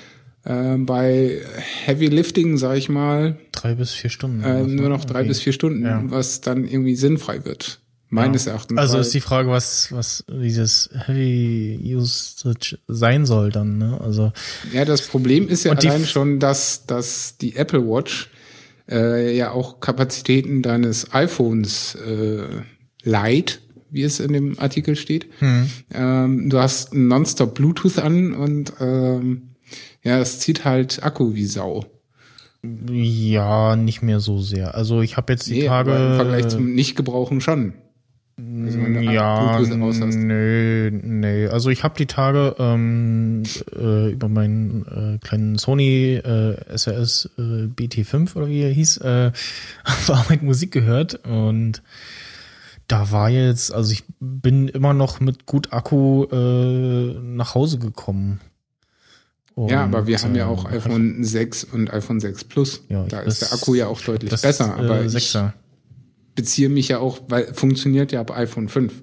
[0.50, 1.42] Äh, bei
[1.86, 3.38] Heavy Lifting, sag ich mal.
[3.52, 4.44] Drei bis vier Stunden.
[4.44, 5.28] Äh, nur noch drei okay.
[5.28, 6.02] bis vier Stunden, ja.
[6.06, 7.80] was dann irgendwie sinnfrei wird.
[8.10, 8.54] Meines ja.
[8.54, 8.80] Erachtens.
[8.80, 14.02] Also ist die Frage, was, was dieses Heavy Usage sein soll dann, ne?
[14.02, 14.32] Also.
[14.74, 18.32] Ja, das Problem ist ja allein schon, dass, dass die Apple Watch
[18.90, 22.48] äh, ja auch Kapazitäten deines iPhones äh,
[23.04, 23.62] leiht,
[23.92, 25.28] wie es in dem Artikel steht.
[25.38, 25.70] Hm.
[25.94, 29.49] Ähm, du hast nonstop Bluetooth an und ähm,
[30.04, 31.86] ja, es zieht halt Akku wie Sau.
[32.92, 34.76] Ja, nicht mehr so sehr.
[34.76, 35.92] Also ich habe jetzt die nee, Tage.
[35.92, 37.74] im Vergleich zum Nicht-Gebrauchen schon.
[38.38, 41.50] Also ja, nö, nö.
[41.50, 43.44] Also ich habe die Tage ähm,
[43.76, 49.32] äh, über meinen äh, kleinen Sony äh, SRS äh, BT5 oder wie er hieß, äh,
[49.84, 51.82] auf Arbeit Musik gehört und
[52.88, 58.40] da war jetzt, also ich bin immer noch mit gut Akku äh, nach Hause gekommen.
[59.60, 62.82] Und, ja, aber wir haben ja auch iPhone 6 und iPhone 6 Plus.
[62.88, 64.74] Ja, da ist der Akku ja auch deutlich besser.
[64.78, 65.18] Aber äh, 6er.
[65.18, 68.94] ich beziehe mich ja auch, weil funktioniert ja ab iPhone 5.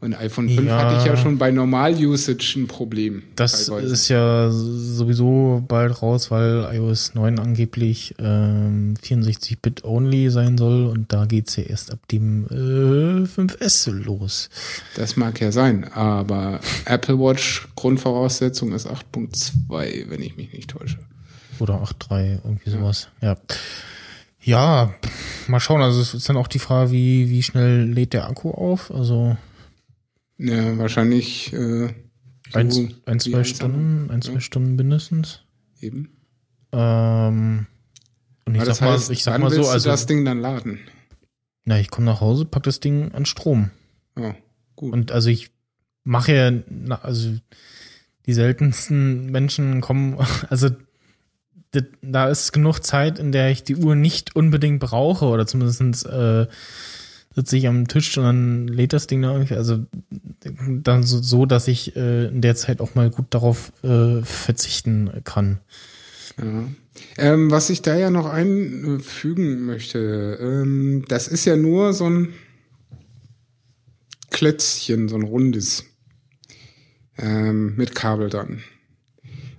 [0.00, 3.24] Und iPhone 5 ja, hatte ich ja schon bei Normal-Usage ein Problem.
[3.34, 3.92] Das teilweise.
[3.92, 11.12] ist ja sowieso bald raus, weil iOS 9 angeblich ähm, 64-Bit only sein soll und
[11.12, 14.50] da geht's ja erst ab dem äh, 5S los.
[14.94, 20.98] Das mag ja sein, aber Apple Watch Grundvoraussetzung ist 8.2, wenn ich mich nicht täusche.
[21.58, 23.30] Oder 8.3, irgendwie sowas, ja.
[23.30, 23.36] ja.
[24.40, 24.94] Ja,
[25.48, 25.82] mal schauen.
[25.82, 28.90] Also es ist dann auch die Frage, wie, wie schnell lädt der Akku auf?
[28.90, 29.36] Also
[30.38, 31.88] ja, wahrscheinlich äh,
[32.50, 34.40] so ein, ein, zwei Stunden, ein, zwei ja.
[34.40, 35.42] Stunden mindestens.
[35.80, 36.16] Eben.
[36.72, 37.66] Ähm,
[38.44, 40.80] und ich sag heißt, mal, ich sag mal so, also du das Ding dann laden.
[41.64, 43.70] Na, ich komme nach Hause, pack das Ding an Strom.
[44.18, 44.34] Ja,
[44.74, 44.92] gut.
[44.92, 45.50] Und also ich
[46.04, 47.36] mache ja, also
[48.26, 50.70] die seltensten Menschen kommen, also
[52.00, 56.46] da ist genug Zeit, in der ich die Uhr nicht unbedingt brauche oder zumindest äh,
[57.38, 59.54] sitze ich am Tisch und dann lädt das Ding da irgendwie.
[59.54, 59.86] Also
[60.68, 65.08] dann so, so dass ich äh, in der Zeit auch mal gut darauf äh, verzichten
[65.22, 65.60] kann.
[66.36, 66.64] Ja.
[67.16, 72.34] Ähm, was ich da ja noch einfügen möchte, ähm, das ist ja nur so ein
[74.30, 75.84] Klötzchen, so ein rundes
[77.18, 78.62] ähm, mit Kabel dran.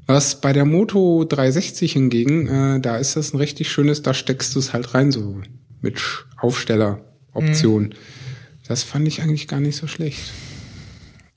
[0.05, 4.53] Was bei der Moto 360 hingegen, äh, da ist das ein richtig schönes, da steckst
[4.53, 5.41] du es halt rein, so
[5.81, 6.01] mit
[7.33, 7.83] Aufstelleroption.
[7.83, 7.93] Mhm.
[8.67, 10.31] Das fand ich eigentlich gar nicht so schlecht.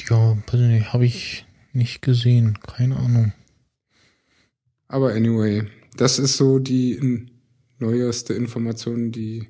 [0.09, 3.33] Ja, persönlich habe ich nicht gesehen, keine Ahnung.
[4.89, 5.65] Aber anyway,
[5.97, 7.29] das ist so die
[7.79, 9.49] neueste Information, die.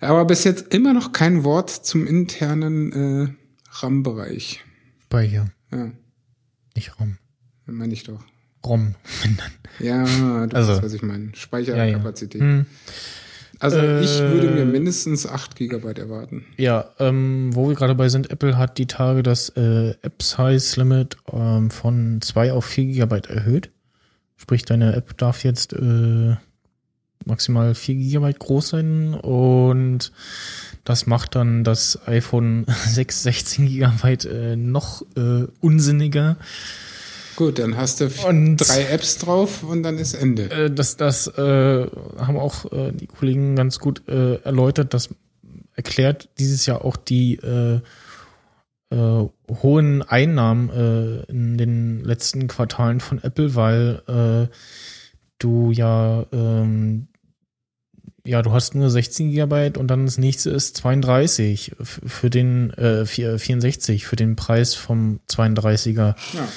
[0.00, 3.28] Aber bis jetzt immer noch kein Wort zum internen äh,
[3.70, 4.64] RAM-Bereich.
[5.04, 5.50] Speicher.
[5.72, 5.90] Ja.
[6.76, 7.18] Nicht RAM.
[7.66, 8.24] Meine ich doch.
[8.64, 8.94] ROM.
[9.78, 10.04] ja,
[10.46, 11.30] du also, weißt, was ich meine.
[11.34, 12.40] Speicherkapazität.
[12.40, 12.52] Ja, ja.
[12.58, 12.66] hm.
[13.60, 16.44] Also äh, ich würde mir mindestens 8 GB erwarten.
[16.56, 21.70] Ja, ähm, wo wir gerade bei sind, Apple hat die Tage das äh, App-Size-Limit ähm,
[21.70, 23.70] von 2 auf 4 GB erhöht.
[24.36, 26.36] Sprich, deine App darf jetzt äh,
[27.24, 30.12] maximal 4 GB groß sein und
[30.84, 36.36] das macht dann das iPhone 6 16 GB äh, noch äh, unsinniger.
[37.38, 40.50] Gut, dann hast du und, drei Apps drauf und dann ist Ende.
[40.50, 41.86] Äh, das das äh,
[42.18, 44.92] haben auch äh, die Kollegen ganz gut äh, erläutert.
[44.92, 45.10] Das
[45.76, 47.80] erklärt dieses Jahr auch die äh,
[48.90, 49.28] äh,
[49.62, 54.52] hohen Einnahmen äh, in den letzten Quartalen von Apple, weil äh,
[55.38, 57.06] du ja ähm,
[58.24, 63.06] ja, du hast nur 16 Gigabyte und dann das nächste ist 32 für den äh,
[63.06, 66.16] 64 für den Preis vom 32er.
[66.34, 66.48] Ja.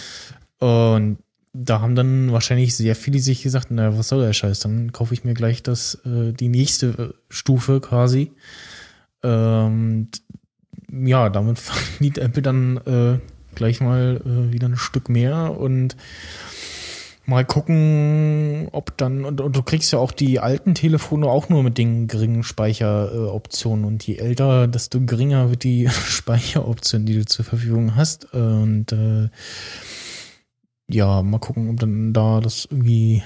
[0.62, 1.18] Und
[1.54, 4.60] da haben dann wahrscheinlich sehr viele sich gesagt, na, was soll der Scheiß?
[4.60, 8.32] Dann kaufe ich mir gleich das äh, die nächste äh, Stufe quasi.
[9.24, 10.08] Ähm,
[10.92, 13.20] ja, damit verdient Apple dann äh,
[13.56, 15.96] gleich mal äh, wieder ein Stück mehr und
[17.26, 21.64] mal gucken, ob dann, und, und, du kriegst ja auch die alten Telefone auch nur
[21.64, 27.46] mit den geringen Speicheroptionen und je älter, desto geringer wird die Speicheroption, die du zur
[27.46, 28.34] Verfügung hast.
[28.34, 29.30] Und äh,
[30.94, 33.24] ja, mal gucken, ob dann da das irgendwie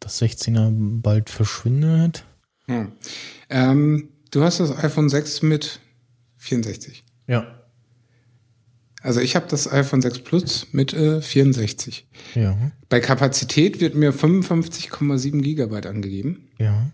[0.00, 0.70] das 16er
[1.02, 2.24] bald verschwindet.
[2.66, 2.92] Hm.
[3.48, 5.80] Ähm, du hast das iPhone 6 mit
[6.38, 7.04] 64.
[7.26, 7.60] Ja.
[9.02, 12.06] Also ich habe das iPhone 6 Plus mit äh, 64.
[12.34, 12.56] Ja.
[12.88, 16.48] Bei Kapazität wird mir 55,7 Gigabyte angegeben.
[16.58, 16.90] Ja.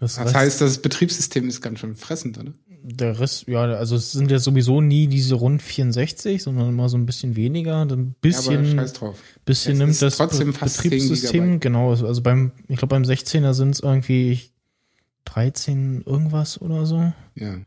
[0.00, 2.52] Das, das heißt, das Betriebssystem ist ganz schön fressend, oder?
[2.82, 6.96] Der Rest, ja, also es sind ja sowieso nie diese rund 64, sondern immer so
[6.96, 7.82] ein bisschen weniger.
[7.82, 9.18] Ein bisschen, ja, scheiß drauf.
[9.44, 13.74] bisschen nimmt das trotzdem Be Betriebssystem, genau, also, also beim, ich glaube beim 16er sind
[13.74, 14.40] es irgendwie
[15.26, 17.12] 13 irgendwas oder so.
[17.34, 17.58] Ja.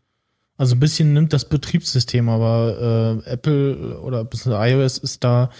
[0.57, 5.51] Also ein bisschen nimmt das Betriebssystem, aber äh, Apple oder iOS ist da,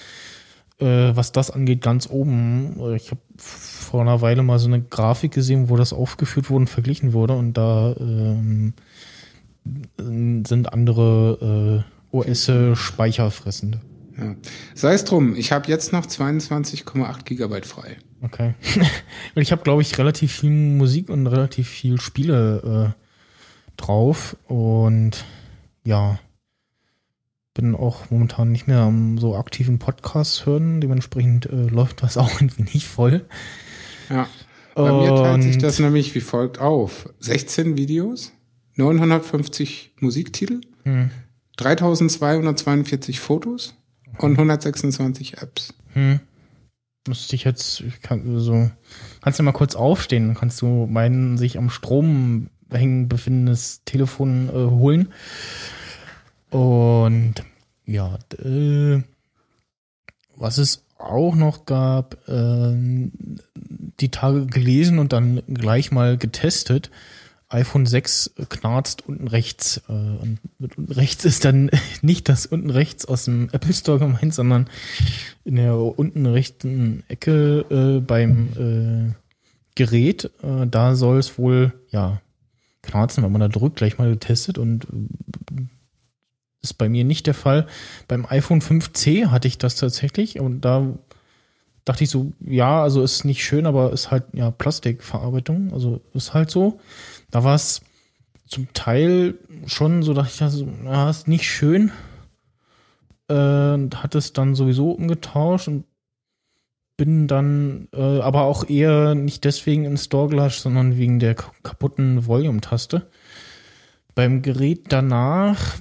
[0.80, 2.96] äh, was das angeht, ganz oben.
[2.96, 6.70] Ich habe vor einer Weile mal so eine Grafik gesehen, wo das aufgeführt wurde und
[6.70, 8.74] verglichen wurde und da ähm,
[9.98, 13.80] sind andere äh, OS speicherfressend.
[14.18, 14.36] Ja.
[14.76, 17.98] Sei es drum, ich habe jetzt noch 22,8 Gigabyte frei.
[18.22, 18.54] Okay.
[19.36, 25.26] und ich habe, glaube ich, relativ viel Musik und relativ viel Spiele äh, drauf und
[25.84, 26.20] ja,
[27.54, 30.82] bin auch momentan nicht mehr am so aktiven Podcast hören.
[30.82, 33.26] Dementsprechend äh, läuft das auch ein wenig voll.
[34.10, 34.28] Ja.
[34.76, 37.10] Bei und mir teilt sich das nämlich wie folgt auf.
[37.20, 38.32] 16 Videos,
[38.76, 41.12] 950 Musiktitel, hm.
[41.58, 43.76] 3242 Fotos
[44.18, 45.76] und 126 Apps.
[45.94, 46.20] Hm.
[47.08, 48.72] Müsste ich jetzt, kann, so,
[49.22, 54.50] kannst du mal kurz aufstehen, dann kannst du meinen sich am Strom hängen befindendes Telefon
[54.50, 55.10] äh, holen.
[56.54, 57.36] Und
[57.86, 59.02] ja, äh,
[60.36, 63.10] was es auch noch gab, äh,
[64.00, 66.92] die Tage gelesen und dann gleich mal getestet.
[67.50, 69.82] iPhone 6 knarzt unten rechts.
[69.90, 71.72] Äh, und mit unten rechts ist dann
[72.04, 74.68] nicht das unten rechts aus dem Apple Store gemeint, sondern
[75.46, 78.50] in der unten rechten Ecke äh, beim
[79.10, 79.14] äh,
[79.74, 80.26] Gerät.
[80.44, 82.22] Äh, da soll es wohl, ja,
[82.84, 84.86] knarzen, wenn man da drückt, gleich mal getestet und
[86.64, 87.68] ist bei mir nicht der Fall.
[88.08, 90.98] Beim iPhone 5C hatte ich das tatsächlich und da
[91.86, 96.34] dachte ich so, ja, also ist nicht schön, aber ist halt ja Plastikverarbeitung, also ist
[96.34, 96.80] halt so.
[97.30, 97.82] Da war es
[98.48, 99.36] zum Teil
[99.66, 101.92] schon so, dachte ich, also, ja, ist nicht schön.
[103.28, 105.86] Äh, hat es dann sowieso umgetauscht und
[106.96, 112.28] bin dann äh, aber auch eher nicht deswegen ins Store gelascht, sondern wegen der kaputten
[112.28, 113.10] Volume-Taste.
[114.16, 115.76] Beim Gerät danach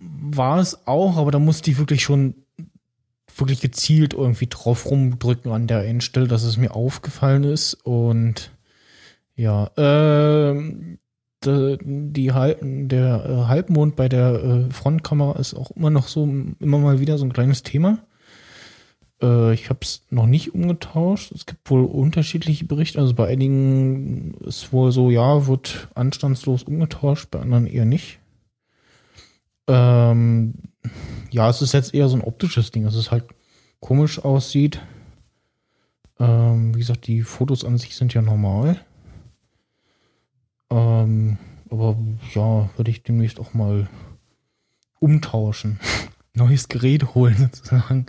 [0.00, 2.34] war es auch, aber da musste ich wirklich schon
[3.36, 7.74] wirklich gezielt irgendwie drauf rumdrücken an der Endstelle, dass es mir aufgefallen ist.
[7.74, 8.50] Und
[9.36, 10.96] ja, äh,
[11.44, 17.00] die, der äh, Halbmond bei der äh, Frontkamera ist auch immer noch so, immer mal
[17.00, 18.00] wieder so ein kleines Thema.
[19.22, 21.32] Äh, ich habe es noch nicht umgetauscht.
[21.32, 22.98] Es gibt wohl unterschiedliche Berichte.
[22.98, 28.17] Also bei einigen ist wohl so, ja, wird anstandslos umgetauscht, bei anderen eher nicht.
[29.68, 30.54] Ähm,
[31.30, 33.24] ja, es ist jetzt eher so ein optisches Ding, dass es halt
[33.80, 34.80] komisch aussieht.
[36.18, 38.80] Ähm, wie gesagt, die Fotos an sich sind ja normal.
[40.70, 41.38] Ähm,
[41.70, 41.96] aber
[42.34, 43.88] ja, würde ich demnächst auch mal
[45.00, 45.78] umtauschen.
[46.34, 48.06] Neues Gerät holen sozusagen.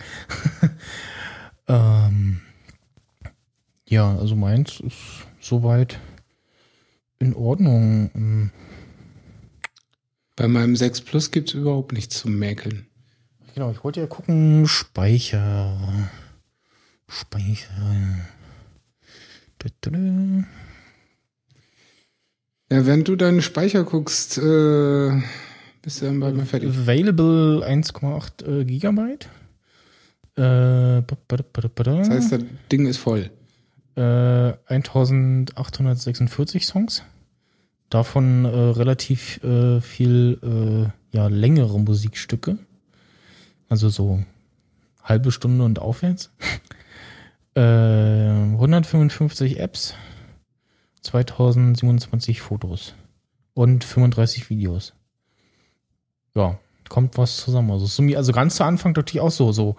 [1.68, 2.42] ähm,
[3.88, 6.00] ja, also meins ist soweit
[7.20, 8.52] in Ordnung.
[10.40, 12.88] Bei meinem 6 Plus gibt es überhaupt nichts zum Mäkeln.
[13.54, 15.78] Genau, ich wollte ja gucken, Speicher.
[17.10, 17.68] Speicher.
[22.72, 25.22] Ja, während du deinen Speicher guckst, äh,
[25.82, 26.70] bist du dann bald mal fertig.
[26.70, 29.28] Available 1,8 äh, Gigabyte.
[30.38, 33.30] Äh, das heißt, das Ding ist voll.
[33.98, 37.04] Äh, 1846 Songs.
[37.90, 42.58] Davon äh, relativ äh, viel äh, ja, längere Musikstücke.
[43.68, 44.24] Also so
[45.04, 46.32] halbe Stunde und aufwärts.
[47.56, 49.96] 155 äh, Apps.
[51.02, 52.94] 2027 Fotos
[53.54, 54.94] und 35 Videos.
[56.36, 56.60] Ja,
[56.90, 57.72] kommt was zusammen.
[57.72, 59.76] Also, also ganz zu Anfang dachte ich auch so, so,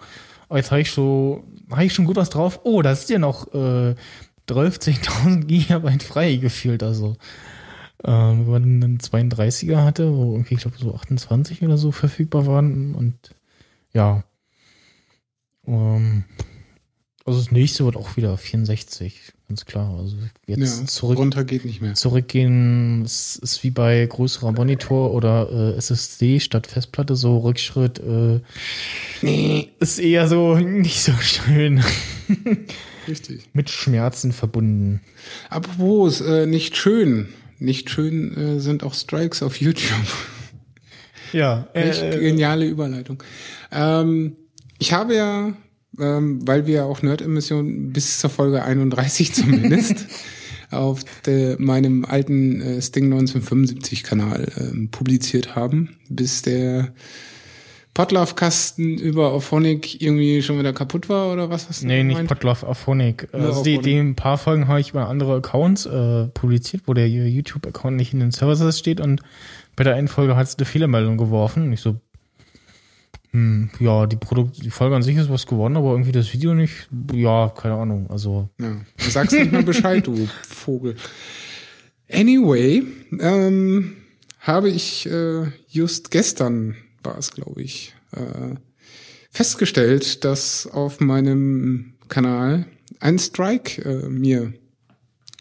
[0.49, 2.61] oh, jetzt habe ich so, habe ich schon gut was drauf.
[2.63, 3.95] Oh, da ist ja noch äh,
[4.49, 6.83] 12.000 Gigabyte frei gefühlt.
[6.83, 7.15] Also,
[8.03, 12.45] ähm, wenn man einen 32er hatte, wo irgendwie, ich glaube, so 28 oder so verfügbar
[12.47, 13.35] waren und
[13.93, 14.23] ja.
[15.67, 16.23] Ähm,
[17.25, 19.97] also das nächste wird auch wieder 64 ganz klar.
[19.99, 20.15] Also
[20.47, 21.93] jetzt ja, zurück, runter geht nicht mehr.
[21.93, 27.99] Zurückgehen ist, ist wie bei größerer Monitor oder äh, SSD statt Festplatte so Rückschritt.
[27.99, 28.39] Äh,
[29.21, 29.69] nee.
[29.79, 31.83] Ist eher so nicht so schön.
[33.07, 33.49] Richtig.
[33.53, 35.01] Mit Schmerzen verbunden.
[35.49, 37.27] Apropos, äh, nicht schön.
[37.61, 39.87] Nicht schön äh, sind auch Strikes auf YouTube.
[41.33, 41.69] Ja.
[41.71, 43.23] Echt äh, geniale Überleitung.
[43.71, 44.35] Ähm,
[44.79, 45.53] ich habe ja
[45.99, 50.07] ähm, weil wir auch Nerd-Emission bis zur Folge 31 zumindest
[50.69, 56.93] auf de, meinem alten äh, Sting 1975 Kanal ähm, publiziert haben, bis der
[58.01, 62.19] Potlove-Kasten über Auphonic irgendwie schon wieder kaputt war oder was hast du Nee, gemeint?
[62.19, 63.27] nicht Potlove, Auphonic.
[63.31, 67.07] Also die, die ein paar Folgen habe ich über andere Accounts äh, publiziert, wo der
[67.07, 69.21] YouTube-Account nicht in den Services steht und
[69.75, 71.63] bei der einen Folge hat es eine Fehlermeldung geworfen.
[71.63, 71.95] Und ich so,
[73.31, 76.55] hm, ja, die Produkt, die Folge an sich ist was geworden, aber irgendwie das Video
[76.55, 76.89] nicht.
[77.13, 78.09] Ja, keine Ahnung.
[78.09, 78.49] Also.
[78.59, 80.95] Ja, du sagst nicht mal Bescheid, du Vogel.
[82.11, 82.83] Anyway,
[83.19, 83.93] ähm,
[84.39, 88.55] habe ich äh, just gestern war es, glaube ich, äh,
[89.29, 92.65] festgestellt, dass auf meinem Kanal
[92.99, 94.53] ein Strike äh, mir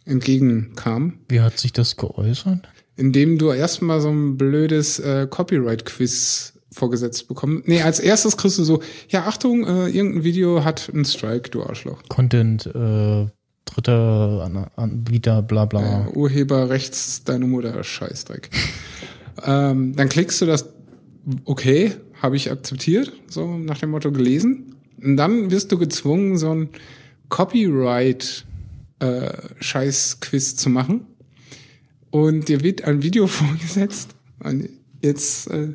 [0.04, 1.20] entgegenkam.
[1.28, 2.68] Wie hat sich das geäußert?
[2.96, 7.62] Indem du erstmal so ein blödes äh, Copyright-Quiz vorgesetzt bekommen.
[7.66, 11.62] Nee, als erstes kriegst du so, ja, Achtung, äh, irgendein Video hat einen Strike, du
[11.62, 12.02] Arschloch.
[12.08, 13.26] Content, äh,
[13.64, 16.06] dritter Anbieter, bla bla.
[16.06, 18.50] Äh, Urheberrechts, deine Mutter, Scheißdreck.
[19.44, 20.66] ähm, dann klickst du das,
[21.44, 24.74] okay, habe ich akzeptiert, so nach dem Motto gelesen.
[25.02, 26.68] Und dann wirst du gezwungen, so ein
[27.28, 28.44] Copyright
[28.98, 29.32] äh,
[30.56, 31.06] zu machen.
[32.10, 34.14] Und dir wird ein Video vorgesetzt.
[34.40, 34.68] Und
[35.02, 35.74] jetzt äh,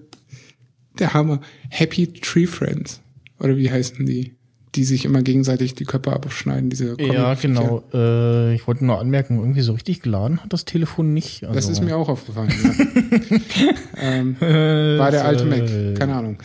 [1.00, 1.42] der Hammer.
[1.70, 3.02] Happy Tree Friends.
[3.40, 4.35] Oder wie heißen die?
[4.76, 7.84] Die sich immer gegenseitig die Köpfe abschneiden, diese Ja, genau.
[7.94, 11.44] Äh, ich wollte nur anmerken, irgendwie so richtig geladen hat das Telefon nicht.
[11.44, 12.52] Also das ist mir auch aufgefallen.
[12.62, 13.74] ja.
[14.02, 15.62] ähm, war der alte Mac.
[15.62, 16.38] Äh, Keine Ahnung.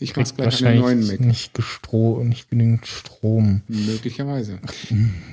[0.00, 1.20] Ich mach's gleich an den neuen Mac.
[1.20, 3.62] Nicht, gestro nicht genügend Strom.
[3.68, 4.58] Möglicherweise.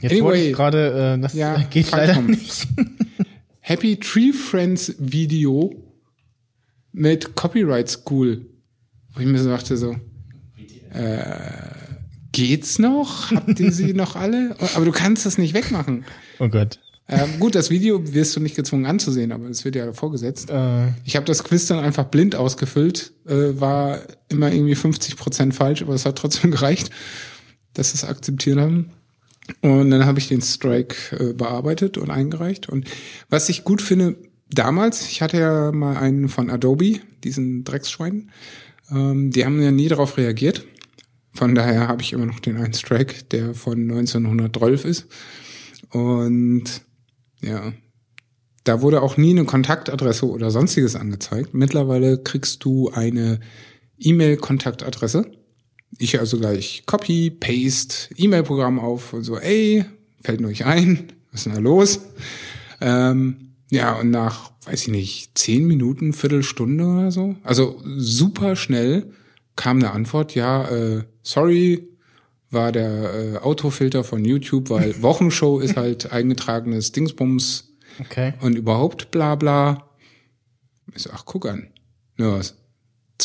[0.02, 2.68] Jetzt anyway, wollte ich gerade, äh, das ja, geht leider nicht.
[3.60, 5.74] Happy Tree Friends Video
[6.92, 8.46] mit Copyright School
[9.16, 9.96] wo ich mir so dachte so,
[10.94, 11.75] äh,
[12.36, 13.32] geht's noch?
[13.32, 14.58] Habt ihr sie noch alle?
[14.76, 16.04] Aber du kannst das nicht wegmachen.
[16.40, 16.80] Oh Gott.
[17.08, 20.50] Ähm, gut, das Video wirst du nicht gezwungen anzusehen, aber es wird ja vorgesetzt.
[20.50, 20.88] Äh.
[21.06, 25.82] Ich habe das Quiz dann einfach blind ausgefüllt, äh, war immer irgendwie 50 Prozent falsch,
[25.82, 26.90] aber es hat trotzdem gereicht,
[27.74, 28.92] dass sie es akzeptiert haben.
[29.62, 32.68] Und dann habe ich den Strike äh, bearbeitet und eingereicht.
[32.68, 32.90] Und
[33.30, 34.18] was ich gut finde,
[34.50, 38.32] damals, ich hatte ja mal einen von Adobe, diesen Drecksschwein,
[38.92, 40.66] ähm, die haben ja nie darauf reagiert.
[41.36, 45.08] Von daher habe ich immer noch den einen Strike, der von 1912 ist.
[45.92, 46.64] Und
[47.42, 47.74] ja,
[48.64, 51.54] da wurde auch nie eine Kontaktadresse oder sonstiges angezeigt.
[51.54, 53.40] Mittlerweile kriegst du eine
[54.00, 55.30] E-Mail-Kontaktadresse.
[55.98, 59.86] Ich also gleich Copy, Paste, E-Mail-Programm auf und so, ey,
[60.22, 62.00] fällt mir euch ein, was ist denn da los?
[62.82, 69.12] Ähm, ja, und nach, weiß ich nicht, zehn Minuten, Viertelstunde oder so, also super schnell
[69.56, 71.88] kam eine Antwort, ja, äh, sorry,
[72.52, 78.34] war der äh, Autofilter von YouTube, weil Wochenshow ist halt eingetragenes Dingsbums Okay.
[78.42, 79.90] und überhaupt bla bla.
[80.94, 81.68] Ich so, ach, guck an.
[82.18, 82.40] Ja,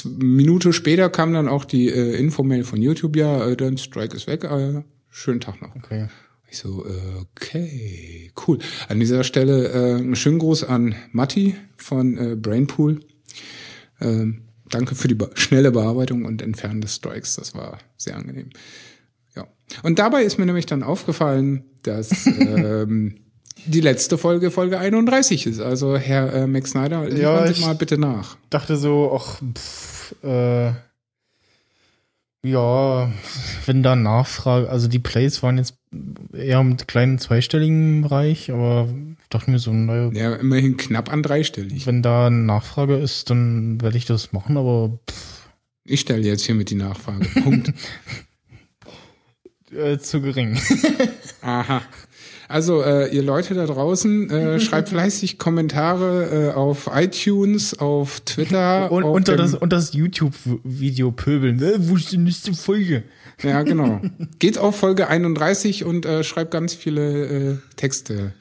[0.04, 4.28] Minute später kam dann auch die äh, Infomail von YouTube, ja, äh, dein Strike ist
[4.28, 5.74] weg, äh, schönen Tag noch.
[5.74, 6.08] Okay.
[6.48, 6.84] Ich so,
[7.20, 8.58] okay, cool.
[8.88, 13.00] An dieser Stelle äh, einen schönen Gruß an Matti von äh, Brainpool.
[14.00, 17.36] Ähm, danke für die schnelle Bearbeitung und Entfernen des Strikes.
[17.36, 18.50] Das war sehr angenehm.
[19.36, 19.46] Ja.
[19.82, 23.20] Und dabei ist mir nämlich dann aufgefallen, dass ähm,
[23.66, 25.60] die letzte Folge Folge 31 ist.
[25.60, 28.36] Also Herr äh, Max Snyder, Ja, Sie mal bitte nach.
[28.48, 30.72] Dachte so, ach, pff, äh,
[32.42, 33.12] ja,
[33.66, 35.74] wenn da Nachfrage, also die Plays waren jetzt
[36.32, 38.88] eher mit kleinen zweistelligen Bereich, aber
[39.30, 41.86] dachte mir so, naja, Ja, immerhin knapp an dreistellig.
[41.86, 45.48] wenn da eine Nachfrage ist, dann werde ich das machen, aber pff,
[45.84, 47.26] Ich stelle jetzt hiermit die Nachfrage.
[47.42, 47.72] Punkt.
[49.72, 50.58] äh, zu gering.
[51.42, 51.82] Aha.
[52.48, 58.90] Also, äh, ihr Leute da draußen, äh, schreibt fleißig Kommentare äh, auf iTunes, auf Twitter.
[58.90, 61.62] Und auf unter das, und das YouTube-Video pöbeln.
[61.62, 63.04] Äh, wo ist die nächste Folge?
[63.42, 64.00] Ja, genau.
[64.40, 68.32] Geht auf Folge 31 und äh, schreibt ganz viele äh, Texte.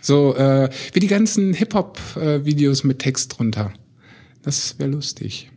[0.00, 3.72] So, äh, wie die ganzen Hip-Hop-Videos mit Text drunter.
[4.42, 5.50] Das wäre lustig.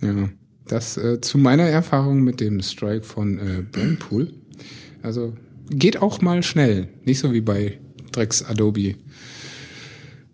[0.00, 0.28] Ja.
[0.66, 4.32] Das äh, zu meiner Erfahrung mit dem Strike von äh, Brainpool.
[5.02, 5.34] Also
[5.70, 6.88] geht auch mal schnell.
[7.04, 7.78] Nicht so wie bei
[8.12, 8.94] Drecks Adobe.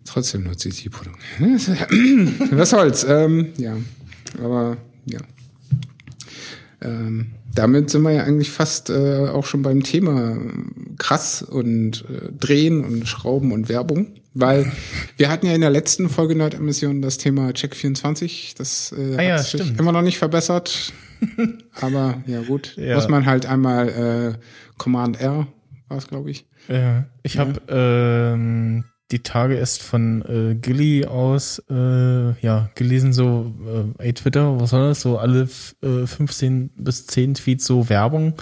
[0.05, 1.19] Trotzdem nutze ich die Produkte.
[2.55, 3.05] Was soll's?
[3.07, 3.77] Ähm, ja.
[4.41, 5.19] Aber ja.
[6.81, 10.39] Ähm, damit sind wir ja eigentlich fast äh, auch schon beim Thema äh,
[10.99, 14.13] krass und äh, Drehen und Schrauben und Werbung.
[14.35, 14.71] Weil
[15.17, 18.55] wir hatten ja in der letzten Folge Nerd-Emission das Thema Check24.
[18.57, 19.79] Das äh, Ah ja, hat sich stimmt.
[19.79, 20.93] immer noch nicht verbessert.
[21.81, 22.95] Aber ja gut, Ja.
[22.95, 23.89] muss man halt einmal
[24.37, 24.45] äh,
[24.77, 25.47] Command R,
[25.87, 26.45] war es glaube ich.
[26.67, 31.73] Ja, ich habe ähm, die Tage erst von äh, Gilly aus äh,
[32.41, 33.53] ja gelesen, so
[33.99, 35.01] äh, ey Twitter, was soll das?
[35.01, 35.49] So alle
[35.81, 38.35] äh, 15 bis 10 Tweets so Werbung.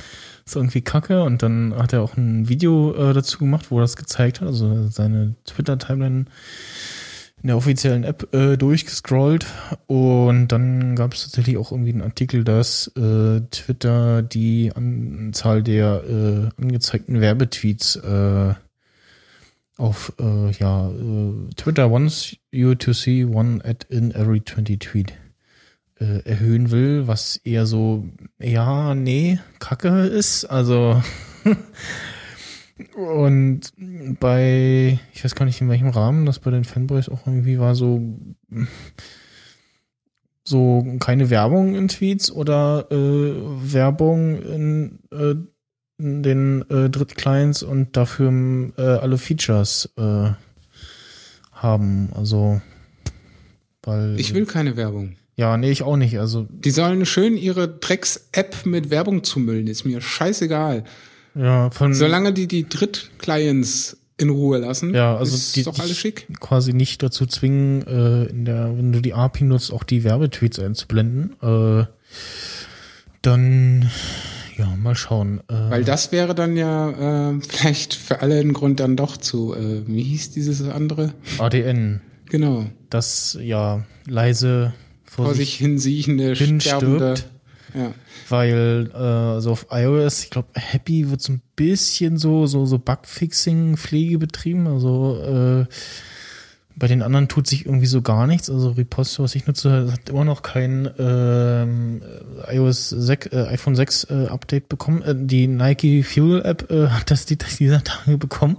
[0.48, 1.24] Ist irgendwie kacke.
[1.24, 4.48] Und dann hat er auch ein Video äh, dazu gemacht, wo er das gezeigt hat,
[4.48, 6.24] also seine Twitter-Timeline
[7.44, 9.46] in der offiziellen App äh, durchgescrollt
[9.86, 16.04] und dann gab es tatsächlich auch irgendwie einen Artikel, dass äh, Twitter die Anzahl der
[16.58, 18.54] äh, angezeigten Werbetweets äh,
[19.78, 25.14] auf äh, ja äh, Twitter wants you to see one ad in every 20 tweet
[26.00, 28.06] äh, erhöhen will, was eher so
[28.40, 31.02] ja nee Kacke ist, also
[32.96, 33.62] und
[34.20, 37.76] bei, ich weiß gar nicht in welchem Rahmen das bei den Fanboys auch irgendwie war,
[37.76, 38.02] so,
[40.44, 45.36] so keine Werbung in Tweets oder äh, Werbung in, äh,
[45.98, 48.32] in den äh, Drittclients und dafür
[48.78, 50.32] äh, alle Features äh,
[51.52, 52.10] haben.
[52.14, 52.62] Also,
[53.84, 54.20] weil.
[54.20, 55.16] Ich will keine Werbung.
[55.38, 56.20] Ja, nee, ich auch nicht.
[56.20, 60.84] Also, Die sollen schön ihre Drecks-App mit Werbung zumüllen, ist mir scheißegal.
[61.36, 61.94] ja, von.
[61.94, 66.26] Solange die die Drittclients in Ruhe lassen, Ja, also ist die- doch alles schick.
[66.40, 70.58] quasi nicht dazu zwingen, äh, in der, wenn du die API nutzt, auch die Werbetweets
[70.58, 71.36] einzublenden.
[71.44, 71.86] Äh,
[73.22, 73.90] dann,
[74.58, 75.42] ja, mal schauen.
[75.50, 79.54] Äh, Weil das wäre dann ja äh, vielleicht für alle ein Grund dann doch zu,
[79.54, 81.14] äh, wie hieß dieses andere?
[81.38, 82.66] ADN, Genau.
[82.90, 84.74] das ja leise
[85.26, 87.18] vor, sich sich hin siechende, hin sterbende.
[87.18, 87.34] stirbt.
[87.74, 87.94] Ja.
[88.30, 92.80] weil äh, also auf iOS, ich glaube, Happy wird so ein bisschen so so so
[92.80, 95.74] Bugfixing Pflege betrieben, also äh,
[96.78, 98.52] bei den anderen tut sich irgendwie so gar nichts.
[98.52, 102.04] Also Riposte, was ich nutze, hat immer noch kein ähm,
[102.52, 105.02] iOS 6, äh, iPhone 6 äh, Update bekommen.
[105.02, 108.58] Äh, die Nike Fuel App äh, hat das die, dieser Tage bekommen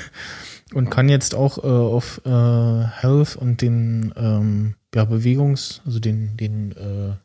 [0.74, 6.36] und kann jetzt auch äh, auf äh, Health und den ähm, ja, Bewegungs, also den
[6.36, 7.16] den äh,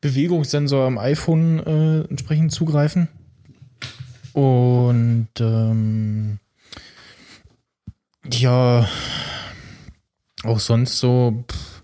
[0.00, 3.08] Bewegungssensor am iPhone äh, entsprechend zugreifen.
[4.32, 6.38] Und ähm,
[8.30, 8.88] ja,
[10.42, 11.82] auch sonst so pff,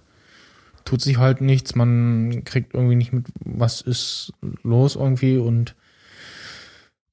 [0.85, 1.74] tut sich halt nichts.
[1.74, 4.32] Man kriegt irgendwie nicht mit, was ist
[4.62, 5.36] los irgendwie.
[5.36, 5.76] Und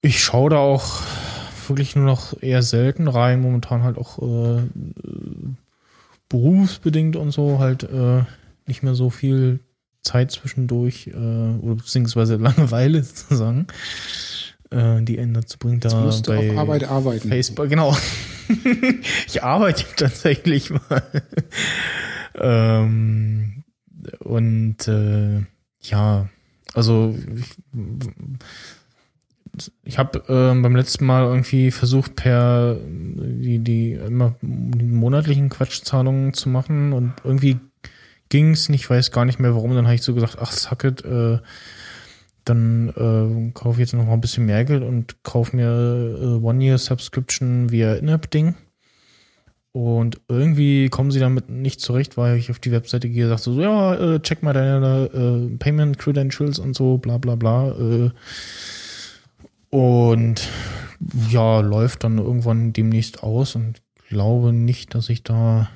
[0.01, 1.01] ich schaue da auch
[1.67, 3.41] wirklich nur noch eher selten rein.
[3.41, 4.63] Momentan halt auch äh,
[6.29, 8.23] berufsbedingt und so halt äh,
[8.65, 9.59] nicht mehr so viel
[10.01, 13.67] Zeit zwischendurch äh, oder beziehungsweise Langeweile sozusagen
[14.71, 15.79] äh, die Ende zu bringen.
[15.79, 17.29] Da Jetzt musst bei auf Arbeit arbeiten.
[17.29, 17.95] Facebook, genau.
[19.27, 21.03] ich arbeite tatsächlich mal.
[22.35, 23.63] ähm,
[24.19, 25.41] und äh,
[25.81, 26.29] ja,
[26.73, 27.49] also ich,
[29.83, 36.33] ich habe äh, beim letzten Mal irgendwie versucht, per die, die immer die monatlichen Quatschzahlungen
[36.33, 37.57] zu machen und irgendwie
[38.29, 39.73] ging es nicht, weiß gar nicht mehr warum.
[39.75, 41.39] Dann habe ich so gesagt, ach, suck it, äh,
[42.43, 46.43] dann äh, kaufe ich jetzt noch mal ein bisschen mehr Geld und kaufe mir äh,
[46.43, 48.55] One-Year-Subscription via In-App-Ding.
[49.71, 53.59] Und irgendwie kommen sie damit nicht zurecht, weil ich auf die Webseite gehe, sage so,
[53.59, 57.71] ja, äh, check mal deine äh, Payment Credentials und so, bla bla bla.
[57.71, 58.11] Äh,
[59.75, 60.47] und
[61.29, 65.69] ja, läuft dann irgendwann demnächst aus und glaube nicht, dass ich da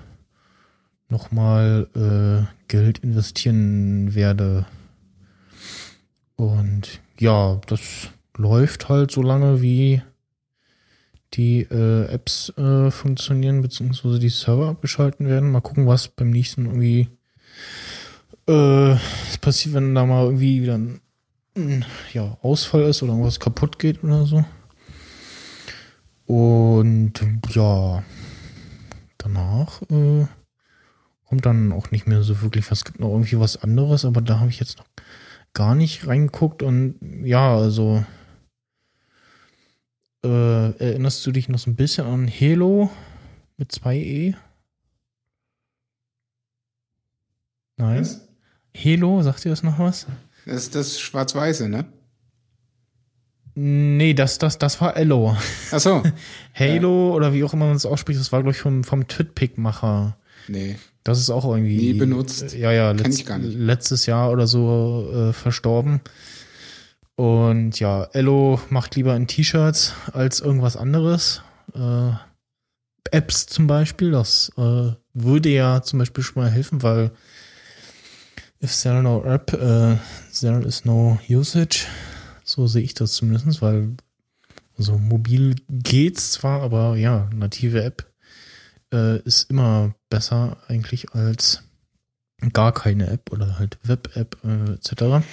[1.10, 4.66] nochmal äh, Geld investieren werde.
[6.38, 7.82] Und ja, das
[8.38, 10.02] läuft halt so lange, wie
[11.34, 15.52] die äh, Apps äh, funktionieren, beziehungsweise die Server abgeschalten werden.
[15.52, 17.10] Mal gucken, was beim nächsten irgendwie
[18.48, 18.96] äh,
[19.42, 21.02] passiert, wenn da mal irgendwie wieder ein,
[22.14, 24.46] ja, Ausfall ist oder irgendwas kaputt geht oder so.
[26.26, 27.14] Und
[27.50, 28.04] ja,
[29.18, 30.28] danach äh,
[31.26, 32.80] kommt dann auch nicht mehr so wirklich was.
[32.80, 34.86] Es gibt noch irgendwie was anderes, aber da habe ich jetzt noch
[35.54, 38.06] gar nicht reingeguckt und ja, also
[40.24, 42.92] äh, erinnerst du dich noch so ein bisschen an Halo
[43.58, 44.36] mit 2E?
[47.78, 48.02] Nein.
[48.02, 48.28] Was?
[48.76, 50.06] Halo, sagt dir das noch was?
[50.50, 51.86] Das ist das Schwarz-Weiße, ne?
[53.54, 55.38] Nee, das, das, das war Elo.
[55.72, 56.02] Ach so.
[56.56, 60.18] Halo oder wie auch immer man es ausspricht, das war, glaube ich, vom, vom Twitpic-Macher.
[60.48, 60.78] Nee.
[61.04, 61.78] Das ist auch irgendwie.
[61.78, 62.54] Nie benutzt.
[62.56, 66.02] Ja, ja, Kenn letzt, letztes Jahr oder so äh, verstorben.
[67.16, 71.44] Und ja, Ello macht lieber in T-Shirts als irgendwas anderes.
[71.76, 72.12] Äh,
[73.12, 77.12] Apps zum Beispiel, das äh, würde ja zum Beispiel schon mal helfen, weil
[78.62, 79.98] if there no app, äh,
[80.42, 81.88] there is no usage.
[82.44, 83.96] So sehe ich das zumindest, weil
[84.78, 88.06] also mobil geht's zwar, aber ja, native App
[88.94, 91.64] äh, ist immer besser eigentlich als
[92.54, 95.26] gar keine App oder halt Web-App äh, etc.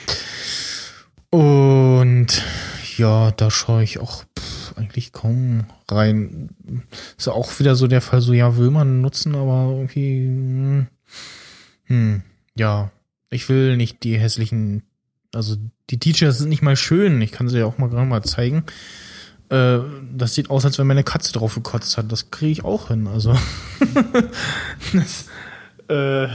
[1.30, 2.42] Und
[2.96, 6.50] ja, da schaue ich auch pff, eigentlich kaum rein.
[7.16, 10.86] Ist auch wieder so der Fall, so ja, will man nutzen, aber irgendwie, hm,
[11.84, 12.22] hm,
[12.56, 12.90] ja,
[13.30, 14.82] ich will nicht die hässlichen,
[15.34, 15.56] also
[15.90, 18.64] die Teachers sind nicht mal schön, ich kann sie ja auch mal gerade mal zeigen.
[19.48, 19.78] Äh,
[20.12, 22.10] das sieht aus, als wenn meine Katze drauf gekotzt hat.
[22.10, 23.06] Das kriege ich auch hin.
[23.06, 23.36] Also
[24.92, 25.28] das,
[25.88, 26.28] äh,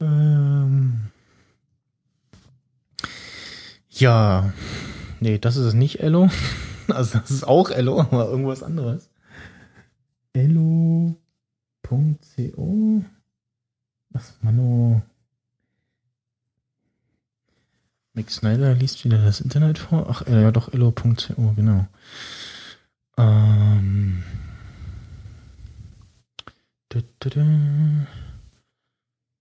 [0.00, 1.00] ähm,
[3.90, 4.52] ja,
[5.20, 6.30] nee, das ist nicht Ello.
[6.88, 9.10] Also das ist auch Ello, aber irgendwas anderes.
[10.34, 11.16] Ello.co
[14.16, 15.02] Was, Mano?
[18.14, 20.06] Mick Snyder liest wieder das Internet vor.
[20.08, 21.86] Ach, äh, ja doch, Ello.co, genau.
[23.18, 24.22] Ähm.
[26.88, 28.06] Da, da, da.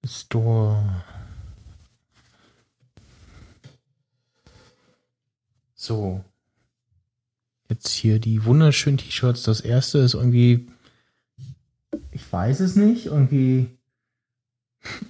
[0.06, 1.06] Store.
[5.74, 6.22] So.
[7.70, 9.44] Jetzt hier die wunderschönen T-Shirts.
[9.44, 10.68] Das erste ist irgendwie,
[12.12, 13.70] ich weiß es nicht, irgendwie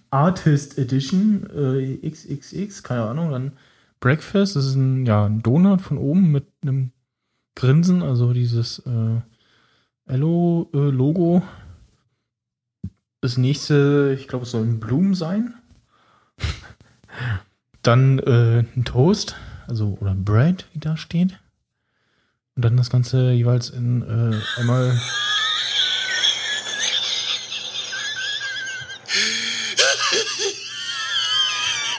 [0.10, 3.31] Artist Edition äh, XXX, keine Ahnung.
[3.31, 3.52] Dann
[3.99, 6.91] Breakfast, das ist ein, ja, ein Donut von oben mit einem
[7.56, 9.22] Grinsen, also dieses äh,
[10.07, 11.41] Ello-Logo.
[13.22, 15.56] Das nächste, ich glaube, es soll ein Blumen sein.
[17.81, 19.35] Dann äh, ein Toast,
[19.68, 21.39] also oder Bread, wie da steht.
[22.56, 25.02] Und dann das Ganze jeweils in äh, einmal.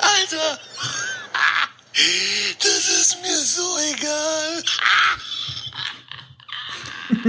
[0.01, 0.59] Alter!
[2.59, 4.63] Das ist mir so egal.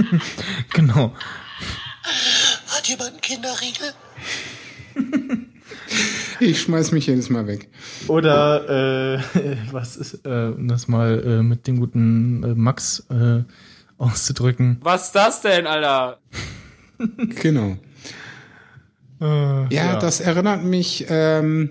[0.72, 1.12] Genau.
[2.68, 3.92] Hat jemand einen Kinderriegel?
[6.40, 7.68] Ich schmeiß mich jedes Mal weg.
[8.06, 13.42] Oder äh, was ist, äh, um das mal äh, mit dem guten äh, Max äh,
[13.98, 14.78] auszudrücken.
[14.82, 16.18] Was ist das denn, Alter?
[17.42, 17.76] Genau.
[19.20, 21.70] Äh, Ja, das erinnert mich ähm,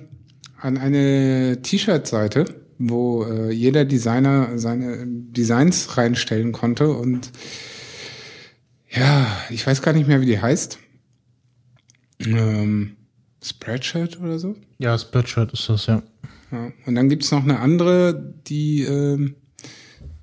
[0.60, 2.46] an eine T-Shirt-Seite,
[2.80, 7.32] wo äh, jeder Designer seine Designs reinstellen konnte und
[9.00, 10.80] ja, ich weiß gar nicht mehr, wie die heißt.
[12.20, 12.96] Ähm,
[13.44, 14.56] Spreadshirt oder so.
[14.80, 16.04] Ja, Spreadshirt ist das, ja.
[16.52, 16.72] Ja.
[16.86, 19.36] Und dann gibt's noch eine andere, die, ähm,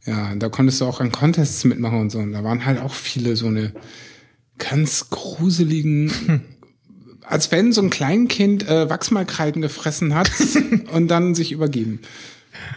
[0.05, 2.19] ja, da konntest du auch an Contests mitmachen und so.
[2.19, 3.73] Und da waren halt auch viele so eine
[4.59, 6.43] ganz gruseligen,
[7.23, 10.31] als wenn so ein Kleinkind äh, Wachsmalkreiden gefressen hat
[10.93, 12.01] und dann sich übergeben.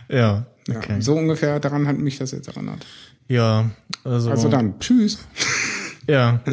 [0.10, 1.02] Ja, Ja, okay.
[1.02, 2.86] So ungefähr daran hat mich das jetzt erinnert.
[3.28, 3.69] Ja,
[4.03, 5.19] also, Also dann, tschüss.
[6.08, 6.40] ja.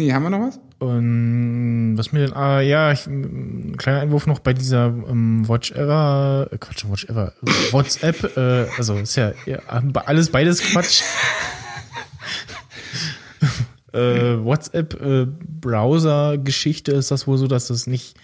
[0.00, 0.60] Nee, haben wir noch was?
[0.78, 5.72] Und was mir denn, ah, ja, ich, ein kleiner Einwurf noch bei dieser ähm, Watch
[5.72, 7.32] Ever, äh, Quatsch, Watch Ever,
[7.72, 11.02] WhatsApp, äh, also ist ja, ja alles beides Quatsch.
[13.92, 18.16] äh, WhatsApp äh, Browser Geschichte ist das wohl so, dass das nicht,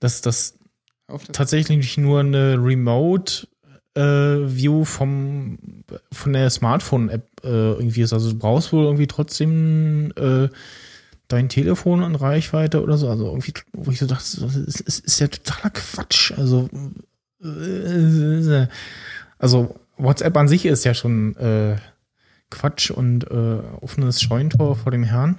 [0.00, 0.58] dass das
[1.08, 3.48] das tatsächlich nicht nur eine Remote
[3.96, 5.58] View vom
[6.12, 8.12] von der Smartphone App äh, irgendwie ist.
[8.12, 10.48] Also du brauchst wohl irgendwie trotzdem äh,
[11.28, 13.08] dein Telefon in Reichweite oder so.
[13.08, 16.32] Also irgendwie, wo ich so dachte, das ist, ist, ist ja totaler Quatsch.
[16.36, 16.68] Also
[17.42, 18.66] äh,
[19.38, 21.76] also WhatsApp an sich ist ja schon äh,
[22.50, 25.38] Quatsch und äh, offenes Scheuntor vor dem Herrn.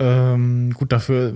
[0.00, 1.32] Ähm, gut, dafür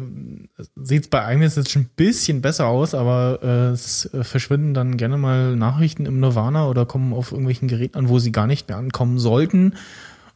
[0.76, 4.72] sieht es bei einem jetzt schon ein bisschen besser aus, aber äh, es äh, verschwinden
[4.72, 8.46] dann gerne mal Nachrichten im Nirvana oder kommen auf irgendwelchen Geräten an, wo sie gar
[8.46, 9.74] nicht mehr ankommen sollten.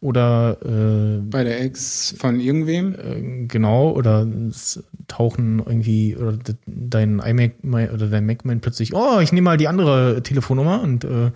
[0.01, 2.95] Oder äh, bei der Ex von irgendwem.
[2.95, 8.93] äh, genau, oder es tauchen irgendwie oder de- dein iMac oder dein Mac meint plötzlich,
[8.93, 11.31] oh, ich nehme mal die andere Telefonnummer und äh,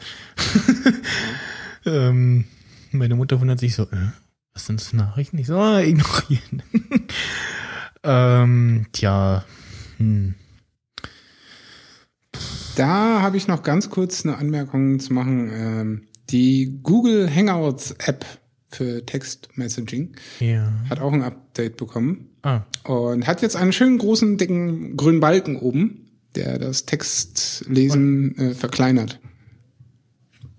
[1.86, 2.44] ähm,
[2.92, 4.10] meine Mutter wundert sich so, äh,
[4.60, 5.38] was sind das für Nachrichten?
[5.38, 6.62] Ich so, ah, ignorieren.
[8.04, 9.44] ähm, tja,
[9.96, 10.34] hm.
[12.76, 15.50] Da habe ich noch ganz kurz eine Anmerkung zu machen.
[15.52, 18.24] Ähm, die Google Hangouts App
[18.68, 20.72] für Text-Messaging ja.
[20.88, 25.56] hat auch ein Update bekommen Ah, und hat jetzt einen schönen großen, dicken grünen Balken
[25.56, 26.06] oben,
[26.36, 29.18] der das Textlesen äh, verkleinert.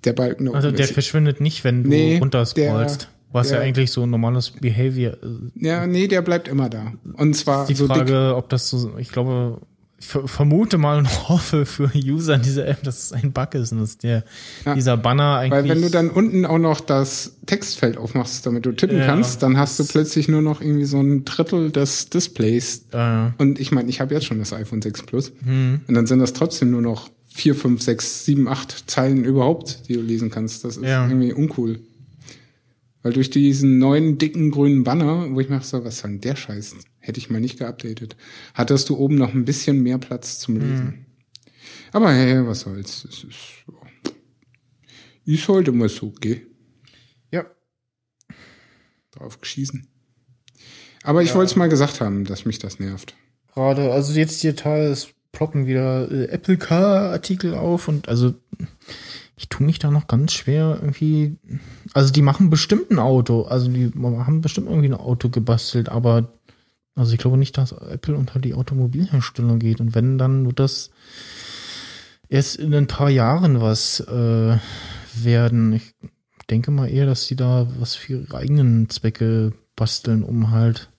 [0.03, 3.02] Der Balken also der verschwindet nicht, wenn du Nee, runterscrollst.
[3.03, 5.52] der- Was ja der- eigentlich so ein normales Behavior ist.
[5.56, 6.94] Ja, nee, der bleibt immer da.
[7.14, 7.98] Und zwar die so dick.
[7.98, 9.60] Frage, ob das so, ich glaube,
[9.99, 13.53] ich ver- vermute mal und hoffe für User in dieser App, dass es ein Bug
[13.53, 14.24] ist und dass der,
[14.66, 14.74] Ja.
[14.74, 15.52] dieser Banner eigentlich.
[15.64, 19.44] Weil wenn du dann unten auch noch das Textfeld aufmachst, damit du tippen Ja, kannst,
[19.44, 23.72] dann hast du plötzlich nur noch irgendwie so ein Drittel des Displays äh, Und ich
[23.72, 25.32] meine, ich habe jetzt schon das iPhone 6 Plus.
[25.45, 29.88] hm, Und dann sind das trotzdem nur noch vier, fünf, sechs, sieben, acht Zeilen überhaupt,
[29.88, 30.66] die du lesen kannst.
[30.66, 31.08] Das ist Ja.
[31.08, 31.80] irgendwie uncool.
[33.03, 36.76] Weil durch diesen neuen dicken grünen Banner, wo ich mir so, was sagen, der Scheiß,
[36.99, 38.15] hätte ich mal nicht geupdatet,
[38.53, 41.06] hattest du oben noch ein bisschen mehr Platz zum Lesen.
[41.91, 43.06] Aber hey, was soll's.
[43.06, 43.73] Es ist, so.
[45.26, 46.41] ist halt immer so, gell?
[47.32, 47.45] ja.
[49.11, 49.88] Drauf geschießen.
[51.03, 53.15] Aber ich wollte es mal gesagt haben, dass mich das nervt.
[53.53, 58.36] Gerade, also jetzt hier Teil, es ploppen wieder äh, Apple Car Artikel auf und also
[59.42, 61.36] ich tue mich da noch ganz schwer irgendwie.
[61.94, 66.30] Also die machen bestimmt ein Auto, also die haben bestimmt irgendwie ein Auto gebastelt, aber
[66.94, 70.92] also ich glaube nicht, dass Apple unter die Automobilherstellung geht und wenn dann wird das
[72.30, 74.58] erst in ein paar Jahren was äh,
[75.16, 75.74] werden.
[75.74, 75.96] Ich
[76.52, 80.92] denke mal eher, dass sie da was für ihre eigenen Zwecke basteln, um halt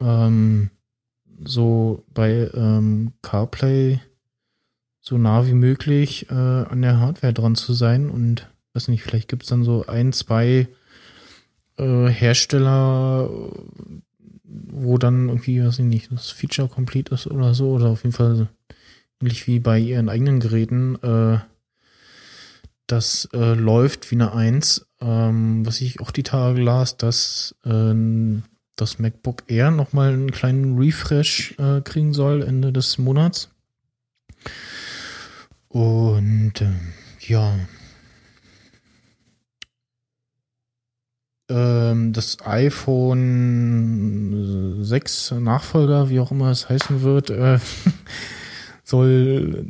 [0.00, 0.70] ähm,
[1.44, 4.00] so bei ähm, CarPlay
[5.00, 9.28] so nah wie möglich äh, an der Hardware dran zu sein und weiß nicht, vielleicht
[9.28, 10.68] gibt's dann so ein, zwei
[11.78, 13.30] äh, Hersteller,
[14.44, 18.14] wo dann irgendwie, weiß ich nicht, das Feature complete ist oder so, oder auf jeden
[18.14, 18.48] Fall
[19.20, 21.38] ähnlich wie bei ihren eigenen Geräten, äh,
[22.86, 24.86] das äh, läuft wie eine Eins.
[25.00, 27.94] Ähm, was ich auch die Tage las, dass äh,
[28.76, 33.50] das MacBook Air nochmal einen kleinen Refresh äh, kriegen soll Ende des Monats.
[35.70, 36.72] Und äh,
[37.20, 37.54] ja.
[41.48, 43.24] Ähm, das iPhone
[44.84, 47.58] 6 Nachfolger, wie auch immer es heißen wird, äh,
[48.84, 49.64] soll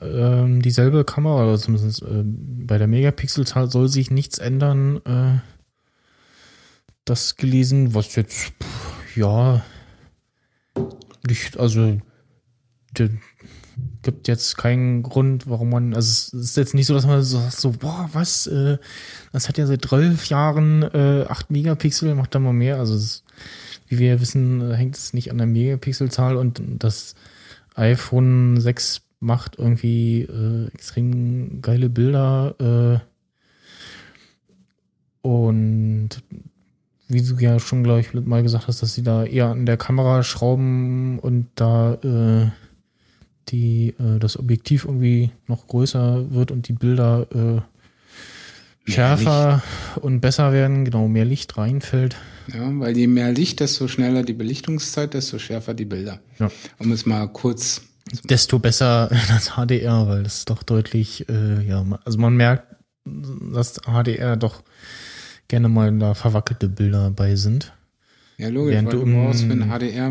[0.00, 5.00] ähm, dieselbe Kamera, oder zumindest äh, bei der Megapixelzahl soll sich nichts ändern.
[5.04, 5.40] Äh,
[7.04, 9.64] das gelesen, was jetzt, pff, ja,
[11.26, 12.00] nicht, also
[12.96, 13.10] d-
[14.02, 17.38] gibt jetzt keinen Grund, warum man, also es ist jetzt nicht so, dass man so
[17.38, 18.78] sagt, so, boah, was, äh,
[19.32, 22.78] das hat ja seit 12 Jahren äh, 8 Megapixel, macht da mal mehr.
[22.78, 23.24] Also es,
[23.88, 27.14] wie wir wissen, äh, hängt es nicht an der Megapixelzahl und das
[27.74, 33.04] iPhone 6 macht irgendwie äh, extrem geile Bilder äh,
[35.22, 36.08] und
[37.08, 39.76] wie du ja schon, glaube ich, mal gesagt hast, dass sie da eher an der
[39.76, 42.50] Kamera schrauben und da äh,
[43.48, 49.62] die, äh, das Objektiv irgendwie noch größer wird und die Bilder äh, schärfer
[50.00, 52.16] und besser werden, genau, mehr Licht reinfällt.
[52.52, 56.20] Ja, weil je mehr Licht, desto schneller die Belichtungszeit, desto schärfer die Bilder.
[56.38, 56.50] Ja.
[56.78, 57.82] Um es mal kurz
[58.24, 62.64] Desto besser das HDR, weil das doch deutlich, äh, ja, also man merkt,
[63.04, 64.62] dass HDR doch
[65.48, 67.72] gerne mal da verwackelte Bilder bei sind.
[68.38, 70.10] Ja, logisch, Während weil du brauchst für ein HDR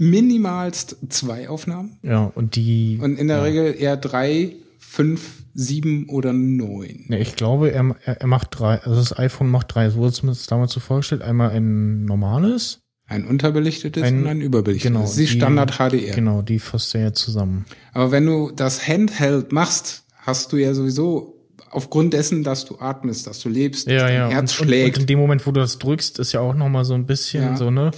[0.00, 2.98] minimalst zwei Aufnahmen Ja, und die.
[3.00, 3.42] und in der ja.
[3.44, 7.04] Regel eher drei, fünf, sieben oder neun.
[7.08, 10.30] Ne, ich glaube, er, er, er macht drei, also das iPhone macht drei, so wurde
[10.30, 11.22] es damals so vorgestellt.
[11.22, 14.90] Einmal ein normales, Ein unterbelichtetes Ein- und ein überbelichtetes.
[14.90, 16.14] genau, das ist die die- Standard HDR.
[16.14, 17.64] genau, die fasst er ja zusammen.
[17.92, 21.36] Aber wenn du das Handheld machst, hast du ja sowieso
[21.72, 24.28] aufgrund dessen, dass du atmest, dass du lebst, dass Ja, dein ja.
[24.28, 24.96] Herz und, schlägt.
[24.96, 27.06] Und in dem Moment, wo du das drückst, ist ja auch noch mal so ein
[27.06, 27.56] bisschen Ja.
[27.56, 27.90] so, ne?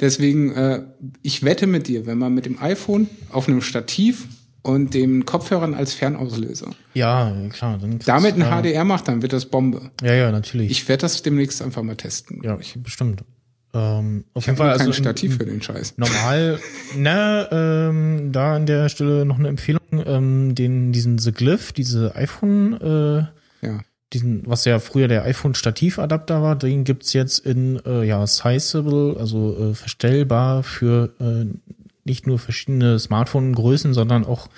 [0.00, 0.82] Deswegen, äh,
[1.22, 4.26] ich wette mit dir, wenn man mit dem iPhone auf einem Stativ
[4.62, 7.78] und den Kopfhörern als Fernauslöser Ja, klar.
[7.80, 9.90] Dann damit ein du- HDR macht, dann wird das Bombe.
[10.02, 10.70] Ja, ja, natürlich.
[10.70, 12.40] Ich werde das demnächst einfach mal testen.
[12.42, 13.22] ja, Ich, bestimmt.
[13.72, 15.94] Ähm, auf ich jeden Fall kein also in- Stativ für den Scheiß.
[15.96, 16.58] normal,
[16.98, 22.16] na, ähm, da an der Stelle noch eine Empfehlung, ähm, den, diesen The Glyph, diese
[22.16, 22.86] iPhone, äh,
[23.18, 23.32] Ja.
[24.12, 29.70] Diesen, was ja früher der iPhone-Stativadapter war, den gibt's jetzt in, äh, ja, sizable, also
[29.70, 31.46] äh, verstellbar für äh,
[32.04, 34.48] nicht nur verschiedene Smartphone-Größen, sondern auch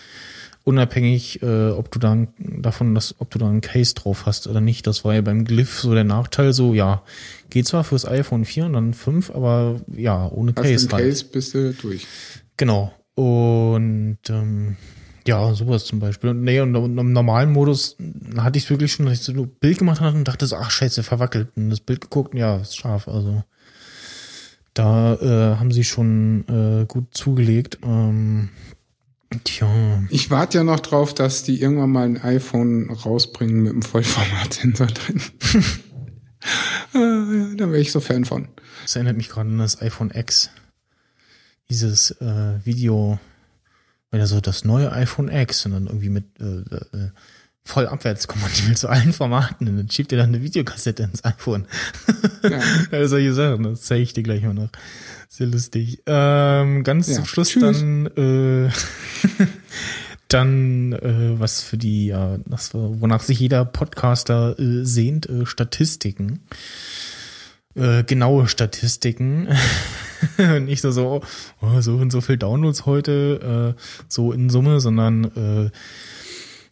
[0.64, 4.60] unabhängig, äh, ob du dann davon, dass, ob du da ein Case drauf hast oder
[4.60, 4.86] nicht.
[4.86, 7.02] Das war ja beim Glyph so der Nachteil, so, ja,
[7.50, 11.02] geht zwar fürs iPhone 4 und dann 5, aber ja, ohne Hast Case du halt.
[11.02, 12.06] einen Case, bist du durch.
[12.56, 12.92] Genau.
[13.14, 14.76] Und ähm,
[15.26, 16.30] ja, sowas zum Beispiel.
[16.30, 17.96] Und, nee, und, und im normalen Modus
[18.36, 20.56] hatte ich es wirklich schon, dass ich so ein Bild gemacht habe und dachte so,
[20.56, 21.48] ach scheiße, verwackelt.
[21.56, 23.08] Und das Bild geguckt, und ja, ist scharf.
[23.08, 23.42] Also
[24.74, 27.78] da äh, haben sie schon äh, gut zugelegt.
[27.84, 28.48] Ähm,
[29.44, 29.68] tja,
[30.08, 34.86] Ich warte ja noch drauf, dass die irgendwann mal ein iPhone rausbringen mit einem Vollformat-Sensor
[34.88, 35.22] drin.
[36.92, 38.48] Ja, da wäre ich so Fan von.
[38.82, 40.50] das erinnert mich gerade an das iPhone X.
[41.70, 43.18] Dieses äh, Video,
[44.12, 46.60] wenn er so das neue iPhone X und dann irgendwie mit äh,
[46.97, 47.10] äh,
[47.64, 51.66] voll abwärts kommandiert zu allen Formaten und dann schiebt er dann eine Videokassette ins iPhone.
[52.43, 52.60] Ja.
[52.93, 54.68] ja, solche Sachen, das zeige ich dir gleich mal noch.
[55.28, 56.02] Sehr lustig.
[56.06, 57.62] Ähm, ganz Ja, zum Schluss tschüss.
[57.62, 58.70] dann, äh,
[60.28, 66.40] dann äh, was für die, ja, das, wonach sich jeder Podcaster äh, sehnt, äh, Statistiken.
[67.74, 69.48] Äh, genaue Statistiken.
[70.60, 71.22] Nicht nur so,
[71.60, 75.70] oh, so und so viel Downloads heute, äh, so in Summe, sondern äh,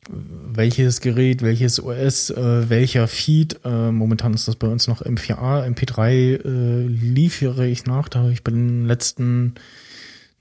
[0.08, 3.60] welches Gerät, welches OS, äh, welcher Feed.
[3.64, 8.08] Äh, momentan ist das bei uns noch M4A, MP3 äh, liefere ich nach.
[8.08, 9.54] Da habe ich bei den letzten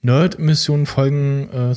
[0.02, 1.76] Nerd-Missionen-Folgen äh,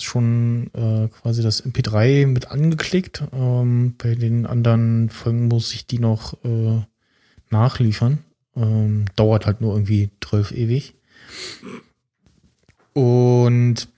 [0.00, 3.24] schon äh, quasi das MP3 mit angeklickt.
[3.32, 6.82] Ähm, bei den anderen Folgen muss ich die noch äh,
[7.52, 8.18] nachliefern.
[8.56, 10.94] Ähm, dauert halt nur irgendwie 12 ewig.
[12.92, 13.88] Und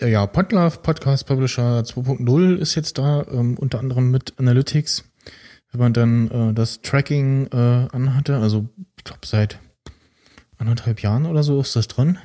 [0.00, 5.04] äh, ja, Podlove, Podcast Publisher 2.0 ist jetzt da, ähm, unter anderem mit Analytics.
[5.72, 8.66] Wenn man dann äh, das Tracking äh, anhatte, also
[8.96, 9.58] ich glaube seit
[10.58, 12.18] anderthalb Jahren oder so ist das drin.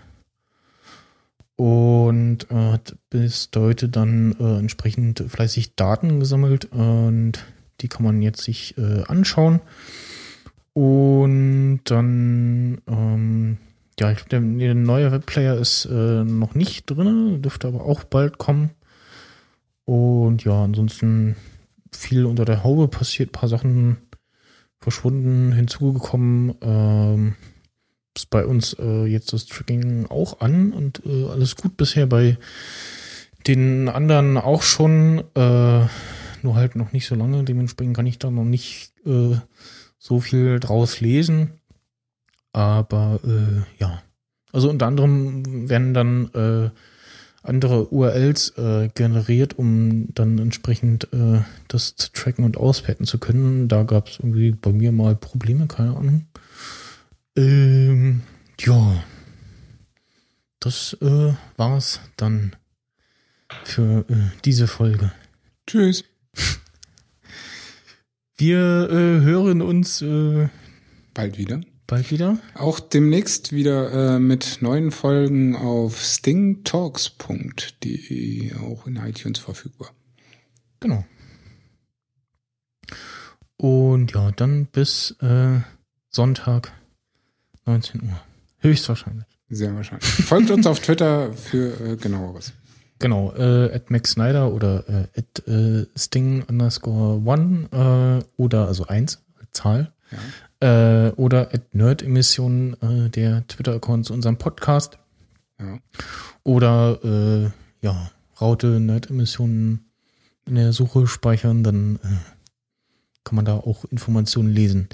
[1.57, 7.33] Und äh, hat bis heute dann äh, entsprechend fleißig Daten gesammelt und
[7.81, 9.59] die kann man jetzt sich äh, anschauen.
[10.73, 13.57] Und dann, ähm,
[13.99, 18.03] ja, ich glaube, der, der neue Webplayer ist äh, noch nicht drin, dürfte aber auch
[18.03, 18.71] bald kommen.
[19.85, 21.35] Und ja, ansonsten
[21.91, 23.97] viel unter der Haube passiert, paar Sachen
[24.79, 26.55] verschwunden, hinzugekommen.
[26.61, 27.35] Ähm,
[28.15, 32.37] ist bei uns äh, jetzt das Tracking auch an und äh, alles gut bisher bei
[33.47, 35.85] den anderen auch schon, äh,
[36.43, 37.43] nur halt noch nicht so lange.
[37.43, 39.35] Dementsprechend kann ich da noch nicht äh,
[40.01, 41.61] so viel draus lesen.
[42.53, 44.01] Aber äh, ja,
[44.51, 46.69] also unter anderem werden dann äh,
[47.43, 53.67] andere URLs äh, generiert, um dann entsprechend äh, das zu tracken und auswerten zu können.
[53.67, 56.25] Da gab es irgendwie bei mir mal Probleme, keine Ahnung.
[57.37, 58.21] Ähm,
[58.59, 59.03] ja.
[60.59, 62.55] das äh, war's dann
[63.63, 65.11] für äh, diese Folge.
[65.67, 66.03] Tschüss.
[68.41, 70.49] Wir äh, hören uns äh,
[71.13, 71.61] Bald wieder.
[71.85, 72.39] bald wieder.
[72.55, 79.91] Auch demnächst wieder äh, mit neuen Folgen auf stingtalks.de, auch in iTunes verfügbar.
[80.79, 81.05] Genau.
[83.57, 85.59] Und ja, dann bis äh,
[86.09, 86.73] Sonntag
[87.67, 88.19] 19 Uhr.
[88.57, 89.27] Höchstwahrscheinlich.
[89.49, 90.09] Sehr wahrscheinlich.
[90.09, 92.53] Folgt uns auf Twitter für äh, genaueres.
[93.01, 98.85] Genau, äh, at Max Snyder oder äh, at äh, Sting underscore one äh, oder also
[98.85, 99.91] eins, Zahl.
[100.11, 101.07] Ja.
[101.07, 104.99] Äh, oder at Nerd-Emissionen, äh, der Twitter-Account zu unserem Podcast.
[105.59, 105.79] Ja.
[106.43, 107.49] Oder äh,
[107.85, 109.85] ja, Raute Nerd-Emissionen
[110.45, 112.07] in der Suche speichern, dann äh,
[113.23, 114.89] kann man da auch Informationen lesen.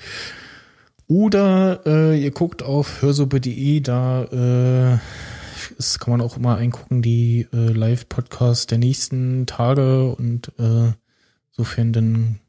[1.08, 4.98] Oder äh, ihr guckt auf hörsuppe.de, da äh,
[5.72, 10.92] ist, kann man auch immer eingucken, die äh, Live-Podcasts der nächsten Tage und äh,
[11.52, 12.40] sofern dann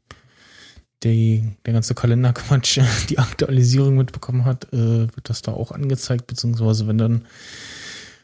[1.03, 2.79] die, der ganze Kalenderquatsch
[3.09, 7.25] die Aktualisierung mitbekommen hat, äh, wird das da auch angezeigt, beziehungsweise wenn dann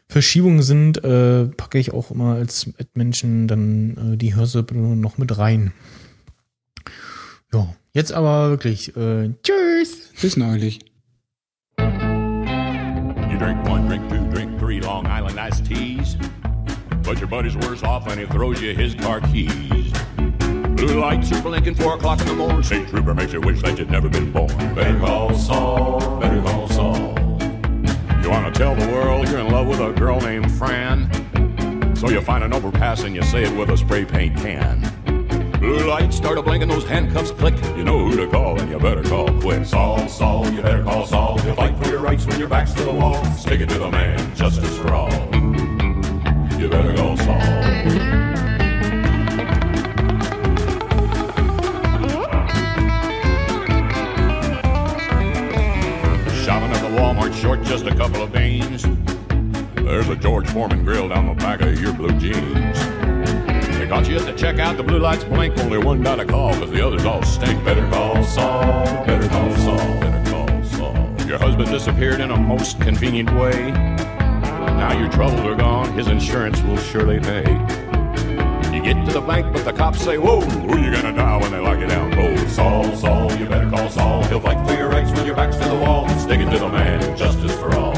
[0.08, 5.36] Verschiebungen sind, äh, packe ich auch immer als Menschen dann äh, die Hörsuppe noch mit
[5.36, 5.72] rein.
[7.52, 10.12] Ja, jetzt aber wirklich, äh, tschüss!
[10.20, 10.95] Bis neulich.
[13.36, 16.16] You drink one, drink two, drink three Long Island iced teas.
[17.02, 19.92] But your buddy's worse off and he throws you his car keys.
[20.16, 22.62] Blue lights are blinking four o'clock in the morning.
[22.62, 24.48] State trooper makes you wish that you'd never been born.
[24.74, 27.14] Better call Saul, better call Saul.
[28.22, 31.12] You wanna tell the world you're in love with a girl named Fran?
[31.94, 34.80] So you find an overpass and you say it with a spray paint can.
[35.66, 37.52] Blue lights start a blinking, those handcuffs click.
[37.76, 39.64] You know who to call, and you better call quick.
[39.64, 41.40] Saul, Saul, you better call Saul.
[41.44, 43.24] You'll fight for your rights when your back's to the wall.
[43.32, 45.10] Stick it to the man, justice for all.
[46.56, 47.40] You better call Saul.
[56.44, 58.86] Shopping at the Walmart short just a couple of beans.
[59.74, 63.05] There's a George Foreman grill down the back of your blue jeans.
[63.88, 66.70] Caught you at the checkout, the blue lights blink, only one got a call, cause
[66.72, 67.64] the others all stink.
[67.64, 71.28] Better call Saul, better call Saul, better call Saul.
[71.28, 73.70] Your husband disappeared in a most convenient way.
[73.70, 77.44] Now your troubles are gone, his insurance will surely pay.
[78.74, 81.52] You get to the bank, but the cops say, Whoa, who you gonna dial when
[81.52, 82.48] they lock you down cold?
[82.48, 84.24] Saul, Saul, you better call Saul.
[84.24, 86.08] He'll fight for your rights when your back's to the wall.
[86.18, 87.95] Stick it to the man, justice for all.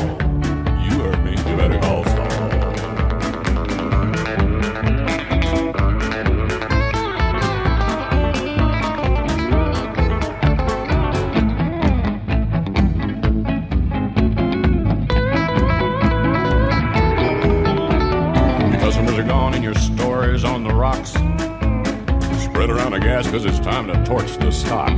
[22.99, 24.89] The gas because it's time to torch the stock.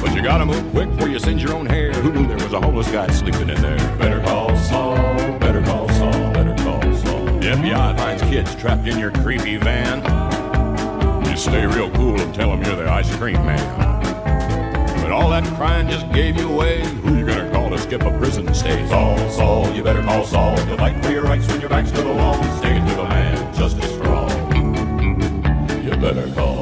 [0.00, 1.92] But you gotta move quick before you singe your own hair.
[1.92, 3.78] Who knew there was a homeless guy sleeping in there?
[3.96, 4.96] Better call Saul,
[5.38, 7.24] better call Saul, better call Saul.
[7.40, 9.98] The FBI finds kids trapped in your creepy van.
[11.26, 14.02] You stay real cool and tell them you're the ice cream man.
[15.02, 16.84] But all that crying just gave you away.
[16.84, 18.86] Who you gonna call to skip a prison stay?
[18.88, 20.58] Saul, Saul, you better call Saul.
[20.66, 22.34] You'll fight for your rights when your back's to the wall.
[22.34, 24.30] It to the man, justice for all.
[25.82, 26.59] You better call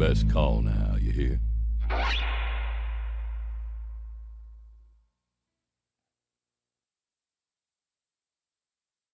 [0.00, 0.79] best call now?